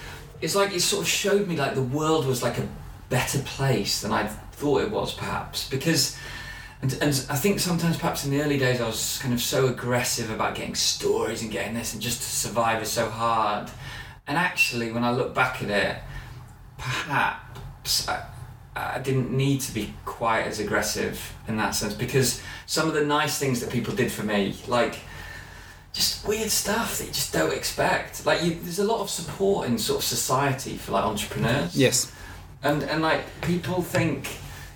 it's 0.40 0.54
like 0.54 0.72
it 0.72 0.80
sort 0.80 1.02
of 1.02 1.08
showed 1.08 1.48
me 1.48 1.54
like 1.58 1.74
the 1.74 1.82
world 1.82 2.24
was 2.24 2.42
like 2.42 2.56
a 2.56 2.66
better 3.10 3.40
place 3.40 4.00
than 4.00 4.10
I 4.10 4.26
thought 4.26 4.80
it 4.80 4.90
was 4.90 5.12
perhaps 5.12 5.68
because. 5.68 6.16
And, 6.80 6.92
and 7.00 7.26
I 7.28 7.36
think 7.36 7.58
sometimes 7.58 7.96
perhaps 7.96 8.24
in 8.24 8.30
the 8.30 8.40
early 8.40 8.58
days 8.58 8.80
I 8.80 8.86
was 8.86 9.18
kind 9.20 9.34
of 9.34 9.40
so 9.40 9.66
aggressive 9.66 10.30
about 10.30 10.54
getting 10.54 10.74
stories 10.76 11.42
and 11.42 11.50
getting 11.50 11.74
this 11.74 11.92
and 11.92 12.00
just 12.00 12.20
to 12.22 12.28
survive 12.28 12.82
is 12.82 12.88
so 12.88 13.08
hard. 13.10 13.70
And 14.26 14.38
actually 14.38 14.92
when 14.92 15.02
I 15.02 15.10
look 15.10 15.34
back 15.34 15.62
at 15.62 15.70
it, 15.70 15.96
perhaps 16.76 18.08
I, 18.08 18.24
I 18.76 18.98
didn't 19.00 19.32
need 19.32 19.60
to 19.62 19.74
be 19.74 19.92
quite 20.04 20.42
as 20.42 20.60
aggressive 20.60 21.34
in 21.48 21.56
that 21.56 21.74
sense 21.74 21.94
because 21.94 22.40
some 22.66 22.86
of 22.86 22.94
the 22.94 23.04
nice 23.04 23.38
things 23.38 23.60
that 23.60 23.70
people 23.70 23.94
did 23.94 24.12
for 24.12 24.22
me, 24.22 24.54
like 24.68 24.98
just 25.92 26.26
weird 26.28 26.50
stuff 26.50 26.98
that 26.98 27.06
you 27.06 27.12
just 27.12 27.32
don't 27.32 27.52
expect. 27.52 28.24
Like 28.24 28.42
you, 28.44 28.54
there's 28.62 28.78
a 28.78 28.84
lot 28.84 29.00
of 29.00 29.10
support 29.10 29.66
in 29.66 29.78
sort 29.78 29.98
of 29.98 30.04
society 30.04 30.76
for 30.76 30.92
like 30.92 31.04
entrepreneurs. 31.04 31.76
Yes, 31.76 32.12
And 32.62 32.82
and 32.84 33.02
like 33.02 33.24
people 33.40 33.82
think, 33.82 34.28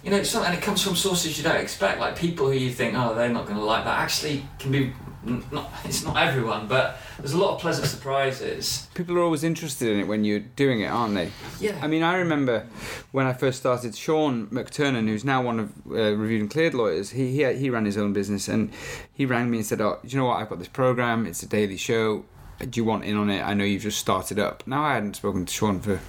you 0.02 0.10
know, 0.10 0.22
some, 0.22 0.44
and 0.44 0.54
it 0.54 0.62
comes 0.62 0.82
from 0.82 0.96
sources 0.96 1.36
you 1.38 1.44
don't 1.44 1.60
expect. 1.60 2.00
Like 2.00 2.16
people 2.16 2.46
who 2.50 2.58
you 2.58 2.70
think, 2.70 2.94
oh, 2.96 3.14
they're 3.14 3.28
not 3.28 3.46
going 3.46 3.58
to 3.58 3.64
like 3.64 3.84
that, 3.84 3.98
actually 4.00 4.44
can 4.58 4.72
be. 4.72 4.92
Not, 5.24 5.70
it's 5.84 6.02
not 6.02 6.16
everyone, 6.16 6.66
but 6.66 6.98
there's 7.18 7.32
a 7.32 7.38
lot 7.38 7.54
of 7.54 7.60
pleasant 7.60 7.86
surprises. 7.86 8.88
people 8.94 9.16
are 9.16 9.22
always 9.22 9.44
interested 9.44 9.88
in 9.88 10.00
it 10.00 10.08
when 10.08 10.24
you're 10.24 10.40
doing 10.40 10.80
it, 10.80 10.88
aren't 10.88 11.14
they? 11.14 11.30
Yeah. 11.60 11.78
I 11.80 11.86
mean, 11.86 12.02
I 12.02 12.16
remember 12.16 12.66
when 13.12 13.26
I 13.26 13.32
first 13.32 13.60
started. 13.60 13.94
Sean 13.94 14.48
McTurnan, 14.48 15.06
who's 15.06 15.24
now 15.24 15.40
one 15.40 15.60
of 15.60 15.72
uh, 15.88 16.16
reviewed 16.16 16.40
and 16.40 16.50
cleared 16.50 16.74
lawyers, 16.74 17.10
he, 17.10 17.30
he 17.30 17.54
he 17.54 17.70
ran 17.70 17.84
his 17.84 17.96
own 17.96 18.12
business, 18.12 18.48
and 18.48 18.72
he 19.12 19.24
rang 19.24 19.48
me 19.48 19.58
and 19.58 19.66
said, 19.66 19.80
"Oh, 19.80 20.00
do 20.02 20.08
you 20.08 20.18
know 20.18 20.26
what? 20.26 20.40
I've 20.40 20.48
got 20.48 20.58
this 20.58 20.66
program. 20.66 21.24
It's 21.26 21.44
a 21.44 21.48
daily 21.48 21.76
show. 21.76 22.24
Do 22.58 22.80
you 22.80 22.84
want 22.84 23.04
in 23.04 23.16
on 23.16 23.30
it? 23.30 23.42
I 23.42 23.54
know 23.54 23.62
you've 23.62 23.82
just 23.82 24.00
started 24.00 24.40
up." 24.40 24.66
Now 24.66 24.82
I 24.82 24.94
hadn't 24.94 25.14
spoken 25.14 25.46
to 25.46 25.52
Sean 25.52 25.78
for 25.78 26.00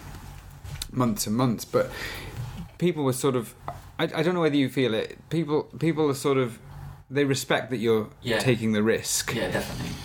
months 0.91 1.27
and 1.27 1.35
months, 1.35 1.65
but 1.65 1.91
people 2.79 3.03
were 3.03 3.13
sort 3.13 3.35
of. 3.35 3.53
I, 3.99 4.03
I 4.03 4.23
don't 4.23 4.33
know 4.33 4.41
whether 4.41 4.55
you 4.55 4.69
feel 4.69 4.93
it. 4.93 5.17
People 5.29 5.63
people 5.79 6.09
are 6.09 6.15
sort 6.15 6.37
of. 6.37 6.59
They 7.09 7.25
respect 7.25 7.69
that 7.69 7.77
you're 7.77 8.09
Yeah. 8.21 8.39
taking 8.39 8.71
the 8.71 8.81
risk 8.81 9.35
yeah, 9.35 9.51
definitely. 9.51 9.95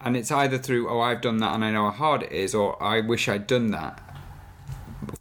and 0.00 0.16
it's 0.16 0.30
either 0.30 0.58
through 0.58 0.88
oh 0.88 1.00
I've 1.00 1.20
done 1.20 1.38
that 1.38 1.54
and 1.54 1.64
I 1.64 1.72
know 1.72 1.90
how 1.90 1.96
hard 1.96 2.22
it 2.22 2.32
is, 2.32 2.54
or 2.54 2.80
I 2.82 3.00
wish 3.00 3.28
I'd 3.28 3.46
done 3.46 3.70
that. 3.72 4.00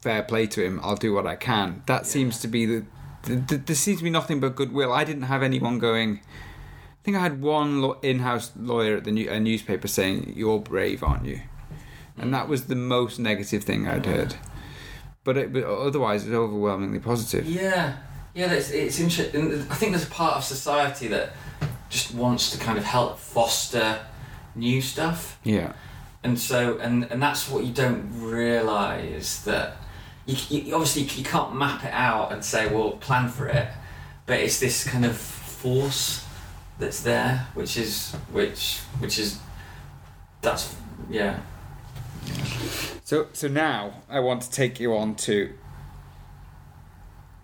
Fair 0.01 0.21
play 0.23 0.45
to 0.47 0.63
him. 0.63 0.79
I'll 0.83 0.95
do 0.95 1.13
what 1.13 1.25
I 1.25 1.35
can. 1.35 1.81
That 1.87 2.05
seems 2.05 2.39
to 2.41 2.47
be 2.47 2.65
the, 2.65 2.85
the, 3.23 3.35
the. 3.35 3.57
There 3.57 3.75
seems 3.75 3.99
to 3.99 4.03
be 4.03 4.09
nothing 4.09 4.39
but 4.39 4.55
goodwill. 4.55 4.93
I 4.93 5.03
didn't 5.03 5.23
have 5.23 5.41
anyone 5.43 5.79
going. 5.79 6.19
I 6.21 7.03
think 7.03 7.17
I 7.17 7.21
had 7.21 7.41
one 7.41 7.93
in-house 8.01 8.51
lawyer 8.55 8.97
at 8.97 9.03
the 9.03 9.11
new, 9.11 9.29
a 9.29 9.39
newspaper 9.39 9.87
saying 9.87 10.33
you're 10.35 10.59
brave, 10.59 11.03
aren't 11.03 11.25
you? 11.25 11.41
And 12.17 12.33
that 12.33 12.45
mm. 12.45 12.49
was 12.49 12.65
the 12.65 12.75
most 12.75 13.19
negative 13.19 13.63
thing 13.63 13.87
I'd 13.87 14.05
heard. 14.07 14.35
But, 15.25 15.37
it, 15.37 15.51
but 15.51 15.65
otherwise, 15.65 16.25
it's 16.25 16.33
overwhelmingly 16.33 16.99
positive. 16.99 17.45
Yeah, 17.45 17.97
yeah. 18.33 18.47
That's, 18.47 18.69
it's 18.71 18.99
interesting. 19.01 19.53
I 19.69 19.75
think 19.75 19.91
there's 19.91 20.07
a 20.07 20.11
part 20.11 20.37
of 20.37 20.43
society 20.45 21.09
that 21.09 21.33
just 21.89 22.13
wants 22.13 22.51
to 22.51 22.57
kind 22.57 22.77
of 22.77 22.83
help 22.85 23.19
foster 23.19 23.99
new 24.55 24.81
stuff 24.81 25.37
Yeah. 25.43 25.73
and 26.23 26.39
so 26.39 26.77
and 26.77 27.03
and 27.11 27.21
that's 27.21 27.49
what 27.49 27.65
you 27.65 27.73
don't 27.73 28.09
realize 28.21 29.43
that 29.43 29.75
you, 30.25 30.37
you 30.49 30.73
obviously 30.73 31.03
you 31.03 31.25
can't 31.25 31.53
map 31.55 31.83
it 31.83 31.91
out 31.93 32.31
and 32.31 32.43
say 32.43 32.73
well 32.73 32.91
plan 32.91 33.27
for 33.27 33.47
it 33.49 33.67
but 34.25 34.39
it's 34.39 34.59
this 34.61 34.85
kind 34.87 35.03
of 35.05 35.15
force 35.17 36.25
that's 36.79 37.01
there 37.01 37.45
which 37.53 37.75
is 37.77 38.13
which 38.31 38.79
which 38.99 39.19
is 39.19 39.39
that's 40.41 40.73
yeah 41.09 41.39
So 43.05 43.27
so 43.33 43.47
now 43.47 44.01
I 44.09 44.19
want 44.19 44.41
to 44.41 44.49
take 44.49 44.79
you 44.79 44.97
on 44.97 45.13
to 45.27 45.53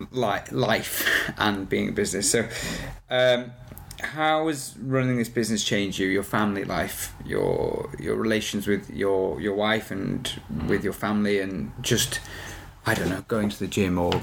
li- 0.10 0.50
life 0.50 1.32
and 1.38 1.69
being 1.69 1.89
a 1.89 1.91
business. 1.91 2.32
So 2.32 2.47
um, 3.12 3.52
how 4.00 4.47
has 4.47 4.76
running 4.82 5.17
this 5.17 5.30
business 5.30 5.63
changed 5.63 6.00
you? 6.00 6.08
Your 6.08 6.24
family 6.24 6.63
life, 6.63 7.13
your 7.24 7.91
your 8.00 8.15
relations 8.15 8.65
with 8.65 8.89
your 8.89 9.39
your 9.39 9.54
wife 9.54 9.91
and 9.91 10.41
with 10.67 10.84
your 10.84 10.93
family, 10.93 11.39
and 11.39 11.71
just 11.80 12.19
I 12.88 12.95
don't 12.95 13.10
know, 13.10 13.24
going 13.28 13.50
to 13.50 13.60
the 13.60 13.67
gym 13.67 14.00
or 14.00 14.19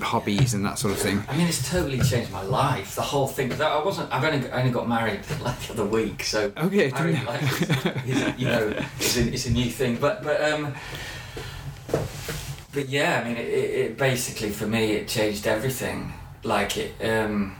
hobbies 0.00 0.54
and 0.54 0.64
that 0.64 0.78
sort 0.78 0.92
of 0.92 0.98
thing. 0.98 1.22
I 1.28 1.36
mean, 1.36 1.46
it's 1.46 1.68
totally 1.70 2.00
changed 2.00 2.30
my 2.32 2.42
life. 2.42 2.94
The 2.94 3.02
whole 3.02 3.26
thing. 3.26 3.52
I 3.60 3.82
wasn't. 3.82 4.12
I've 4.12 4.24
only 4.24 4.50
only 4.50 4.70
got 4.70 4.88
married 4.88 5.20
like 5.42 5.58
the 5.60 5.72
other 5.74 5.84
week, 5.84 6.22
so 6.24 6.52
Okay, 6.56 6.90
married 6.90 7.14
didn't- 7.16 7.26
life 7.26 8.06
is, 8.06 8.16
is, 8.22 8.38
you 8.40 8.46
know, 8.48 8.74
it's 8.98 9.16
a, 9.16 9.32
it's 9.32 9.46
a 9.46 9.50
new 9.52 9.70
thing. 9.70 9.96
But 9.96 10.22
but 10.22 10.42
um, 10.52 10.74
but 12.72 12.88
yeah, 12.88 13.20
I 13.22 13.28
mean, 13.28 13.36
it, 13.36 13.46
it, 13.48 13.70
it 13.80 13.98
basically 13.98 14.50
for 14.50 14.66
me 14.66 14.92
it 14.92 15.08
changed 15.08 15.46
everything. 15.46 16.12
Like 16.42 16.76
it 16.76 16.92
um, 17.08 17.56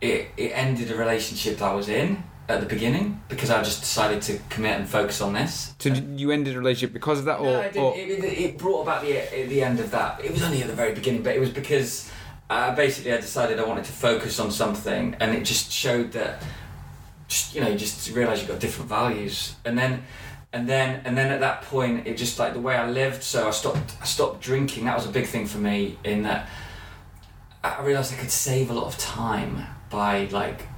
it 0.00 0.28
it 0.36 0.50
ended 0.54 0.90
a 0.90 0.96
relationship 0.96 1.60
I 1.62 1.74
was 1.74 1.88
in 1.88 2.22
at 2.48 2.60
the 2.60 2.66
beginning 2.66 3.22
because 3.28 3.50
I 3.50 3.62
just 3.62 3.80
decided 3.80 4.20
to 4.22 4.38
commit 4.50 4.78
and 4.78 4.88
focus 4.88 5.20
on 5.20 5.32
this. 5.32 5.74
So 5.78 5.90
did 5.90 6.20
you 6.20 6.30
ended 6.30 6.54
a 6.54 6.58
relationship 6.58 6.92
because 6.92 7.18
of 7.18 7.24
that, 7.24 7.38
or, 7.38 7.44
No, 7.44 7.60
it, 7.60 7.72
didn't. 7.72 7.94
it, 7.94 8.24
it, 8.24 8.38
it 8.38 8.58
brought 8.58 8.82
about 8.82 9.02
the 9.02 9.12
the 9.48 9.62
end 9.62 9.80
of 9.80 9.90
that. 9.92 10.22
It 10.24 10.30
was 10.30 10.42
only 10.42 10.60
at 10.60 10.68
the 10.68 10.74
very 10.74 10.92
beginning, 10.94 11.22
but 11.22 11.34
it 11.34 11.40
was 11.40 11.50
because 11.50 12.10
uh, 12.50 12.74
basically 12.74 13.12
I 13.12 13.16
decided 13.16 13.58
I 13.58 13.64
wanted 13.64 13.84
to 13.86 13.92
focus 13.92 14.38
on 14.38 14.50
something, 14.50 15.16
and 15.20 15.34
it 15.34 15.44
just 15.44 15.72
showed 15.72 16.12
that, 16.12 16.42
just 17.28 17.54
you 17.54 17.62
know, 17.62 17.68
you 17.68 17.78
just 17.78 18.10
realise 18.10 18.40
you've 18.40 18.50
got 18.50 18.60
different 18.60 18.88
values, 18.88 19.54
and 19.64 19.78
then. 19.78 20.04
And 20.52 20.68
then, 20.68 21.02
and 21.04 21.18
then 21.18 21.32
at 21.32 21.40
that 21.40 21.62
point, 21.62 22.06
it 22.06 22.16
just 22.16 22.38
like 22.38 22.52
the 22.52 22.60
way 22.60 22.76
I 22.76 22.88
lived. 22.88 23.24
So 23.24 23.48
I 23.48 23.50
stopped. 23.50 23.96
I 24.00 24.04
stopped 24.04 24.40
drinking. 24.40 24.84
That 24.84 24.94
was 24.94 25.04
a 25.04 25.10
big 25.10 25.26
thing 25.26 25.46
for 25.46 25.58
me. 25.58 25.98
In 26.04 26.22
that, 26.22 26.48
I 27.64 27.82
realised 27.82 28.12
I 28.12 28.16
could 28.18 28.30
save 28.30 28.70
a 28.70 28.72
lot 28.72 28.86
of 28.86 28.96
time 28.96 29.66
by 29.90 30.26
like 30.26 30.68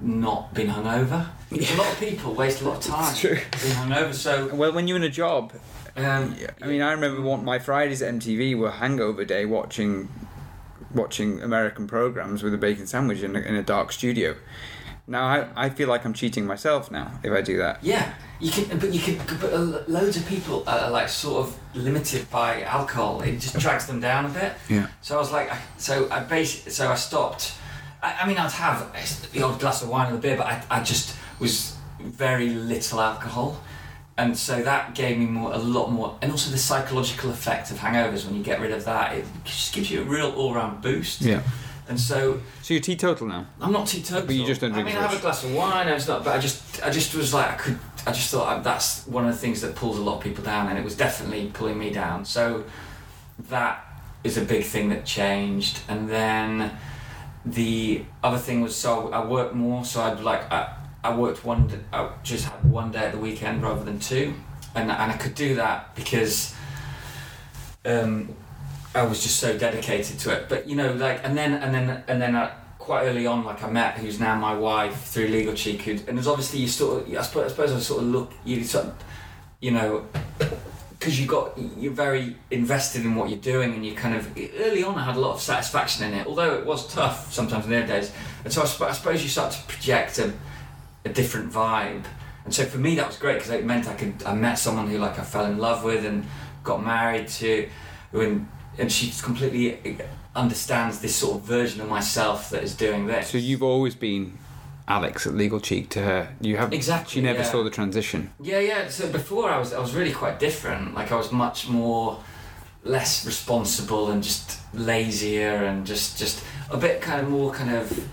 not 0.00 0.54
being 0.54 0.68
hungover. 0.68 1.26
Because 1.50 1.72
A 1.74 1.76
lot 1.78 1.92
of 1.92 1.98
people 2.00 2.34
waste 2.34 2.62
a 2.62 2.68
lot 2.68 2.76
of 2.78 2.92
time 2.92 3.10
It's 3.10 3.20
true. 3.20 3.38
being 3.62 3.74
hungover. 3.74 4.14
So 4.14 4.54
well, 4.54 4.72
when 4.72 4.86
you're 4.88 4.96
in 4.96 5.02
a 5.02 5.08
job, 5.10 5.52
um, 5.96 6.36
I 6.62 6.66
mean, 6.66 6.82
I 6.82 6.92
remember 6.92 7.20
one, 7.20 7.44
my 7.44 7.58
Fridays 7.58 8.00
at 8.02 8.14
MTV 8.14 8.56
were 8.56 8.70
hangover 8.70 9.24
day, 9.24 9.44
watching 9.44 10.08
watching 10.92 11.40
American 11.42 11.86
programs 11.86 12.42
with 12.42 12.52
a 12.54 12.58
bacon 12.58 12.86
sandwich 12.86 13.22
in 13.22 13.36
a, 13.36 13.40
in 13.40 13.54
a 13.54 13.62
dark 13.62 13.92
studio. 13.92 14.34
Now 15.06 15.24
I, 15.24 15.48
I 15.66 15.70
feel 15.70 15.88
like 15.88 16.04
I'm 16.04 16.12
cheating 16.14 16.46
myself 16.46 16.90
now 16.90 17.12
if 17.22 17.32
I 17.32 17.40
do 17.42 17.58
that. 17.58 17.82
Yeah, 17.82 18.12
you 18.38 18.50
can, 18.50 18.78
but 18.78 18.92
you 18.94 19.00
can. 19.00 19.18
But 19.40 19.88
loads 19.88 20.16
of 20.16 20.26
people 20.26 20.62
are 20.68 20.88
like 20.90 21.08
sort 21.08 21.46
of 21.46 21.58
limited 21.74 22.30
by 22.30 22.62
alcohol. 22.62 23.20
It 23.22 23.38
just 23.40 23.58
drags 23.58 23.86
them 23.86 24.00
down 24.00 24.26
a 24.26 24.28
bit. 24.28 24.52
Yeah. 24.68 24.86
So 25.00 25.16
I 25.16 25.18
was 25.18 25.32
like, 25.32 25.50
so 25.78 26.08
I 26.10 26.20
basically, 26.20 26.70
so 26.72 26.88
I 26.90 26.94
stopped. 26.94 27.54
I, 28.02 28.18
I 28.22 28.26
mean, 28.28 28.38
I'd 28.38 28.50
have 28.52 29.30
the 29.32 29.42
odd 29.42 29.60
glass 29.60 29.82
of 29.82 29.88
wine 29.88 30.12
or 30.12 30.16
the 30.16 30.22
beer, 30.22 30.36
but 30.36 30.46
I, 30.46 30.62
I 30.70 30.82
just 30.82 31.14
was 31.38 31.76
very 32.00 32.48
little 32.50 33.00
alcohol, 33.00 33.60
and 34.16 34.36
so 34.36 34.62
that 34.62 34.94
gave 34.94 35.18
me 35.18 35.26
more, 35.26 35.52
a 35.52 35.58
lot 35.58 35.90
more, 35.90 36.18
and 36.22 36.30
also 36.30 36.50
the 36.50 36.58
psychological 36.58 37.30
effect 37.30 37.70
of 37.70 37.78
hangovers 37.78 38.24
when 38.26 38.34
you 38.36 38.42
get 38.42 38.60
rid 38.60 38.70
of 38.72 38.84
that, 38.84 39.16
it 39.16 39.24
just 39.44 39.74
gives 39.74 39.90
you 39.90 40.00
a 40.02 40.04
real 40.04 40.30
all-round 40.32 40.82
boost. 40.82 41.22
Yeah. 41.22 41.42
And 41.88 41.98
so 41.98 42.40
So 42.62 42.74
you're 42.74 42.80
teetotal 42.82 43.26
now. 43.26 43.46
I'm 43.60 43.72
not 43.72 43.88
teetotal. 43.88 44.24
But 44.24 44.36
you 44.36 44.46
just 44.46 44.60
don't 44.60 44.70
drink. 44.72 44.86
I 44.86 44.90
mean, 44.90 44.96
I 44.98 45.08
have 45.08 45.18
a 45.18 45.20
glass 45.20 45.42
of 45.42 45.52
wine. 45.52 45.88
and 45.88 45.96
It's 45.96 46.06
not, 46.06 46.22
but 46.22 46.36
I 46.36 46.38
just, 46.38 46.80
I 46.84 46.90
just 46.90 47.14
was 47.16 47.34
like, 47.34 47.50
I 47.50 47.54
could. 47.56 47.78
I 48.06 48.12
just 48.12 48.30
thought 48.30 48.46
I, 48.46 48.62
that's 48.62 49.06
one 49.08 49.26
of 49.26 49.32
the 49.32 49.38
things 49.38 49.60
that 49.62 49.74
pulls 49.74 49.98
a 49.98 50.00
lot 50.00 50.18
of 50.18 50.22
people 50.22 50.44
down, 50.44 50.68
and 50.68 50.78
it 50.78 50.84
was 50.84 50.96
definitely 50.96 51.50
pulling 51.52 51.78
me 51.78 51.90
down. 51.90 52.24
So 52.24 52.64
that 53.48 53.84
is 54.22 54.36
a 54.38 54.42
big 54.42 54.64
thing 54.64 54.88
that 54.90 55.04
changed, 55.04 55.80
and 55.88 56.08
then 56.08 56.78
the 57.44 58.04
other 58.22 58.38
thing 58.38 58.60
was 58.60 58.76
so 58.76 59.10
I 59.12 59.24
worked 59.24 59.54
more. 59.54 59.84
So 59.84 60.02
I'd 60.02 60.20
like 60.20 60.50
I, 60.52 60.76
I 61.02 61.14
worked 61.16 61.44
one. 61.44 61.84
I 61.92 62.10
just 62.22 62.44
had 62.44 62.64
one 62.70 62.92
day 62.92 63.06
at 63.06 63.12
the 63.12 63.18
weekend 63.18 63.62
rather 63.62 63.84
than 63.84 63.98
two, 63.98 64.34
and 64.74 64.90
and 64.90 65.12
I 65.12 65.16
could 65.16 65.34
do 65.34 65.56
that 65.56 65.94
because. 65.94 66.54
Um, 67.84 68.36
I 68.94 69.04
was 69.04 69.22
just 69.22 69.38
so 69.38 69.56
dedicated 69.56 70.18
to 70.20 70.36
it. 70.36 70.48
But 70.48 70.68
you 70.68 70.74
know, 70.74 70.92
like, 70.92 71.20
and 71.24 71.38
then 71.38 71.54
and 71.54 71.72
then 71.72 72.02
and 72.08 72.20
then 72.20 72.34
I, 72.34 72.50
quite 72.78 73.04
early 73.04 73.26
on, 73.26 73.44
like 73.44 73.62
I 73.62 73.70
met 73.70 73.98
who's 73.98 74.18
now 74.18 74.34
my 74.34 74.54
wife 74.54 75.04
through 75.04 75.28
Legal 75.28 75.54
Cheek, 75.54 75.86
and 75.86 76.16
there's 76.16 76.26
obviously 76.26 76.60
you 76.60 76.68
sort 76.68 77.06
of, 77.06 77.14
I 77.16 77.22
suppose, 77.22 77.44
I 77.44 77.48
suppose 77.48 77.72
I 77.72 77.78
sort 77.78 78.02
of 78.02 78.08
look, 78.08 78.32
you 78.44 78.64
sort 78.64 78.86
of, 78.86 78.94
you 79.60 79.70
know, 79.70 80.06
because 81.00 81.18
you 81.18 81.26
got 81.26 81.58
you're 81.78 81.94
very 81.94 82.36
invested 82.50 83.06
in 83.06 83.14
what 83.16 83.30
you're 83.30 83.38
doing, 83.38 83.72
and 83.72 83.84
you 83.84 83.94
kind 83.94 84.14
of 84.14 84.30
early 84.60 84.84
on 84.84 84.96
I 84.96 85.04
had 85.04 85.16
a 85.16 85.20
lot 85.20 85.34
of 85.34 85.40
satisfaction 85.40 86.06
in 86.06 86.12
it, 86.12 86.26
although 86.26 86.54
it 86.58 86.66
was 86.66 86.92
tough 86.92 87.32
sometimes 87.32 87.64
in 87.64 87.70
the 87.70 87.78
early 87.78 87.86
days. 87.86 88.12
And 88.44 88.52
so 88.52 88.62
I, 88.62 88.66
sp- 88.68 88.82
I 88.82 88.92
suppose 88.92 89.22
you 89.22 89.30
start 89.30 89.52
to 89.52 89.62
project 89.62 90.18
a, 90.18 90.32
a 91.06 91.08
different 91.08 91.50
vibe. 91.50 92.04
And 92.44 92.54
so 92.54 92.64
for 92.66 92.76
me 92.78 92.96
that 92.96 93.06
was 93.06 93.16
great 93.16 93.34
because 93.34 93.50
it 93.50 93.64
meant 93.64 93.88
I 93.88 93.94
could 93.94 94.22
I 94.24 94.34
met 94.34 94.56
someone 94.56 94.88
who 94.88 94.98
like 94.98 95.18
I 95.18 95.22
fell 95.22 95.46
in 95.46 95.58
love 95.58 95.84
with 95.84 96.04
and 96.04 96.26
got 96.62 96.84
married 96.84 97.28
to, 97.28 97.68
and 98.12 98.46
and 98.78 98.92
she 98.92 99.10
completely 99.22 99.98
understands 100.36 101.00
this 101.00 101.16
sort 101.16 101.36
of 101.36 101.42
version 101.42 101.80
of 101.80 101.88
myself 101.88 102.50
that 102.50 102.62
is 102.62 102.74
doing 102.74 103.06
this. 103.06 103.30
So 103.30 103.38
you've 103.38 103.62
always 103.62 103.94
been 103.94 104.38
Alex 104.90 105.26
at 105.26 105.34
Legal 105.34 105.60
Cheek 105.60 105.88
to 105.90 106.02
her. 106.02 106.34
You 106.40 106.56
have 106.56 106.72
Exactly, 106.72 107.20
You 107.20 107.26
never 107.26 107.40
yeah. 107.40 107.44
saw 107.50 107.62
the 107.62 107.70
transition. 107.70 108.32
Yeah, 108.42 108.58
yeah. 108.58 108.88
So 108.88 109.08
before 109.10 109.48
I 109.50 109.58
was, 109.58 109.72
I 109.72 109.78
was 109.78 109.94
really 109.94 110.12
quite 110.12 110.38
different. 110.40 110.94
Like 110.94 111.12
I 111.12 111.16
was 111.16 111.30
much 111.30 111.68
more, 111.68 112.18
less 112.84 113.24
responsible 113.24 114.10
and 114.10 114.22
just 114.22 114.58
lazier 114.74 115.64
and 115.64 115.86
just, 115.86 116.18
just 116.18 116.44
a 116.70 116.76
bit 116.76 117.00
kind 117.00 117.20
of 117.20 117.28
more 117.30 117.52
kind 117.52 117.70
of 117.74 118.08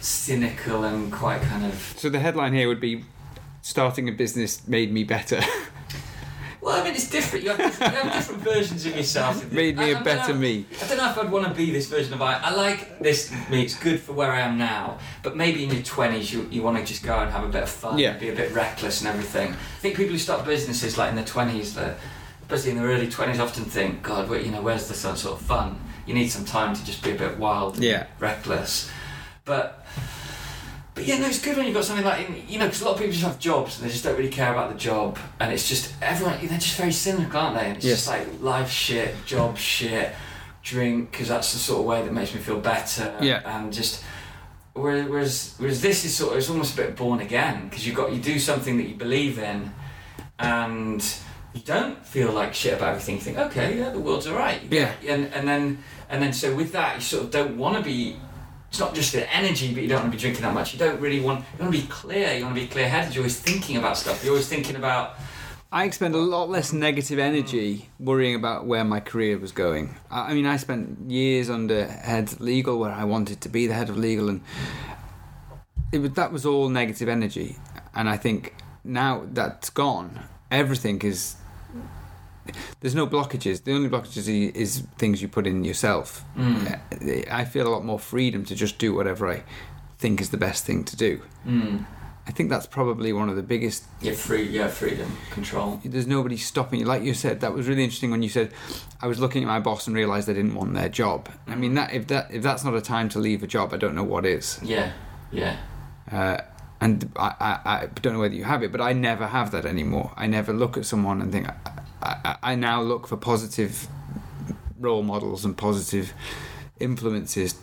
cynical 0.00 0.84
and 0.84 1.12
quite 1.12 1.42
kind 1.42 1.64
of. 1.64 1.94
So 1.96 2.08
the 2.08 2.20
headline 2.20 2.54
here 2.54 2.68
would 2.68 2.80
be, 2.80 3.04
"Starting 3.62 4.08
a 4.08 4.12
business 4.12 4.66
made 4.66 4.92
me 4.92 5.04
better." 5.04 5.40
Well, 6.64 6.80
I 6.80 6.82
mean, 6.82 6.94
it's 6.94 7.10
different. 7.10 7.44
You 7.44 7.50
have 7.50 7.58
different, 7.58 7.92
you 7.92 8.00
have 8.00 8.12
different 8.14 8.40
versions 8.42 8.86
of 8.86 8.96
yourself. 8.96 9.52
made 9.52 9.76
me 9.76 9.84
I- 9.84 9.86
I 9.88 9.90
a 9.90 9.94
don't 9.96 10.04
better 10.04 10.32
me. 10.34 10.64
I 10.82 10.88
don't 10.88 10.96
know 10.96 11.10
if 11.10 11.18
I'd 11.18 11.30
want 11.30 11.46
to 11.46 11.52
be 11.52 11.70
this 11.70 11.88
version 11.88 12.14
of 12.14 12.22
I. 12.22 12.38
I 12.42 12.54
like 12.54 12.98
this 13.00 13.30
me. 13.50 13.62
It's 13.64 13.78
good 13.78 14.00
for 14.00 14.14
where 14.14 14.32
I 14.32 14.40
am 14.40 14.56
now. 14.56 14.98
But 15.22 15.36
maybe 15.36 15.62
in 15.64 15.70
your 15.70 15.82
twenties, 15.82 16.32
you 16.32 16.48
you 16.50 16.62
want 16.62 16.78
to 16.78 16.84
just 16.84 17.02
go 17.04 17.18
and 17.18 17.30
have 17.30 17.44
a 17.44 17.48
bit 17.48 17.64
of 17.64 17.68
fun, 17.68 17.98
Yeah. 17.98 18.16
be 18.16 18.30
a 18.30 18.34
bit 18.34 18.52
reckless 18.54 19.00
and 19.02 19.08
everything. 19.08 19.52
I 19.52 19.78
think 19.80 19.94
people 19.96 20.12
who 20.12 20.18
start 20.18 20.46
businesses 20.46 20.96
like 20.96 21.10
in 21.10 21.16
their 21.16 21.24
twenties, 21.26 21.74
that 21.74 21.98
especially 22.42 22.70
in 22.70 22.78
their 22.78 22.86
early 22.88 23.10
twenties, 23.10 23.40
often 23.40 23.64
think, 23.64 24.02
God, 24.02 24.30
you 24.30 24.50
know, 24.50 24.62
where's 24.62 24.88
the 24.88 24.94
sort 24.94 25.38
of 25.38 25.40
fun? 25.42 25.78
You 26.06 26.14
need 26.14 26.28
some 26.30 26.46
time 26.46 26.74
to 26.74 26.84
just 26.86 27.02
be 27.02 27.10
a 27.10 27.14
bit 27.14 27.36
wild, 27.38 27.74
and 27.74 27.84
Yeah. 27.84 28.06
reckless. 28.18 28.90
But 29.44 29.83
but 30.94 31.04
yeah, 31.06 31.18
no, 31.18 31.26
it's 31.26 31.40
good 31.44 31.56
when 31.56 31.66
you've 31.66 31.74
got 31.74 31.84
something 31.84 32.04
like 32.04 32.28
you 32.48 32.58
know, 32.58 32.66
because 32.66 32.82
a 32.82 32.84
lot 32.84 32.92
of 32.92 32.98
people 32.98 33.12
just 33.12 33.24
have 33.24 33.38
jobs 33.38 33.76
and 33.78 33.86
they 33.88 33.92
just 33.92 34.04
don't 34.04 34.16
really 34.16 34.28
care 34.30 34.52
about 34.52 34.70
the 34.72 34.78
job, 34.78 35.18
and 35.40 35.52
it's 35.52 35.68
just 35.68 35.92
everyone 36.00 36.38
they're 36.46 36.58
just 36.58 36.76
very 36.76 36.92
cynical, 36.92 37.38
aren't 37.40 37.56
they? 37.58 37.66
And 37.66 37.76
it's 37.76 37.84
Yes. 37.86 37.96
just 38.06 38.08
like 38.08 38.26
life 38.40 38.70
shit, 38.70 39.14
job 39.26 39.58
shit, 39.58 40.12
drink 40.62 41.10
because 41.10 41.28
that's 41.28 41.52
the 41.52 41.58
sort 41.58 41.80
of 41.80 41.86
way 41.86 42.02
that 42.02 42.12
makes 42.12 42.32
me 42.34 42.40
feel 42.40 42.60
better. 42.60 43.16
Yeah. 43.20 43.42
and 43.44 43.72
just 43.72 44.02
whereas 44.74 45.54
whereas, 45.58 45.80
this 45.82 46.04
is 46.04 46.14
sort 46.14 46.32
of 46.32 46.38
it's 46.38 46.50
almost 46.50 46.74
a 46.74 46.76
bit 46.76 46.96
born 46.96 47.20
again 47.20 47.68
because 47.68 47.86
you 47.86 47.92
got 47.92 48.12
you 48.12 48.20
do 48.20 48.38
something 48.38 48.76
that 48.76 48.88
you 48.88 48.94
believe 48.94 49.38
in, 49.38 49.72
and 50.38 51.04
you 51.54 51.60
don't 51.62 52.04
feel 52.04 52.32
like 52.32 52.54
shit 52.54 52.74
about 52.74 52.88
everything. 52.90 53.16
You 53.16 53.20
think, 53.20 53.38
okay, 53.38 53.78
yeah, 53.78 53.90
the 53.90 54.00
world's 54.00 54.26
alright. 54.26 54.60
Yeah. 54.70 54.92
and 55.06 55.26
and 55.34 55.46
then 55.48 55.78
and 56.08 56.22
then 56.22 56.32
so 56.32 56.54
with 56.54 56.72
that 56.72 56.96
you 56.96 57.00
sort 57.00 57.24
of 57.24 57.30
don't 57.30 57.56
want 57.56 57.76
to 57.78 57.82
be 57.82 58.16
it's 58.74 58.80
not 58.80 58.92
just 58.92 59.12
the 59.12 59.32
energy, 59.32 59.72
but 59.72 59.84
you 59.84 59.88
don't 59.88 60.00
want 60.00 60.10
to 60.10 60.16
be 60.16 60.20
drinking 60.20 60.42
that 60.42 60.52
much. 60.52 60.72
You 60.72 60.80
don't 60.80 61.00
really 61.00 61.20
want. 61.20 61.44
You 61.56 61.62
want 61.62 61.76
to 61.76 61.80
be 61.80 61.86
clear. 61.86 62.32
You 62.32 62.42
want 62.42 62.56
to 62.56 62.60
be 62.60 62.66
clear-headed. 62.66 63.14
You're 63.14 63.22
always 63.22 63.38
thinking 63.38 63.76
about 63.76 63.96
stuff. 63.96 64.24
You're 64.24 64.32
always 64.32 64.48
thinking 64.48 64.74
about. 64.74 65.14
I 65.70 65.84
expend 65.84 66.16
a 66.16 66.18
lot 66.18 66.50
less 66.50 66.72
negative 66.72 67.20
energy 67.20 67.88
worrying 68.00 68.34
about 68.34 68.66
where 68.66 68.82
my 68.82 68.98
career 68.98 69.38
was 69.38 69.52
going. 69.52 69.94
I 70.10 70.34
mean, 70.34 70.44
I 70.44 70.56
spent 70.56 71.08
years 71.08 71.48
under 71.48 71.86
head 71.86 72.40
legal 72.40 72.80
where 72.80 72.90
I 72.90 73.04
wanted 73.04 73.40
to 73.42 73.48
be 73.48 73.68
the 73.68 73.74
head 73.74 73.90
of 73.90 73.96
legal, 73.96 74.28
and 74.28 74.40
it 75.92 75.98
was, 75.98 76.10
that 76.14 76.32
was 76.32 76.44
all 76.44 76.68
negative 76.68 77.08
energy. 77.08 77.54
And 77.94 78.08
I 78.08 78.16
think 78.16 78.56
now 78.82 79.24
that's 79.32 79.70
gone, 79.70 80.18
everything 80.50 81.00
is. 81.02 81.36
There's 82.80 82.94
no 82.94 83.06
blockages. 83.06 83.64
The 83.64 83.72
only 83.72 83.88
blockages 83.88 84.28
is 84.54 84.82
things 84.98 85.22
you 85.22 85.28
put 85.28 85.46
in 85.46 85.64
yourself. 85.64 86.24
Mm. 86.36 87.30
I 87.30 87.44
feel 87.44 87.66
a 87.66 87.70
lot 87.70 87.84
more 87.84 87.98
freedom 87.98 88.44
to 88.46 88.54
just 88.54 88.78
do 88.78 88.94
whatever 88.94 89.30
I 89.30 89.42
think 89.98 90.20
is 90.20 90.30
the 90.30 90.36
best 90.36 90.64
thing 90.64 90.84
to 90.84 90.96
do. 90.96 91.22
Mm. 91.46 91.86
I 92.26 92.30
think 92.30 92.48
that's 92.48 92.66
probably 92.66 93.12
one 93.12 93.28
of 93.28 93.36
the 93.36 93.42
biggest. 93.42 93.84
Yeah, 94.00 94.14
free. 94.14 94.44
Yeah, 94.44 94.68
freedom, 94.68 95.16
control. 95.30 95.80
There's 95.84 96.06
nobody 96.06 96.38
stopping 96.38 96.80
you. 96.80 96.86
Like 96.86 97.02
you 97.02 97.12
said, 97.12 97.40
that 97.40 97.52
was 97.52 97.68
really 97.68 97.84
interesting 97.84 98.10
when 98.10 98.22
you 98.22 98.30
said, 98.30 98.50
"I 99.02 99.06
was 99.06 99.20
looking 99.20 99.42
at 99.42 99.46
my 99.46 99.60
boss 99.60 99.86
and 99.86 99.94
realised 99.94 100.28
I 100.30 100.32
didn't 100.32 100.54
want 100.54 100.72
their 100.72 100.88
job." 100.88 101.28
I 101.46 101.54
mean, 101.54 101.74
that 101.74 101.92
if 101.92 102.06
that 102.06 102.30
if 102.30 102.42
that's 102.42 102.64
not 102.64 102.74
a 102.74 102.80
time 102.80 103.10
to 103.10 103.18
leave 103.18 103.42
a 103.42 103.46
job, 103.46 103.74
I 103.74 103.76
don't 103.76 103.94
know 103.94 104.04
what 104.04 104.24
is. 104.24 104.58
Yeah, 104.62 104.92
yeah. 105.30 105.58
Uh, 106.10 106.38
and 106.80 107.12
I, 107.16 107.34
I, 107.40 107.58
I 107.64 107.86
don't 108.00 108.14
know 108.14 108.20
whether 108.20 108.34
you 108.34 108.44
have 108.44 108.62
it, 108.62 108.72
but 108.72 108.80
I 108.80 108.94
never 108.94 109.26
have 109.26 109.50
that 109.50 109.66
anymore. 109.66 110.12
I 110.16 110.26
never 110.26 110.54
look 110.54 110.78
at 110.78 110.86
someone 110.86 111.20
and 111.20 111.30
think. 111.30 111.48
I, 111.48 111.54
I, 112.04 112.36
I 112.42 112.54
now 112.54 112.82
look 112.82 113.06
for 113.06 113.16
positive 113.16 113.88
role 114.78 115.02
models 115.02 115.44
and 115.44 115.56
positive 115.56 116.12
influences 116.78 117.54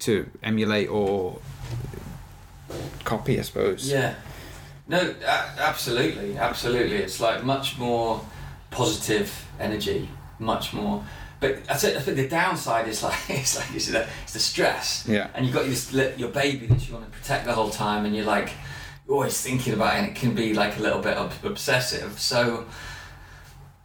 to 0.00 0.30
emulate 0.42 0.88
or 0.90 1.38
copy, 3.04 3.38
I 3.38 3.42
suppose. 3.42 3.90
Yeah. 3.90 4.14
No, 4.88 5.14
absolutely, 5.58 6.36
absolutely. 6.36 6.96
It's 6.96 7.20
like 7.20 7.42
much 7.42 7.78
more 7.78 8.24
positive 8.70 9.46
energy, 9.58 10.08
much 10.38 10.72
more. 10.72 11.04
But 11.40 11.58
I 11.68 11.74
think, 11.74 12.04
the 12.04 12.28
downside 12.28 12.86
is 12.88 13.02
like 13.02 13.18
it's 13.28 13.56
like 13.56 13.74
it's 13.74 13.88
the, 13.88 14.06
it's 14.22 14.34
the 14.34 14.38
stress. 14.38 15.06
Yeah. 15.08 15.28
And 15.34 15.44
you've 15.44 15.54
got 15.54 15.64
this 15.64 15.92
your 15.92 16.28
baby 16.28 16.66
that 16.66 16.86
you 16.86 16.94
want 16.94 17.10
to 17.10 17.18
protect 17.18 17.46
the 17.46 17.52
whole 17.52 17.70
time, 17.70 18.04
and 18.04 18.14
you're 18.14 18.24
like 18.24 18.50
you're 19.06 19.16
always 19.16 19.40
thinking 19.40 19.72
about 19.72 19.94
it, 19.94 19.98
and 19.98 20.08
it 20.08 20.14
can 20.14 20.34
be 20.34 20.54
like 20.54 20.78
a 20.78 20.82
little 20.82 21.00
bit 21.00 21.16
obsessive. 21.42 22.20
So. 22.20 22.66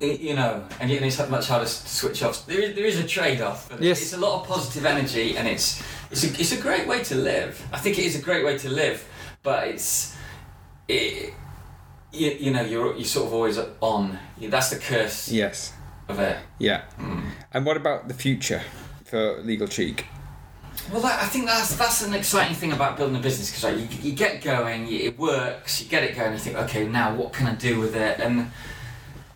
It- 0.01 0.19
You 0.19 0.35
know, 0.35 0.63
and 0.79 0.89
you- 0.89 0.97
and 0.97 1.05
it's 1.05 1.19
much 1.29 1.47
harder 1.47 1.65
to 1.65 1.71
switch 1.71 2.23
off. 2.23 2.45
There 2.47 2.59
is, 2.59 2.75
there 2.75 2.85
is 2.85 2.97
a 2.99 3.03
trade-off. 3.07 3.69
but 3.69 3.81
Yes. 3.81 4.01
It's 4.01 4.13
a 4.13 4.17
lot 4.17 4.41
of 4.41 4.47
positive 4.47 4.85
energy, 4.85 5.37
and 5.37 5.47
it's 5.47 5.81
it's 6.11 6.23
a, 6.23 6.27
it's 6.41 6.51
a 6.51 6.57
great 6.57 6.87
way 6.87 7.03
to 7.03 7.15
live. 7.15 7.61
I 7.71 7.77
think 7.77 7.97
it 7.99 8.05
is 8.05 8.15
a 8.15 8.21
great 8.21 8.43
way 8.43 8.57
to 8.57 8.69
live, 8.69 9.03
but 9.43 9.67
it's 9.67 10.15
it, 10.87 11.33
you, 12.11 12.29
you 12.39 12.51
know 12.51 12.61
you're 12.63 12.95
you're 12.95 13.05
sort 13.05 13.27
of 13.27 13.33
always 13.33 13.57
on. 13.79 14.17
That's 14.41 14.69
the 14.69 14.77
curse 14.79 15.29
Yes. 15.31 15.71
of 16.09 16.19
it. 16.19 16.37
Yeah. 16.59 16.81
Hmm. 16.97 17.21
And 17.53 17.65
what 17.65 17.77
about 17.77 18.07
the 18.07 18.13
future 18.13 18.61
for 19.05 19.41
Legal 19.43 19.67
Cheek? 19.67 20.05
Well, 20.91 21.01
that, 21.01 21.21
I 21.21 21.27
think 21.27 21.45
that's 21.45 21.75
that's 21.75 22.01
an 22.01 22.13
exciting 22.13 22.55
thing 22.55 22.71
about 22.73 22.97
building 22.97 23.15
a 23.17 23.19
business 23.19 23.49
because 23.51 23.63
like, 23.63 23.77
you, 24.03 24.09
you 24.09 24.15
get 24.15 24.41
going, 24.41 24.91
it 24.91 25.17
works, 25.19 25.81
you 25.81 25.87
get 25.89 26.03
it 26.03 26.15
going, 26.15 26.33
you 26.33 26.39
think, 26.39 26.57
okay, 26.57 26.87
now 26.87 27.13
what 27.15 27.33
can 27.33 27.47
I 27.47 27.55
do 27.55 27.79
with 27.79 27.95
it, 27.95 28.19
and 28.19 28.51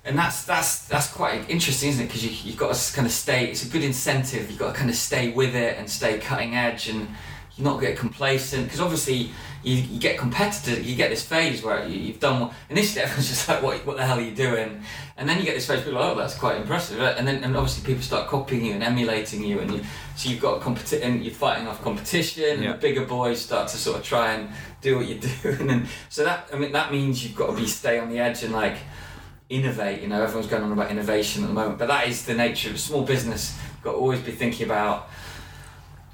and 0.05 0.17
that's 0.17 0.43
that's 0.43 0.87
that's 0.87 1.11
quite 1.11 1.49
interesting, 1.49 1.89
isn't 1.89 2.03
it? 2.03 2.07
Because 2.07 2.23
you 2.23 2.31
you've 2.43 2.59
got 2.59 2.75
to 2.75 2.93
kind 2.93 3.07
of 3.07 3.11
stay. 3.11 3.47
It's 3.49 3.65
a 3.65 3.69
good 3.69 3.83
incentive. 3.83 4.49
You've 4.49 4.59
got 4.59 4.73
to 4.73 4.77
kind 4.77 4.89
of 4.89 4.95
stay 4.95 5.31
with 5.31 5.55
it 5.55 5.77
and 5.79 5.89
stay 5.89 6.19
cutting 6.19 6.55
edge, 6.55 6.87
and 6.89 7.07
you 7.55 7.63
not 7.63 7.81
get 7.81 7.97
complacent. 7.97 8.65
Because 8.65 8.79
obviously 8.79 9.31
you, 9.63 9.77
you 9.77 9.99
get 9.99 10.19
competitive. 10.19 10.85
You 10.85 10.95
get 10.95 11.09
this 11.09 11.25
phase 11.25 11.63
where 11.63 11.87
you, 11.87 11.97
you've 11.97 12.19
done. 12.19 12.39
What, 12.39 12.53
initially, 12.69 13.01
everyone's 13.01 13.27
just 13.29 13.49
like, 13.49 13.63
what 13.63 13.83
what 13.83 13.97
the 13.97 14.05
hell 14.05 14.19
are 14.19 14.21
you 14.21 14.35
doing? 14.35 14.83
And 15.17 15.27
then 15.27 15.39
you 15.39 15.43
get 15.43 15.55
this 15.55 15.65
phase. 15.65 15.79
People 15.81 15.97
are 15.97 16.09
like, 16.09 16.15
oh, 16.15 16.19
that's 16.19 16.37
quite 16.37 16.57
impressive. 16.57 17.01
Uh, 17.01 17.15
and 17.17 17.27
then 17.27 17.43
and 17.43 17.57
obviously 17.57 17.83
people 17.83 18.03
start 18.03 18.27
copying 18.27 18.63
you 18.63 18.73
and 18.73 18.83
emulating 18.83 19.43
you, 19.43 19.59
and 19.59 19.73
you, 19.73 19.81
so 20.15 20.29
you've 20.29 20.41
got 20.41 20.61
competition. 20.61 21.13
and 21.13 21.25
you're 21.25 21.33
fighting 21.33 21.67
off 21.67 21.81
competition. 21.81 22.43
Yeah. 22.61 22.69
And 22.69 22.73
the 22.75 22.77
bigger 22.77 23.05
boys 23.05 23.41
start 23.41 23.69
to 23.69 23.77
sort 23.77 23.97
of 23.97 24.03
try 24.03 24.33
and 24.33 24.51
do 24.81 24.97
what 24.97 25.07
you 25.07 25.15
do, 25.19 25.29
and 25.49 25.67
then 25.67 25.87
so 26.09 26.23
that 26.23 26.47
I 26.53 26.59
mean 26.59 26.73
that 26.73 26.91
means 26.91 27.23
you've 27.23 27.35
got 27.35 27.47
to 27.47 27.55
be 27.55 27.65
stay 27.65 27.97
on 27.97 28.11
the 28.11 28.19
edge 28.19 28.43
and 28.43 28.53
like 28.53 28.77
innovate. 29.49 30.01
You 30.01 30.07
know, 30.07 30.21
everyone's 30.21 30.47
going 30.47 30.63
on 30.63 30.71
about 30.71 30.91
innovation 30.91 31.43
at 31.43 31.47
the 31.47 31.53
moment, 31.53 31.77
but 31.79 31.87
that 31.87 32.07
is 32.07 32.25
the 32.25 32.33
nature 32.33 32.69
of 32.69 32.75
a 32.75 32.79
small 32.79 33.03
business. 33.03 33.57
You've 33.75 33.83
got 33.83 33.91
to 33.93 33.97
always 33.97 34.21
be 34.21 34.31
thinking 34.31 34.65
about 34.65 35.09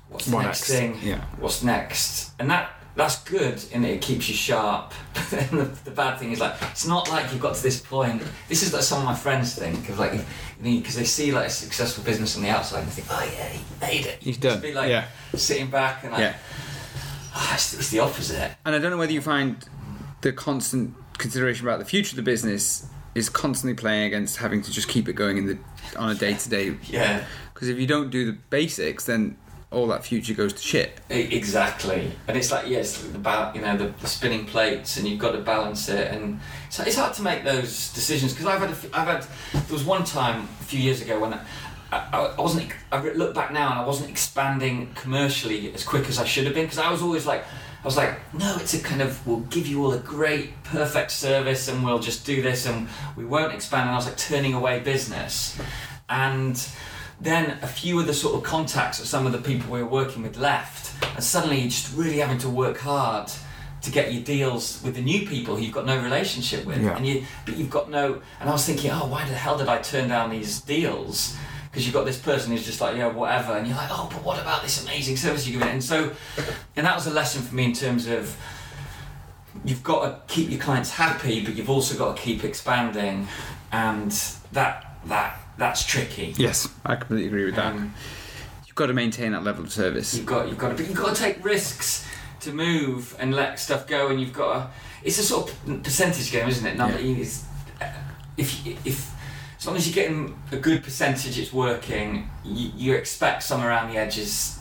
what's 0.10 0.26
the 0.26 0.36
What 0.36 0.44
next, 0.46 0.70
next? 0.70 0.72
thing, 0.72 1.00
Yeah. 1.02 1.22
what's 1.40 1.64
next, 1.64 2.32
and 2.40 2.50
that 2.52 2.72
that's 2.94 3.24
good 3.24 3.64
in 3.72 3.84
that 3.84 3.90
it 3.92 4.02
keeps 4.02 4.28
you 4.28 4.36
sharp. 4.36 4.92
But 5.14 5.30
then 5.30 5.48
the, 5.60 5.64
the 5.86 5.92
bad 5.92 6.18
thing 6.20 6.34
is 6.34 6.40
like 6.42 6.56
it's 6.64 6.86
not 6.86 7.10
like 7.10 7.32
you've 7.32 7.42
got 7.42 7.56
to 7.56 7.64
this 7.64 7.80
point. 7.80 8.22
This 8.50 8.64
is 8.64 8.74
like 8.74 8.84
some 8.84 9.00
of 9.00 9.06
my 9.06 9.16
friends 9.16 9.56
think 9.56 9.88
of 9.90 9.98
like 9.98 10.20
because 10.62 10.96
they 10.96 11.06
see 11.06 11.32
like 11.32 11.48
a 11.48 11.50
successful 11.50 12.04
business 12.04 12.36
on 12.36 12.44
the 12.44 12.50
outside 12.50 12.80
and 12.80 12.88
they 12.90 13.02
think, 13.02 13.08
oh 13.10 13.24
yeah, 13.38 13.48
he 13.48 13.62
made 13.80 14.06
it. 14.06 14.22
He's 14.22 14.38
done. 14.38 14.52
Just 14.54 14.64
be 14.64 14.74
like 14.74 14.90
Yeah. 14.90 15.06
sitting 15.36 15.70
back 15.70 16.04
and 16.04 16.12
like, 16.12 16.20
Yeah. 16.22 16.36
"Ah, 17.34 17.54
it's, 17.56 17.74
it's 17.74 17.90
the 17.90 18.00
opposite. 18.00 18.52
And 18.66 18.76
I 18.76 18.80
don't 18.80 18.92
know 18.92 18.98
whether 18.98 19.14
you 19.14 19.22
find 19.22 19.56
the 20.20 20.34
constant 20.34 20.94
consideration 21.18 21.66
about 21.66 21.80
the 21.80 21.86
future 21.86 22.12
of 22.12 22.18
the 22.18 22.22
business 22.24 22.86
is 23.16 23.30
constantly 23.30 23.76
playing 23.76 24.06
against 24.06 24.38
having 24.38 24.62
to 24.62 24.72
just 24.72 24.88
keep 24.88 25.10
it 25.10 25.14
going 25.14 25.38
in 25.38 25.46
the 25.46 25.58
on 25.98 26.10
a 26.10 26.16
day 26.16 26.34
to 26.34 26.50
day. 26.50 26.76
Yeah. 26.84 27.26
Because 27.54 27.70
if 27.70 27.78
you 27.78 27.88
don't 27.88 28.10
do 28.10 28.26
the 28.26 28.38
basics, 28.50 29.06
then 29.06 29.38
all 29.72 29.88
that 29.88 30.04
future 30.04 30.34
goes 30.34 30.52
to 30.52 30.62
shit. 30.62 31.00
Exactly, 31.10 32.12
and 32.28 32.38
it's 32.38 32.52
like 32.52 32.68
yes, 32.68 33.04
about 33.16 33.56
you 33.56 33.62
know 33.62 33.78
the, 33.78 33.88
the 34.00 34.08
spinning 34.08 34.46
plates, 34.46 34.98
and 34.98 35.08
you've 35.08 35.20
got 35.20 35.32
to 35.32 35.40
balance 35.40 35.88
it, 35.88 36.12
and 36.14 36.40
so 36.70 36.84
it's 36.84 36.98
hard 36.98 37.14
to 37.16 37.22
make 37.22 37.44
those 37.44 37.92
decisions 37.94 38.34
because 38.34 38.48
I've 38.48 38.60
had 38.60 38.70
a 38.70 38.74
f- 38.74 38.90
I've 38.94 39.08
had 39.08 39.22
there 39.54 39.74
was 39.74 39.86
one 39.86 40.04
time 40.04 40.48
a 40.60 40.64
few 40.64 40.80
years 40.80 41.02
ago 41.02 41.20
when 41.20 41.34
I, 41.34 41.40
I, 41.92 42.34
I 42.38 42.42
wasn't 42.42 42.72
I 42.92 43.02
look 43.14 43.34
back 43.34 43.54
now 43.54 43.72
and 43.72 43.80
I 43.80 43.86
wasn't 43.86 44.10
expanding 44.10 44.94
commercially 44.94 45.74
as 45.74 45.86
quick 45.86 46.08
as 46.10 46.20
I 46.20 46.26
should 46.26 46.46
have 46.46 46.54
been 46.54 46.66
because 46.66 46.80
I 46.80 46.92
was 46.92 47.02
always 47.02 47.26
like 47.26 47.46
I 47.82 47.86
was 47.86 47.98
like 47.98 48.14
no 48.34 48.58
it's 48.58 48.74
a 48.74 48.80
kind 48.80 49.02
of 49.02 49.26
we'll 49.26 49.40
give 49.40 49.66
you 49.68 49.84
all 49.84 49.94
a 49.94 50.00
great 50.00 50.64
perfect 50.64 51.12
service 51.12 51.68
and 51.68 51.84
we'll 51.84 52.00
just 52.00 52.26
do 52.26 52.42
this 52.42 52.68
and 52.68 52.88
we 53.16 53.26
won't 53.26 53.54
expand 53.54 53.84
and 53.84 53.92
I 53.92 53.96
was 53.96 54.06
like 54.06 54.18
turning 54.18 54.54
away 54.54 54.80
business 54.80 55.58
and 56.10 56.68
then 57.20 57.58
a 57.62 57.68
few 57.68 58.00
of 58.00 58.08
the 58.08 58.14
sort 58.14 58.36
of 58.36 58.44
contacts 58.44 59.00
of 59.00 59.06
some 59.08 59.26
of 59.28 59.32
the 59.32 59.38
people 59.38 59.72
we 59.72 59.82
were 59.84 59.88
working 59.90 60.24
with 60.24 60.38
left, 60.38 61.06
and 61.16 61.24
suddenly 61.24 61.60
you're 61.60 61.70
just 61.70 61.96
really 61.96 62.18
having 62.18 62.40
to 62.40 62.50
work 62.50 62.80
hard 62.80 63.32
to 63.84 63.92
get 63.92 64.12
your 64.12 64.24
deals 64.24 64.82
with 64.84 64.96
the 64.96 65.02
new 65.04 65.28
people 65.28 65.56
who 65.56 65.62
you've 65.62 65.74
got 65.74 65.86
no 65.86 66.02
relationship 66.02 66.66
with, 66.66 66.82
Yeah. 66.82 66.98
and 66.98 67.06
you 67.06 67.24
but 67.46 67.58
you've 67.58 67.70
got 67.70 67.92
no. 67.92 68.22
And 68.40 68.50
I 68.50 68.52
was 68.52 68.66
thinking, 68.66 68.90
oh, 68.90 69.06
why 69.06 69.24
the 69.30 69.36
hell 69.36 69.56
did 69.56 69.68
I 69.70 69.78
turn 69.84 70.10
down 70.10 70.32
these 70.32 70.62
deals? 70.62 71.36
Because 71.72 71.86
you've 71.86 71.94
got 71.94 72.04
this 72.06 72.20
person 72.20 72.52
who's 72.52 72.66
just 72.66 72.82
like, 72.82 72.98
yeah, 72.98 73.08
whatever, 73.08 73.54
and 73.54 73.66
you're 73.66 73.78
like, 73.78 73.88
oh, 73.92 74.10
but 74.12 74.24
what 74.24 74.42
about 74.42 74.62
this 74.62 74.84
amazing 74.84 75.16
service 75.16 75.48
you're 75.48 75.58
giving? 75.58 75.74
And 75.76 75.84
so, 75.84 76.12
and 76.76 76.86
that 76.86 76.96
was 76.96 77.08
a 77.08 77.12
lesson 77.12 77.42
for 77.42 77.56
me 77.56 77.64
in 77.66 77.74
terms 77.74 78.08
of 78.08 78.36
you've 79.64 79.82
got 79.84 80.28
to 80.28 80.34
keep 80.34 80.50
your 80.50 80.60
clients 80.60 80.92
happy, 80.92 81.44
but 81.46 81.56
you've 81.56 81.70
also 81.70 81.98
got 81.98 82.18
to 82.18 82.22
keep 82.22 82.44
expanding, 82.44 83.28
and 83.72 84.12
that 84.52 84.98
that 85.06 85.40
that's 85.58 85.86
tricky. 85.86 86.34
Yes, 86.38 86.68
I 86.86 86.96
completely 86.96 87.28
agree 87.28 87.46
with 87.46 87.56
that. 87.56 87.68
Um, 87.74 87.94
You've 88.68 88.76
got 88.76 88.88
to 88.88 88.94
maintain 88.94 89.34
that 89.34 89.44
level 89.44 89.66
of 89.66 89.72
service. 89.72 90.16
You've 90.16 90.26
got 90.26 90.48
you've 90.48 90.58
got 90.58 90.70
to 90.70 90.76
but 90.76 90.88
you've 90.88 90.98
got 90.98 91.16
to 91.16 91.22
take 91.22 91.44
risks 91.44 92.08
to 92.42 92.52
move 92.54 93.16
and 93.20 93.34
let 93.36 93.60
stuff 93.60 93.86
go, 93.88 94.08
and 94.08 94.20
you've 94.20 94.34
got 94.34 94.54
to. 94.54 94.70
It's 95.04 95.20
a 95.20 95.24
sort 95.24 95.52
of 95.52 95.84
percentage 95.84 96.32
game, 96.32 96.48
isn't 96.48 96.66
it? 96.66 96.78
Number 96.78 97.00
Yeah. 97.00 97.18
it's, 97.22 97.46
if 98.38 98.66
if 98.86 99.11
as 99.62 99.68
long 99.68 99.76
as 99.76 99.88
you're 99.88 99.94
getting 99.94 100.36
a 100.52 100.58
good 100.58 100.84
percentage, 100.84 101.38
it's 101.38 101.54
working. 101.54 102.28
You, 102.44 102.72
you 102.76 102.94
expect 102.96 103.44
some 103.44 103.62
around 103.64 103.92
the 103.92 103.98
edges, 103.98 104.58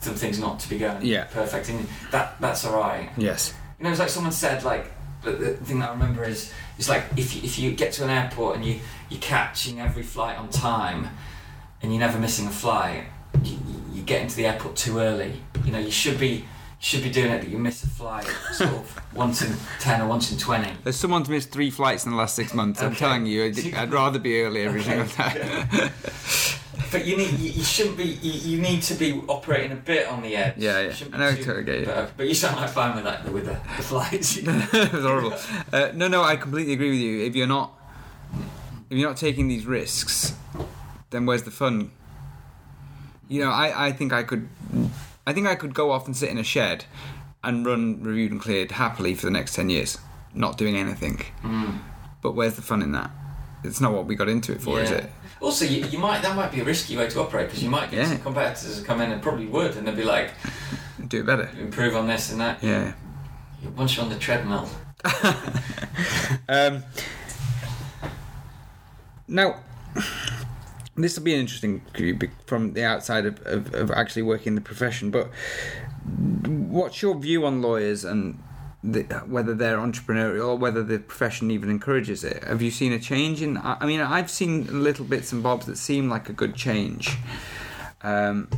some 0.00 0.14
things 0.14 0.38
not 0.38 0.58
to 0.60 0.70
be 0.70 0.78
going 0.78 1.04
Yeah. 1.04 1.24
perfect, 1.24 1.68
and 1.68 1.86
that 2.12 2.40
that's 2.40 2.64
all 2.64 2.74
right. 2.74 3.10
Yes. 3.18 3.52
You 3.78 3.84
know, 3.84 3.90
it's 3.90 3.98
like 4.00 4.08
someone 4.08 4.32
said, 4.32 4.64
like, 4.64 4.90
the, 5.22 5.32
the 5.32 5.52
thing 5.52 5.80
that 5.80 5.90
I 5.90 5.92
remember 5.92 6.24
is, 6.24 6.50
it's 6.78 6.88
like 6.88 7.02
if 7.18 7.36
you, 7.36 7.42
if 7.42 7.58
you 7.58 7.72
get 7.72 7.92
to 7.94 8.04
an 8.04 8.08
airport 8.10 8.56
and 8.56 8.64
you, 8.64 8.80
you're 9.10 9.20
catching 9.20 9.80
every 9.80 10.02
flight 10.02 10.38
on 10.38 10.48
time 10.48 11.10
and 11.82 11.92
you're 11.92 12.00
never 12.00 12.18
missing 12.18 12.46
a 12.46 12.50
flight, 12.50 13.04
you, 13.44 13.58
you 13.92 14.00
get 14.02 14.22
into 14.22 14.34
the 14.34 14.46
airport 14.46 14.76
too 14.76 14.98
early. 14.98 15.42
You 15.62 15.72
know, 15.72 15.78
you 15.78 15.90
should 15.90 16.18
be 16.18 16.46
should 16.80 17.02
be 17.02 17.10
doing 17.10 17.30
it, 17.32 17.40
but 17.40 17.48
you 17.48 17.58
miss 17.58 17.82
a 17.82 17.88
flight 17.88 18.26
sort 18.52 18.70
of 18.70 19.00
once 19.14 19.42
in 19.42 19.54
10 19.80 20.00
or 20.02 20.06
once 20.08 20.30
in 20.30 20.38
20. 20.38 20.70
There's 20.84 20.96
someone's 20.96 21.28
missed 21.28 21.50
three 21.50 21.70
flights 21.70 22.04
in 22.04 22.12
the 22.12 22.16
last 22.16 22.36
six 22.36 22.54
months. 22.54 22.80
I'm 22.80 22.94
telling 22.94 23.26
you, 23.26 23.44
I'd, 23.44 23.74
I'd 23.74 23.92
rather 23.92 24.18
be 24.18 24.40
early 24.42 24.62
every 24.62 24.82
single 24.82 25.06
time. 25.08 25.90
But 26.90 27.04
you 27.04 27.16
need 27.18 27.32
you, 27.38 27.50
you 27.50 27.62
shouldn't 27.64 27.96
be 27.98 28.04
you, 28.04 28.32
you 28.56 28.62
need 28.62 28.80
to 28.82 28.94
be 28.94 29.20
operating 29.28 29.72
a 29.72 29.76
bit 29.76 30.06
on 30.06 30.22
the 30.22 30.34
edge. 30.36 30.54
Yeah, 30.56 30.80
yeah. 30.80 30.94
You 30.98 31.06
I 31.12 31.18
know, 31.18 31.34
too- 31.34 31.62
get 31.62 31.80
you. 31.80 31.86
But, 31.86 32.16
but 32.16 32.28
you 32.28 32.34
sound 32.34 32.56
like 32.56 32.70
fine 32.70 32.94
with 32.94 33.04
that 33.04 33.28
with 33.30 33.44
the, 33.44 33.52
the 33.76 33.82
flights. 33.82 34.36
it 34.38 34.46
was 34.46 35.02
horrible. 35.04 35.34
Uh, 35.72 35.90
no, 35.94 36.08
no, 36.08 36.22
I 36.22 36.36
completely 36.36 36.72
agree 36.72 36.90
with 36.90 37.00
you. 37.00 37.24
If 37.26 37.36
you're 37.36 37.46
not, 37.46 37.72
if 38.88 38.96
you're 38.96 39.08
not 39.08 39.18
taking 39.18 39.48
these 39.48 39.66
risks, 39.66 40.34
then 41.10 41.26
where's 41.26 41.42
the 41.42 41.50
fun? 41.50 41.90
You 43.28 43.44
know, 43.44 43.50
I, 43.50 43.88
I 43.88 43.92
think 43.92 44.14
I 44.14 44.22
could, 44.22 44.48
I 45.28 45.32
think 45.34 45.46
I 45.46 45.54
could 45.56 45.74
go 45.74 45.90
off 45.90 46.06
and 46.06 46.16
sit 46.16 46.30
in 46.30 46.38
a 46.38 46.42
shed, 46.42 46.86
and 47.44 47.66
run 47.66 48.02
reviewed 48.02 48.32
and 48.32 48.40
cleared 48.40 48.70
happily 48.72 49.14
for 49.14 49.26
the 49.26 49.30
next 49.30 49.54
ten 49.54 49.68
years, 49.68 49.98
not 50.32 50.56
doing 50.56 50.74
anything. 50.76 51.18
Mm. 51.42 51.80
But 52.22 52.32
where's 52.32 52.54
the 52.54 52.62
fun 52.62 52.80
in 52.82 52.92
that? 52.92 53.10
It's 53.62 53.80
not 53.80 53.92
what 53.92 54.06
we 54.06 54.14
got 54.14 54.28
into 54.30 54.52
it 54.52 54.62
for, 54.62 54.80
is 54.80 54.90
it? 54.90 55.10
Also, 55.40 55.64
you, 55.66 55.84
you 55.86 55.98
might 55.98 56.22
that 56.22 56.34
might 56.34 56.50
be 56.50 56.60
a 56.60 56.64
risky 56.64 56.96
way 56.96 57.08
to 57.10 57.20
operate 57.20 57.48
because 57.48 57.62
you 57.62 57.68
might 57.68 57.90
get 57.90 57.98
Yeah. 57.98 58.06
some 58.08 58.20
competitors 58.22 58.78
who 58.78 58.84
come 58.84 59.00
in 59.02 59.12
and 59.12 59.20
probably 59.20 59.46
would, 59.46 59.76
and 59.76 59.86
they'd 59.86 59.96
be 59.96 60.02
like, 60.04 60.30
Do 61.08 61.20
it 61.20 61.26
better. 61.26 61.50
improve 61.60 61.94
on 61.94 62.06
this 62.06 62.30
and 62.32 62.40
that. 62.40 62.62
Yeah. 62.62 62.94
Once 63.76 63.96
you're 63.96 64.04
on 64.04 64.10
the 64.10 64.18
treadmill, 64.18 64.68
Um, 66.48 66.82
now, 69.28 69.56
this 71.02 71.16
will 71.16 71.24
be 71.24 71.34
an 71.34 71.40
interesting 71.40 71.82
from 72.46 72.72
the 72.72 72.84
outside 72.84 73.26
of, 73.26 73.40
of, 73.46 73.74
of 73.74 73.90
actually 73.90 74.22
working 74.22 74.48
in 74.48 74.54
the 74.54 74.60
profession, 74.60 75.10
but 75.10 75.30
what's 76.46 77.02
your 77.02 77.18
view 77.18 77.46
on 77.46 77.62
lawyers 77.62 78.04
and 78.04 78.42
the, 78.82 79.02
whether 79.26 79.54
they're 79.54 79.78
entrepreneurial 79.78 80.48
or 80.48 80.56
whether 80.56 80.82
the 80.82 80.98
profession 80.98 81.50
even 81.50 81.70
encourages 81.70 82.24
it? 82.24 82.44
Have 82.44 82.62
you 82.62 82.70
seen 82.70 82.92
a 82.92 82.98
change 82.98 83.42
in? 83.42 83.58
I 83.58 83.86
mean, 83.86 84.00
I've 84.00 84.30
seen 84.30 84.82
little 84.82 85.04
bits 85.04 85.32
and 85.32 85.42
bobs 85.42 85.66
that 85.66 85.76
seem 85.76 86.08
like 86.08 86.28
a 86.28 86.32
good 86.32 86.54
change, 86.54 87.16
um, 88.02 88.48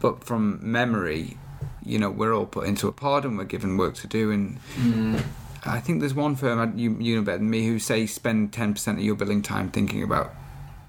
but 0.00 0.24
from 0.24 0.58
memory, 0.62 1.36
you 1.84 1.98
know, 1.98 2.10
we're 2.10 2.34
all 2.34 2.46
put 2.46 2.66
into 2.66 2.88
a 2.88 2.92
pod 2.92 3.24
and 3.24 3.36
we're 3.38 3.44
given 3.44 3.76
work 3.76 3.94
to 3.94 4.06
do. 4.06 4.30
And 4.30 4.58
I 5.64 5.80
think 5.80 6.00
there's 6.00 6.14
one 6.14 6.34
firm 6.34 6.76
you 6.76 6.96
you 6.98 7.16
know 7.16 7.22
better 7.22 7.38
than 7.38 7.50
me 7.50 7.66
who 7.66 7.78
say 7.78 8.06
spend 8.06 8.52
ten 8.52 8.72
percent 8.72 8.98
of 8.98 9.04
your 9.04 9.14
billing 9.14 9.42
time 9.42 9.70
thinking 9.70 10.02
about 10.02 10.34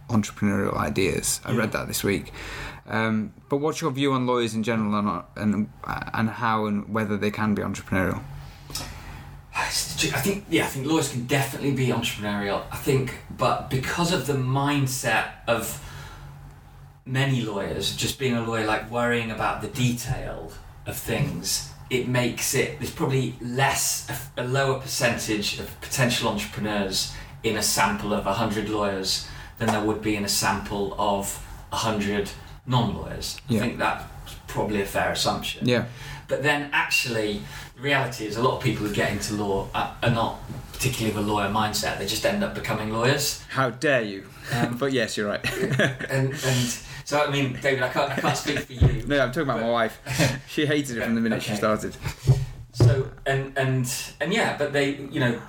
entrepreneurial 0.10 0.76
ideas. 0.78 1.42
I 1.46 1.56
read 1.56 1.72
that 1.72 1.88
this 1.88 2.04
week. 2.04 2.32
Um, 2.86 3.34
but 3.50 3.58
what's 3.58 3.82
your 3.82 3.92
view 3.92 4.12
on 4.12 4.28
lawyers 4.28 4.54
in 4.54 4.64
general 4.64 4.96
and 4.96 5.24
and 5.36 5.70
and 6.14 6.30
how 6.30 6.66
and 6.66 6.94
whether 6.94 7.18
they 7.18 7.32
can 7.32 7.56
be 7.56 7.62
entrepreneurial? 7.62 8.22
I 9.56 9.70
think 9.70 10.46
yeah, 10.50 10.66
I 10.66 10.68
think 10.68 10.86
lawyers 10.88 11.10
can 11.12 11.26
definitely 11.26 11.72
be 11.72 11.88
entrepreneurial. 11.88 12.64
I 12.72 12.78
think, 12.78 13.20
but 13.38 13.70
because 13.70 14.12
of 14.12 14.28
the 14.28 14.34
mindset 14.34 15.32
of 15.48 15.80
many 17.06 17.42
lawyers, 17.42 17.96
just 17.96 18.20
being 18.20 18.34
a 18.34 18.44
lawyer, 18.44 18.66
like 18.66 18.90
worrying 18.90 19.32
about 19.32 19.62
the 19.62 19.68
detail 19.68 20.52
of 20.86 20.98
things, 20.98 21.72
it 21.90 22.08
makes 22.08 22.54
it. 22.56 22.80
There's 22.80 22.92
probably 22.92 23.36
less, 23.42 24.10
a, 24.10 24.42
a 24.42 24.46
lower 24.46 24.80
percentage 24.80 25.60
of 25.60 25.80
potential 25.82 26.30
entrepreneurs 26.30 27.14
in 27.44 27.56
a 27.58 27.64
sample 27.64 28.14
of 28.14 28.26
hundred 28.26 28.70
lawyers 28.70 29.28
than 29.64 29.74
there 29.74 29.84
would 29.84 30.02
be 30.02 30.16
in 30.16 30.26
a 30.26 30.30
sample 30.30 30.96
of 31.00 31.46
hundred 31.72 32.30
non-lawyers. 32.66 33.38
Yeah. 33.48 33.60
I 33.60 33.62
think 33.62 33.78
that's 33.80 34.04
probably 34.48 34.82
a 34.82 34.86
fair 34.86 35.12
assumption. 35.12 35.68
Yeah, 35.68 35.86
But 36.28 36.44
then, 36.44 36.70
actually, 36.74 37.42
the 37.76 37.82
reality 37.82 38.26
is 38.26 38.38
a 38.38 38.44
lot 38.44 38.58
of 38.58 38.64
people 38.64 38.86
who 38.86 38.94
get 38.94 39.12
into 39.12 39.34
law 39.36 39.68
are, 39.74 39.96
are 40.04 40.10
not 40.12 40.40
particularly 40.74 41.18
of 41.18 41.26
a 41.26 41.32
lawyer 41.32 41.50
mindset. 41.50 41.98
They 41.98 42.06
just 42.06 42.26
end 42.26 42.44
up 42.44 42.54
becoming 42.56 42.92
lawyers. 42.92 43.42
how 43.50 43.70
dare 43.72 44.02
you? 44.04 44.26
Um, 44.54 44.78
but 44.82 44.92
yes, 44.92 45.18
you're 45.18 45.28
right. 45.28 45.44
And 46.10 46.32
and 46.34 46.70
so, 47.06 47.26
I 47.26 47.32
mean, 47.32 47.58
David, 47.62 47.84
I 47.84 47.90
can't, 47.90 48.12
I 48.12 48.16
can't 48.16 48.38
speak 48.38 48.60
for 48.60 48.74
you. 48.74 49.04
no, 49.08 49.20
I'm 49.20 49.32
talking 49.32 49.50
about 49.50 49.62
my 49.62 49.70
wife. 49.72 50.00
She 50.48 50.66
hated 50.66 50.98
it 50.98 51.04
from 51.04 51.16
the 51.16 51.22
minute 51.22 51.42
she 51.42 51.56
started. 51.56 51.96
So 52.74 53.10
and 53.26 53.58
and 53.58 53.92
and 54.22 54.32
yeah, 54.34 54.58
but 54.58 54.72
they, 54.74 54.96
you 54.96 55.20
know, 55.20 55.42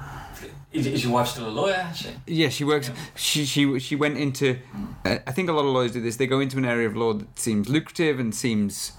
is, 0.74 0.86
is 0.86 1.04
your 1.04 1.12
wife 1.12 1.28
still 1.28 1.48
a 1.48 1.50
lawyer? 1.50 1.88
She? 1.94 2.08
Yeah, 2.26 2.48
she 2.50 2.64
works. 2.64 2.90
She 3.14 3.46
she 3.46 3.78
she 3.78 3.96
went 3.96 4.18
into. 4.18 4.58
Uh, 5.04 5.18
I 5.26 5.32
think 5.32 5.48
a 5.48 5.52
lot 5.52 5.64
of 5.64 5.72
lawyers 5.72 5.92
do 5.92 6.00
this. 6.00 6.16
They 6.16 6.26
go 6.26 6.40
into 6.40 6.58
an 6.58 6.64
area 6.64 6.86
of 6.86 6.96
law 6.96 7.14
that 7.14 7.38
seems 7.38 7.68
lucrative 7.68 8.18
and 8.18 8.34
seems 8.34 8.92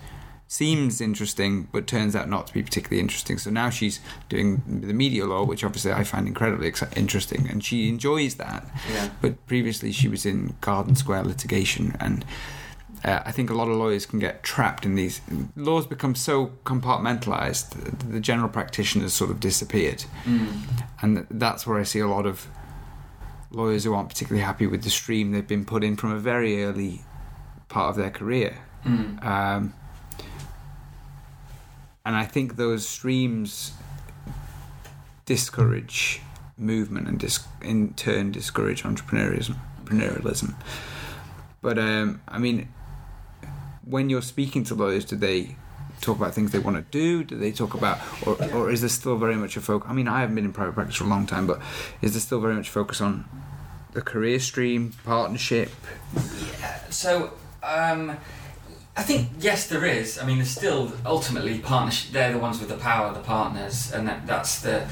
seems 0.47 1.01
interesting, 1.01 1.67
but 1.71 1.87
turns 1.87 2.15
out 2.15 2.29
not 2.29 2.47
to 2.47 2.53
be 2.53 2.61
particularly 2.61 3.01
interesting. 3.01 3.37
So 3.37 3.49
now 3.49 3.69
she's 3.69 3.99
doing 4.29 4.61
the 4.87 4.93
media 4.93 5.25
law, 5.25 5.43
which 5.43 5.63
obviously 5.63 5.91
I 5.91 6.03
find 6.03 6.27
incredibly 6.27 6.67
ex- 6.67 6.83
interesting, 6.95 7.47
and 7.49 7.63
she 7.63 7.89
enjoys 7.89 8.35
that. 8.35 8.67
Yeah. 8.91 9.09
But 9.21 9.45
previously, 9.47 9.91
she 9.91 10.07
was 10.07 10.25
in 10.25 10.55
Garden 10.61 10.95
Square 10.95 11.23
litigation, 11.23 11.97
and 11.99 12.23
uh, 13.03 13.21
I 13.25 13.31
think 13.31 13.49
a 13.49 13.53
lot 13.53 13.67
of 13.67 13.75
lawyers 13.75 14.05
can 14.05 14.19
get 14.19 14.43
trapped 14.43 14.85
in 14.85 14.95
these 14.95 15.19
laws. 15.55 15.87
Become 15.87 16.15
so 16.15 16.51
compartmentalized, 16.63 17.69
the, 17.99 18.05
the 18.05 18.19
general 18.19 18.49
practitioners 18.49 19.13
sort 19.13 19.31
of 19.31 19.39
disappeared, 19.39 20.05
and 21.05 21.27
that's 21.29 21.67
where 21.67 21.79
I 21.79 21.83
see 21.83 21.99
a 21.99 22.07
lot 22.07 22.25
of 22.25 22.47
lawyers 23.51 23.83
who 23.83 23.93
aren't 23.93 24.09
particularly 24.09 24.43
happy 24.43 24.65
with 24.65 24.83
the 24.83 24.89
stream 24.89 25.31
they've 25.31 25.47
been 25.47 25.63
put 25.63 25.83
in 25.83 25.95
from 25.95 26.11
a 26.11 26.17
very 26.17 26.63
early 26.63 27.01
part 27.69 27.91
of 27.91 27.95
their 27.95 28.09
career. 28.09 28.57
Mm. 28.83 29.23
Um, 29.23 29.73
and 32.03 32.15
I 32.15 32.25
think 32.25 32.55
those 32.55 32.87
streams 32.87 33.73
discourage 35.25 36.21
movement 36.57 37.07
and 37.07 37.19
dis- 37.19 37.47
in 37.61 37.93
turn 37.93 38.31
discourage 38.31 38.81
entrepreneurialism. 38.81 39.57
entrepreneurialism. 39.83 40.55
But 41.61 41.77
um, 41.77 42.21
I 42.27 42.39
mean, 42.39 42.69
when 43.83 44.09
you're 44.09 44.23
speaking 44.23 44.63
to 44.65 44.75
lawyers, 44.75 45.05
do 45.05 45.15
they 45.15 45.55
talk 46.01 46.17
about 46.17 46.33
things 46.33 46.51
they 46.51 46.59
want 46.59 46.77
to 46.77 46.83
do? 46.91 47.23
Do 47.23 47.37
they 47.37 47.51
talk 47.51 47.73
about, 47.73 47.99
or, 48.25 48.35
or 48.53 48.71
is 48.71 48.81
there 48.81 48.89
still 48.89 49.17
very 49.17 49.35
much 49.35 49.57
a 49.57 49.61
focus? 49.61 49.89
I 49.89 49.93
mean, 49.93 50.07
I 50.07 50.21
haven't 50.21 50.35
been 50.35 50.45
in 50.45 50.53
private 50.53 50.73
practice 50.73 50.97
for 50.97 51.05
a 51.05 51.07
long 51.07 51.25
time, 51.25 51.47
but 51.47 51.61
is 52.01 52.13
there 52.13 52.21
still 52.21 52.39
very 52.39 52.55
much 52.55 52.69
focus 52.69 53.01
on 53.01 53.25
the 53.93 54.01
career 54.01 54.39
stream, 54.39 54.93
partnership? 55.05 55.71
Yeah. 56.59 56.79
So, 56.89 57.33
um, 57.63 58.17
I 58.97 59.03
think 59.03 59.29
yes, 59.39 59.67
there 59.67 59.85
is. 59.85 60.19
I 60.19 60.25
mean, 60.25 60.37
there's 60.37 60.49
still 60.49 60.91
ultimately 61.05 61.59
partnership. 61.59 62.13
They're 62.13 62.31
the 62.31 62.39
ones 62.39 62.59
with 62.59 62.69
the 62.69 62.77
power, 62.77 63.13
the 63.13 63.19
partners, 63.19 63.91
and 63.91 64.07
that, 64.07 64.25
that's 64.25 64.61
the 64.61 64.87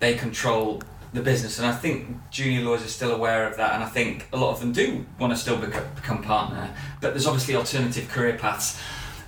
they 0.00 0.14
control 0.14 0.82
the 1.12 1.20
business. 1.20 1.58
And 1.58 1.66
I 1.66 1.72
think 1.72 2.30
junior 2.30 2.62
lawyers 2.62 2.84
are 2.84 2.88
still 2.88 3.12
aware 3.12 3.46
of 3.46 3.56
that, 3.56 3.74
and 3.74 3.82
I 3.82 3.86
think 3.86 4.26
a 4.32 4.36
lot 4.36 4.50
of 4.50 4.60
them 4.60 4.72
do 4.72 5.06
want 5.18 5.32
to 5.32 5.38
still 5.38 5.56
become, 5.56 5.84
become 5.94 6.22
partner. 6.22 6.74
But 7.00 7.10
there's 7.10 7.26
obviously 7.26 7.54
alternative 7.54 8.08
career 8.08 8.36
paths. 8.36 8.80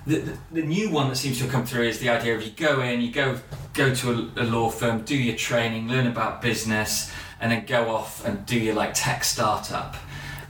The, 0.07 0.17
the, 0.17 0.37
the 0.51 0.61
new 0.63 0.89
one 0.89 1.09
that 1.09 1.15
seems 1.15 1.37
to 1.37 1.43
have 1.43 1.51
come 1.51 1.65
through 1.65 1.83
is 1.83 1.99
the 1.99 2.09
idea 2.09 2.35
of 2.35 2.43
you 2.43 2.51
go 2.51 2.81
in, 2.81 3.01
you 3.01 3.11
go 3.11 3.39
go 3.73 3.93
to 3.93 4.11
a, 4.37 4.43
a 4.43 4.45
law 4.45 4.69
firm, 4.69 5.01
do 5.03 5.15
your 5.15 5.35
training, 5.35 5.87
learn 5.87 6.07
about 6.07 6.41
business, 6.41 7.11
and 7.39 7.51
then 7.51 7.65
go 7.65 7.89
off 7.93 8.25
and 8.25 8.45
do 8.45 8.59
your 8.59 8.73
like 8.73 8.93
tech 8.95 9.23
startup. 9.23 9.95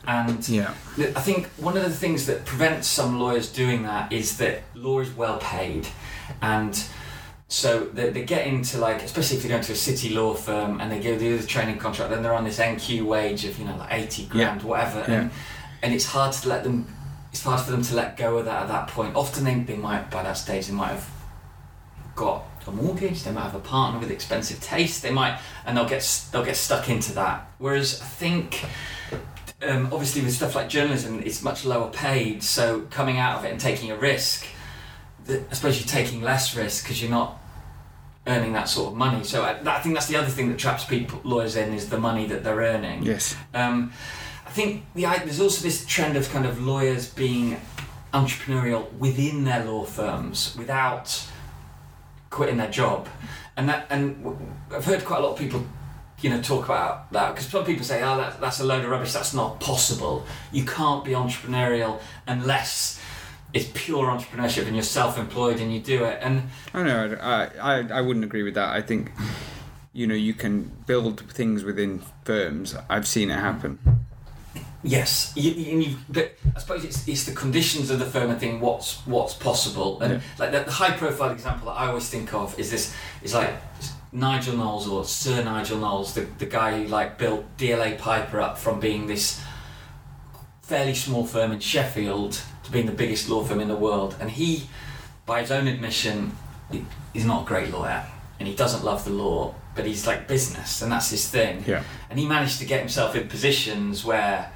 And 0.07 0.47
Yeah. 0.49 0.73
I 0.97 1.21
think 1.21 1.47
one 1.57 1.75
of 1.77 1.83
the 1.83 1.91
things 1.91 2.25
that 2.27 2.45
prevents 2.45 2.87
some 2.87 3.19
lawyers 3.19 3.51
doing 3.51 3.83
that 3.83 4.11
is 4.11 4.37
that 4.37 4.63
law 4.73 4.99
is 4.99 5.11
well 5.15 5.37
paid, 5.37 5.87
and 6.41 6.81
so 7.49 7.81
they, 7.93 8.09
they 8.09 8.23
get 8.23 8.47
into 8.47 8.77
like, 8.79 9.03
especially 9.03 9.35
if 9.37 9.43
they 9.43 9.49
go 9.49 9.57
into 9.57 9.73
a 9.73 9.75
city 9.75 10.09
law 10.11 10.33
firm 10.33 10.79
and 10.79 10.89
they 10.91 10.99
go 11.01 11.17
do 11.19 11.37
the 11.37 11.45
training 11.45 11.77
contract, 11.77 12.09
then 12.09 12.23
they're 12.23 12.33
on 12.33 12.45
this 12.45 12.57
NQ 12.59 13.05
wage 13.05 13.43
of 13.45 13.59
you 13.59 13.65
know 13.65 13.75
like 13.75 13.91
eighty 13.91 14.25
grand, 14.27 14.63
whatever, 14.63 14.99
Yeah. 15.07 15.13
and, 15.23 15.31
and 15.83 15.93
it's 15.93 16.05
hard 16.05 16.31
to 16.33 16.47
let 16.49 16.63
them. 16.63 16.87
It's 17.31 17.43
hard 17.43 17.61
for 17.61 17.71
them 17.71 17.81
to 17.83 17.95
let 17.95 18.17
go 18.17 18.37
of 18.37 18.45
that 18.45 18.63
at 18.63 18.67
that 18.67 18.87
point. 18.89 19.15
Often 19.15 19.45
they, 19.45 19.55
they 19.55 19.77
might 19.77 20.11
by 20.11 20.23
that 20.23 20.33
stage 20.33 20.67
they 20.67 20.73
might 20.73 20.89
have 20.89 21.09
got 22.15 22.43
a 22.67 22.71
mortgage, 22.71 23.23
they 23.23 23.31
might 23.31 23.43
have 23.43 23.55
a 23.55 23.59
partner 23.59 23.99
with 23.99 24.11
expensive 24.11 24.61
taste, 24.61 25.01
they 25.01 25.11
might, 25.11 25.39
and 25.65 25.75
they'll 25.75 25.87
get 25.87 26.25
they'll 26.31 26.45
get 26.45 26.57
stuck 26.57 26.89
into 26.89 27.13
that. 27.13 27.49
Whereas 27.57 28.01
I 28.01 28.05
think 28.05 28.65
um, 29.61 29.87
obviously 29.91 30.21
with 30.21 30.33
stuff 30.33 30.55
like 30.55 30.69
journalism, 30.69 31.21
it's 31.23 31.41
much 31.41 31.65
lower 31.65 31.89
paid. 31.89 32.43
So 32.43 32.81
coming 32.89 33.17
out 33.17 33.39
of 33.39 33.45
it 33.45 33.51
and 33.51 33.59
taking 33.59 33.91
a 33.91 33.95
risk, 33.95 34.45
I 35.27 35.53
suppose 35.53 35.79
you're 35.79 35.87
taking 35.87 36.21
less 36.21 36.55
risk 36.55 36.83
because 36.83 37.01
you're 37.01 37.11
not 37.11 37.39
earning 38.27 38.53
that 38.53 38.69
sort 38.69 38.91
of 38.91 38.97
money. 38.97 39.23
So 39.23 39.43
I, 39.43 39.59
I 39.65 39.79
think 39.79 39.95
that's 39.95 40.07
the 40.07 40.15
other 40.15 40.27
thing 40.27 40.49
that 40.49 40.57
traps 40.57 40.85
people 40.85 41.21
lawyers 41.23 41.55
in 41.55 41.73
is 41.73 41.89
the 41.89 41.99
money 41.99 42.27
that 42.27 42.43
they're 42.43 42.57
earning. 42.57 43.03
Yes. 43.03 43.35
Um, 43.53 43.93
I 44.51 44.53
think 44.53 44.83
the 44.95 45.03
there's 45.03 45.39
also 45.39 45.63
this 45.63 45.85
trend 45.85 46.17
of 46.17 46.29
kind 46.29 46.45
of 46.45 46.61
lawyers 46.61 47.07
being 47.07 47.55
entrepreneurial 48.13 48.91
within 48.95 49.45
their 49.45 49.63
law 49.63 49.85
firms 49.85 50.53
without 50.57 51.25
quitting 52.29 52.57
their 52.57 52.69
job, 52.69 53.07
and 53.55 53.69
that 53.69 53.87
and 53.89 54.37
I've 54.69 54.83
heard 54.83 55.05
quite 55.05 55.19
a 55.19 55.23
lot 55.23 55.31
of 55.31 55.39
people, 55.39 55.65
you 56.19 56.29
know, 56.29 56.41
talk 56.41 56.65
about 56.65 57.13
that 57.13 57.29
because 57.33 57.47
some 57.47 57.63
people 57.63 57.85
say, 57.85 58.03
"Oh, 58.03 58.17
that, 58.17 58.41
that's 58.41 58.59
a 58.59 58.65
load 58.65 58.83
of 58.83 58.91
rubbish. 58.91 59.13
That's 59.13 59.33
not 59.33 59.61
possible. 59.61 60.25
You 60.51 60.65
can't 60.65 61.05
be 61.05 61.11
entrepreneurial 61.11 62.01
unless." 62.27 63.01
It's 63.53 63.69
pure 63.73 64.07
entrepreneurship 64.07 64.67
and 64.67 64.75
you're 64.75 64.83
self-employed 64.83 65.59
and 65.59 65.73
you 65.73 65.81
do 65.81 66.05
it 66.05 66.19
and 66.21 66.43
I 66.73 66.83
know. 66.83 67.17
I, 67.21 67.49
I 67.59 67.99
I 67.99 68.01
wouldn't 68.01 68.23
agree 68.23 68.43
with 68.43 68.53
that. 68.55 68.69
I 68.69 68.81
think 68.81 69.11
you 69.91 70.07
know 70.07 70.15
you 70.15 70.33
can 70.33 70.71
build 70.87 71.21
things 71.31 71.63
within 71.63 72.01
firms. 72.25 72.75
I've 72.89 73.07
seen 73.07 73.29
it 73.29 73.39
happen. 73.39 74.00
Yes, 74.83 75.31
you, 75.35 75.51
you, 75.51 75.71
and 75.73 75.83
you, 75.83 75.95
but 76.09 76.35
I 76.55 76.59
suppose 76.59 76.83
it's, 76.83 77.07
it's 77.07 77.25
the 77.25 77.33
conditions 77.35 77.91
of 77.91 77.99
the 77.99 78.05
firm 78.05 78.31
and 78.31 78.39
thing 78.39 78.59
what's 78.59 78.97
what's 79.05 79.33
possible 79.35 80.01
and 80.01 80.13
Yeah. 80.13 80.19
like 80.39 80.51
the, 80.51 80.61
the 80.63 80.71
high 80.71 80.91
profile 80.97 81.29
example 81.31 81.67
that 81.67 81.73
I 81.79 81.87
always 81.87 82.09
think 82.09 82.33
of 82.33 82.57
is 82.59 82.71
this 82.71 82.95
is 83.21 83.33
like 83.35 83.51
Nigel 84.11 84.57
Knowles 84.57 84.87
or 84.87 85.05
Sir 85.05 85.43
Nigel 85.43 85.77
Knowles 85.77 86.15
the, 86.15 86.21
the 86.39 86.47
guy 86.47 86.81
who 86.81 86.87
like 86.87 87.19
built 87.19 87.45
DLA 87.57 87.97
Piper 87.99 88.41
up 88.41 88.57
from 88.57 88.79
being 88.79 89.05
this 89.05 89.39
fairly 90.63 90.95
small 90.95 91.25
firm 91.25 91.51
in 91.51 91.59
Sheffield 91.59 92.41
to 92.63 92.71
being 92.71 92.85
the 92.85 92.91
biggest 92.91 93.29
law 93.29 93.43
firm 93.43 93.59
in 93.59 93.67
the 93.67 93.75
world 93.75 94.15
and 94.19 94.31
he 94.31 94.63
by 95.25 95.41
his 95.41 95.51
own 95.51 95.67
admission 95.67 96.35
he's 97.13 97.25
not 97.25 97.43
a 97.43 97.45
great 97.45 97.71
lawyer 97.71 98.03
and 98.39 98.47
he 98.47 98.55
doesn't 98.55 98.83
love 98.83 99.03
the 99.05 99.11
law 99.11 99.53
but 99.75 99.85
he's 99.85 100.07
like 100.07 100.27
business 100.27 100.81
and 100.81 100.91
that's 100.91 101.09
his 101.11 101.29
thing 101.29 101.63
Yeah. 101.67 101.83
and 102.09 102.17
he 102.17 102.27
managed 102.27 102.59
to 102.59 102.65
get 102.65 102.79
himself 102.79 103.15
in 103.15 103.27
positions 103.27 104.03
where 104.03 104.51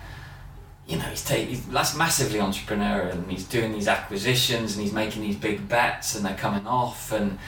you 0.87 0.97
know 0.97 1.03
he's 1.05 1.25
taking 1.25 1.47
he's 1.49 1.65
that's 1.67 1.95
massively 1.97 2.39
entrepreneurial 2.39 3.11
and 3.11 3.29
he's 3.31 3.43
doing 3.45 3.71
these 3.71 3.87
acquisitions 3.87 4.73
and 4.75 4.83
he's 4.83 4.93
making 4.93 5.21
these 5.21 5.35
big 5.35 5.67
bets 5.67 6.15
and 6.15 6.25
they're 6.25 6.35
coming 6.35 6.65
off 6.67 7.11
and 7.11 7.39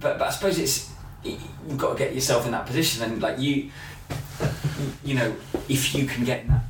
but 0.00 0.18
but 0.18 0.28
I 0.28 0.30
suppose 0.30 0.58
it's 0.58 0.90
you've 1.22 1.78
got 1.78 1.92
to 1.92 1.98
get 1.98 2.14
yourself 2.14 2.46
in 2.46 2.52
that 2.52 2.66
position 2.66 3.02
and 3.04 3.22
like 3.22 3.38
you 3.38 3.70
you 5.04 5.14
know 5.14 5.34
if 5.68 5.94
you 5.94 6.06
can 6.06 6.24
get 6.24 6.42
in 6.42 6.48
that 6.48 6.64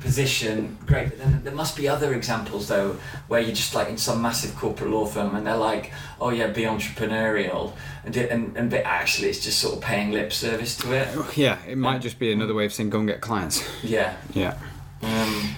position, 0.00 0.78
great. 0.86 1.10
But 1.10 1.18
then 1.18 1.44
there 1.44 1.54
must 1.54 1.76
be 1.76 1.86
other 1.86 2.14
examples 2.14 2.68
though, 2.68 2.96
where 3.28 3.38
you're 3.40 3.54
just 3.54 3.74
like 3.74 3.88
in 3.88 3.98
some 3.98 4.22
massive 4.22 4.56
corporate 4.56 4.88
law 4.90 5.04
firm 5.04 5.36
and 5.36 5.46
they're 5.46 5.56
like, 5.58 5.92
oh 6.20 6.30
yeah, 6.30 6.46
be 6.46 6.62
entrepreneurial, 6.62 7.74
and 8.04 8.14
do- 8.14 8.26
and, 8.30 8.56
and 8.56 8.70
but 8.70 8.80
actually 8.86 9.28
it's 9.28 9.44
just 9.44 9.58
sort 9.58 9.74
of 9.76 9.82
paying 9.82 10.10
lip 10.10 10.32
service 10.32 10.74
to 10.78 10.92
it. 10.94 11.36
Yeah, 11.36 11.58
it 11.68 11.76
might 11.76 12.00
just 12.00 12.18
be 12.18 12.32
another 12.32 12.54
way 12.54 12.64
of 12.64 12.72
saying 12.72 12.88
go 12.88 12.98
and 13.00 13.08
get 13.08 13.20
clients. 13.20 13.62
Yeah. 13.82 14.16
Yeah. 14.32 14.56
Um, 15.02 15.56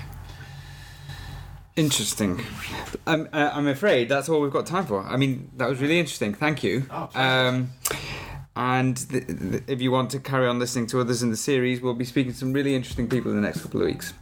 Interesting. 1.75 2.45
I'm, 3.07 3.29
uh, 3.33 3.51
I'm 3.53 3.67
afraid 3.67 4.09
that's 4.11 4.29
all 4.29 4.43
we've 4.43 4.53
got 4.53 4.67
time 4.67 4.85
for. 4.85 5.03
I 5.03 5.17
mean, 5.17 5.51
that 5.57 5.69
was 5.71 5.81
really 5.81 5.99
interesting. 5.99 6.35
Thank 6.35 6.63
you. 6.63 6.85
Oh, 6.91 7.09
um, 7.15 7.71
and 8.55 8.97
th- 9.09 9.27
th- 9.27 9.63
if 9.67 9.81
you 9.81 9.91
want 9.91 10.11
to 10.11 10.19
carry 10.19 10.47
on 10.47 10.59
listening 10.59 10.87
to 10.89 11.01
others 11.01 11.23
in 11.23 11.31
the 11.31 11.37
series, 11.37 11.81
we'll 11.81 11.95
be 11.95 12.05
speaking 12.05 12.33
to 12.33 12.39
some 12.39 12.53
really 12.53 12.75
interesting 12.75 13.09
people 13.09 13.31
in 13.31 13.37
the 13.37 13.43
next 13.43 13.63
couple 13.63 13.81
of 13.81 13.87
weeks. 13.87 14.13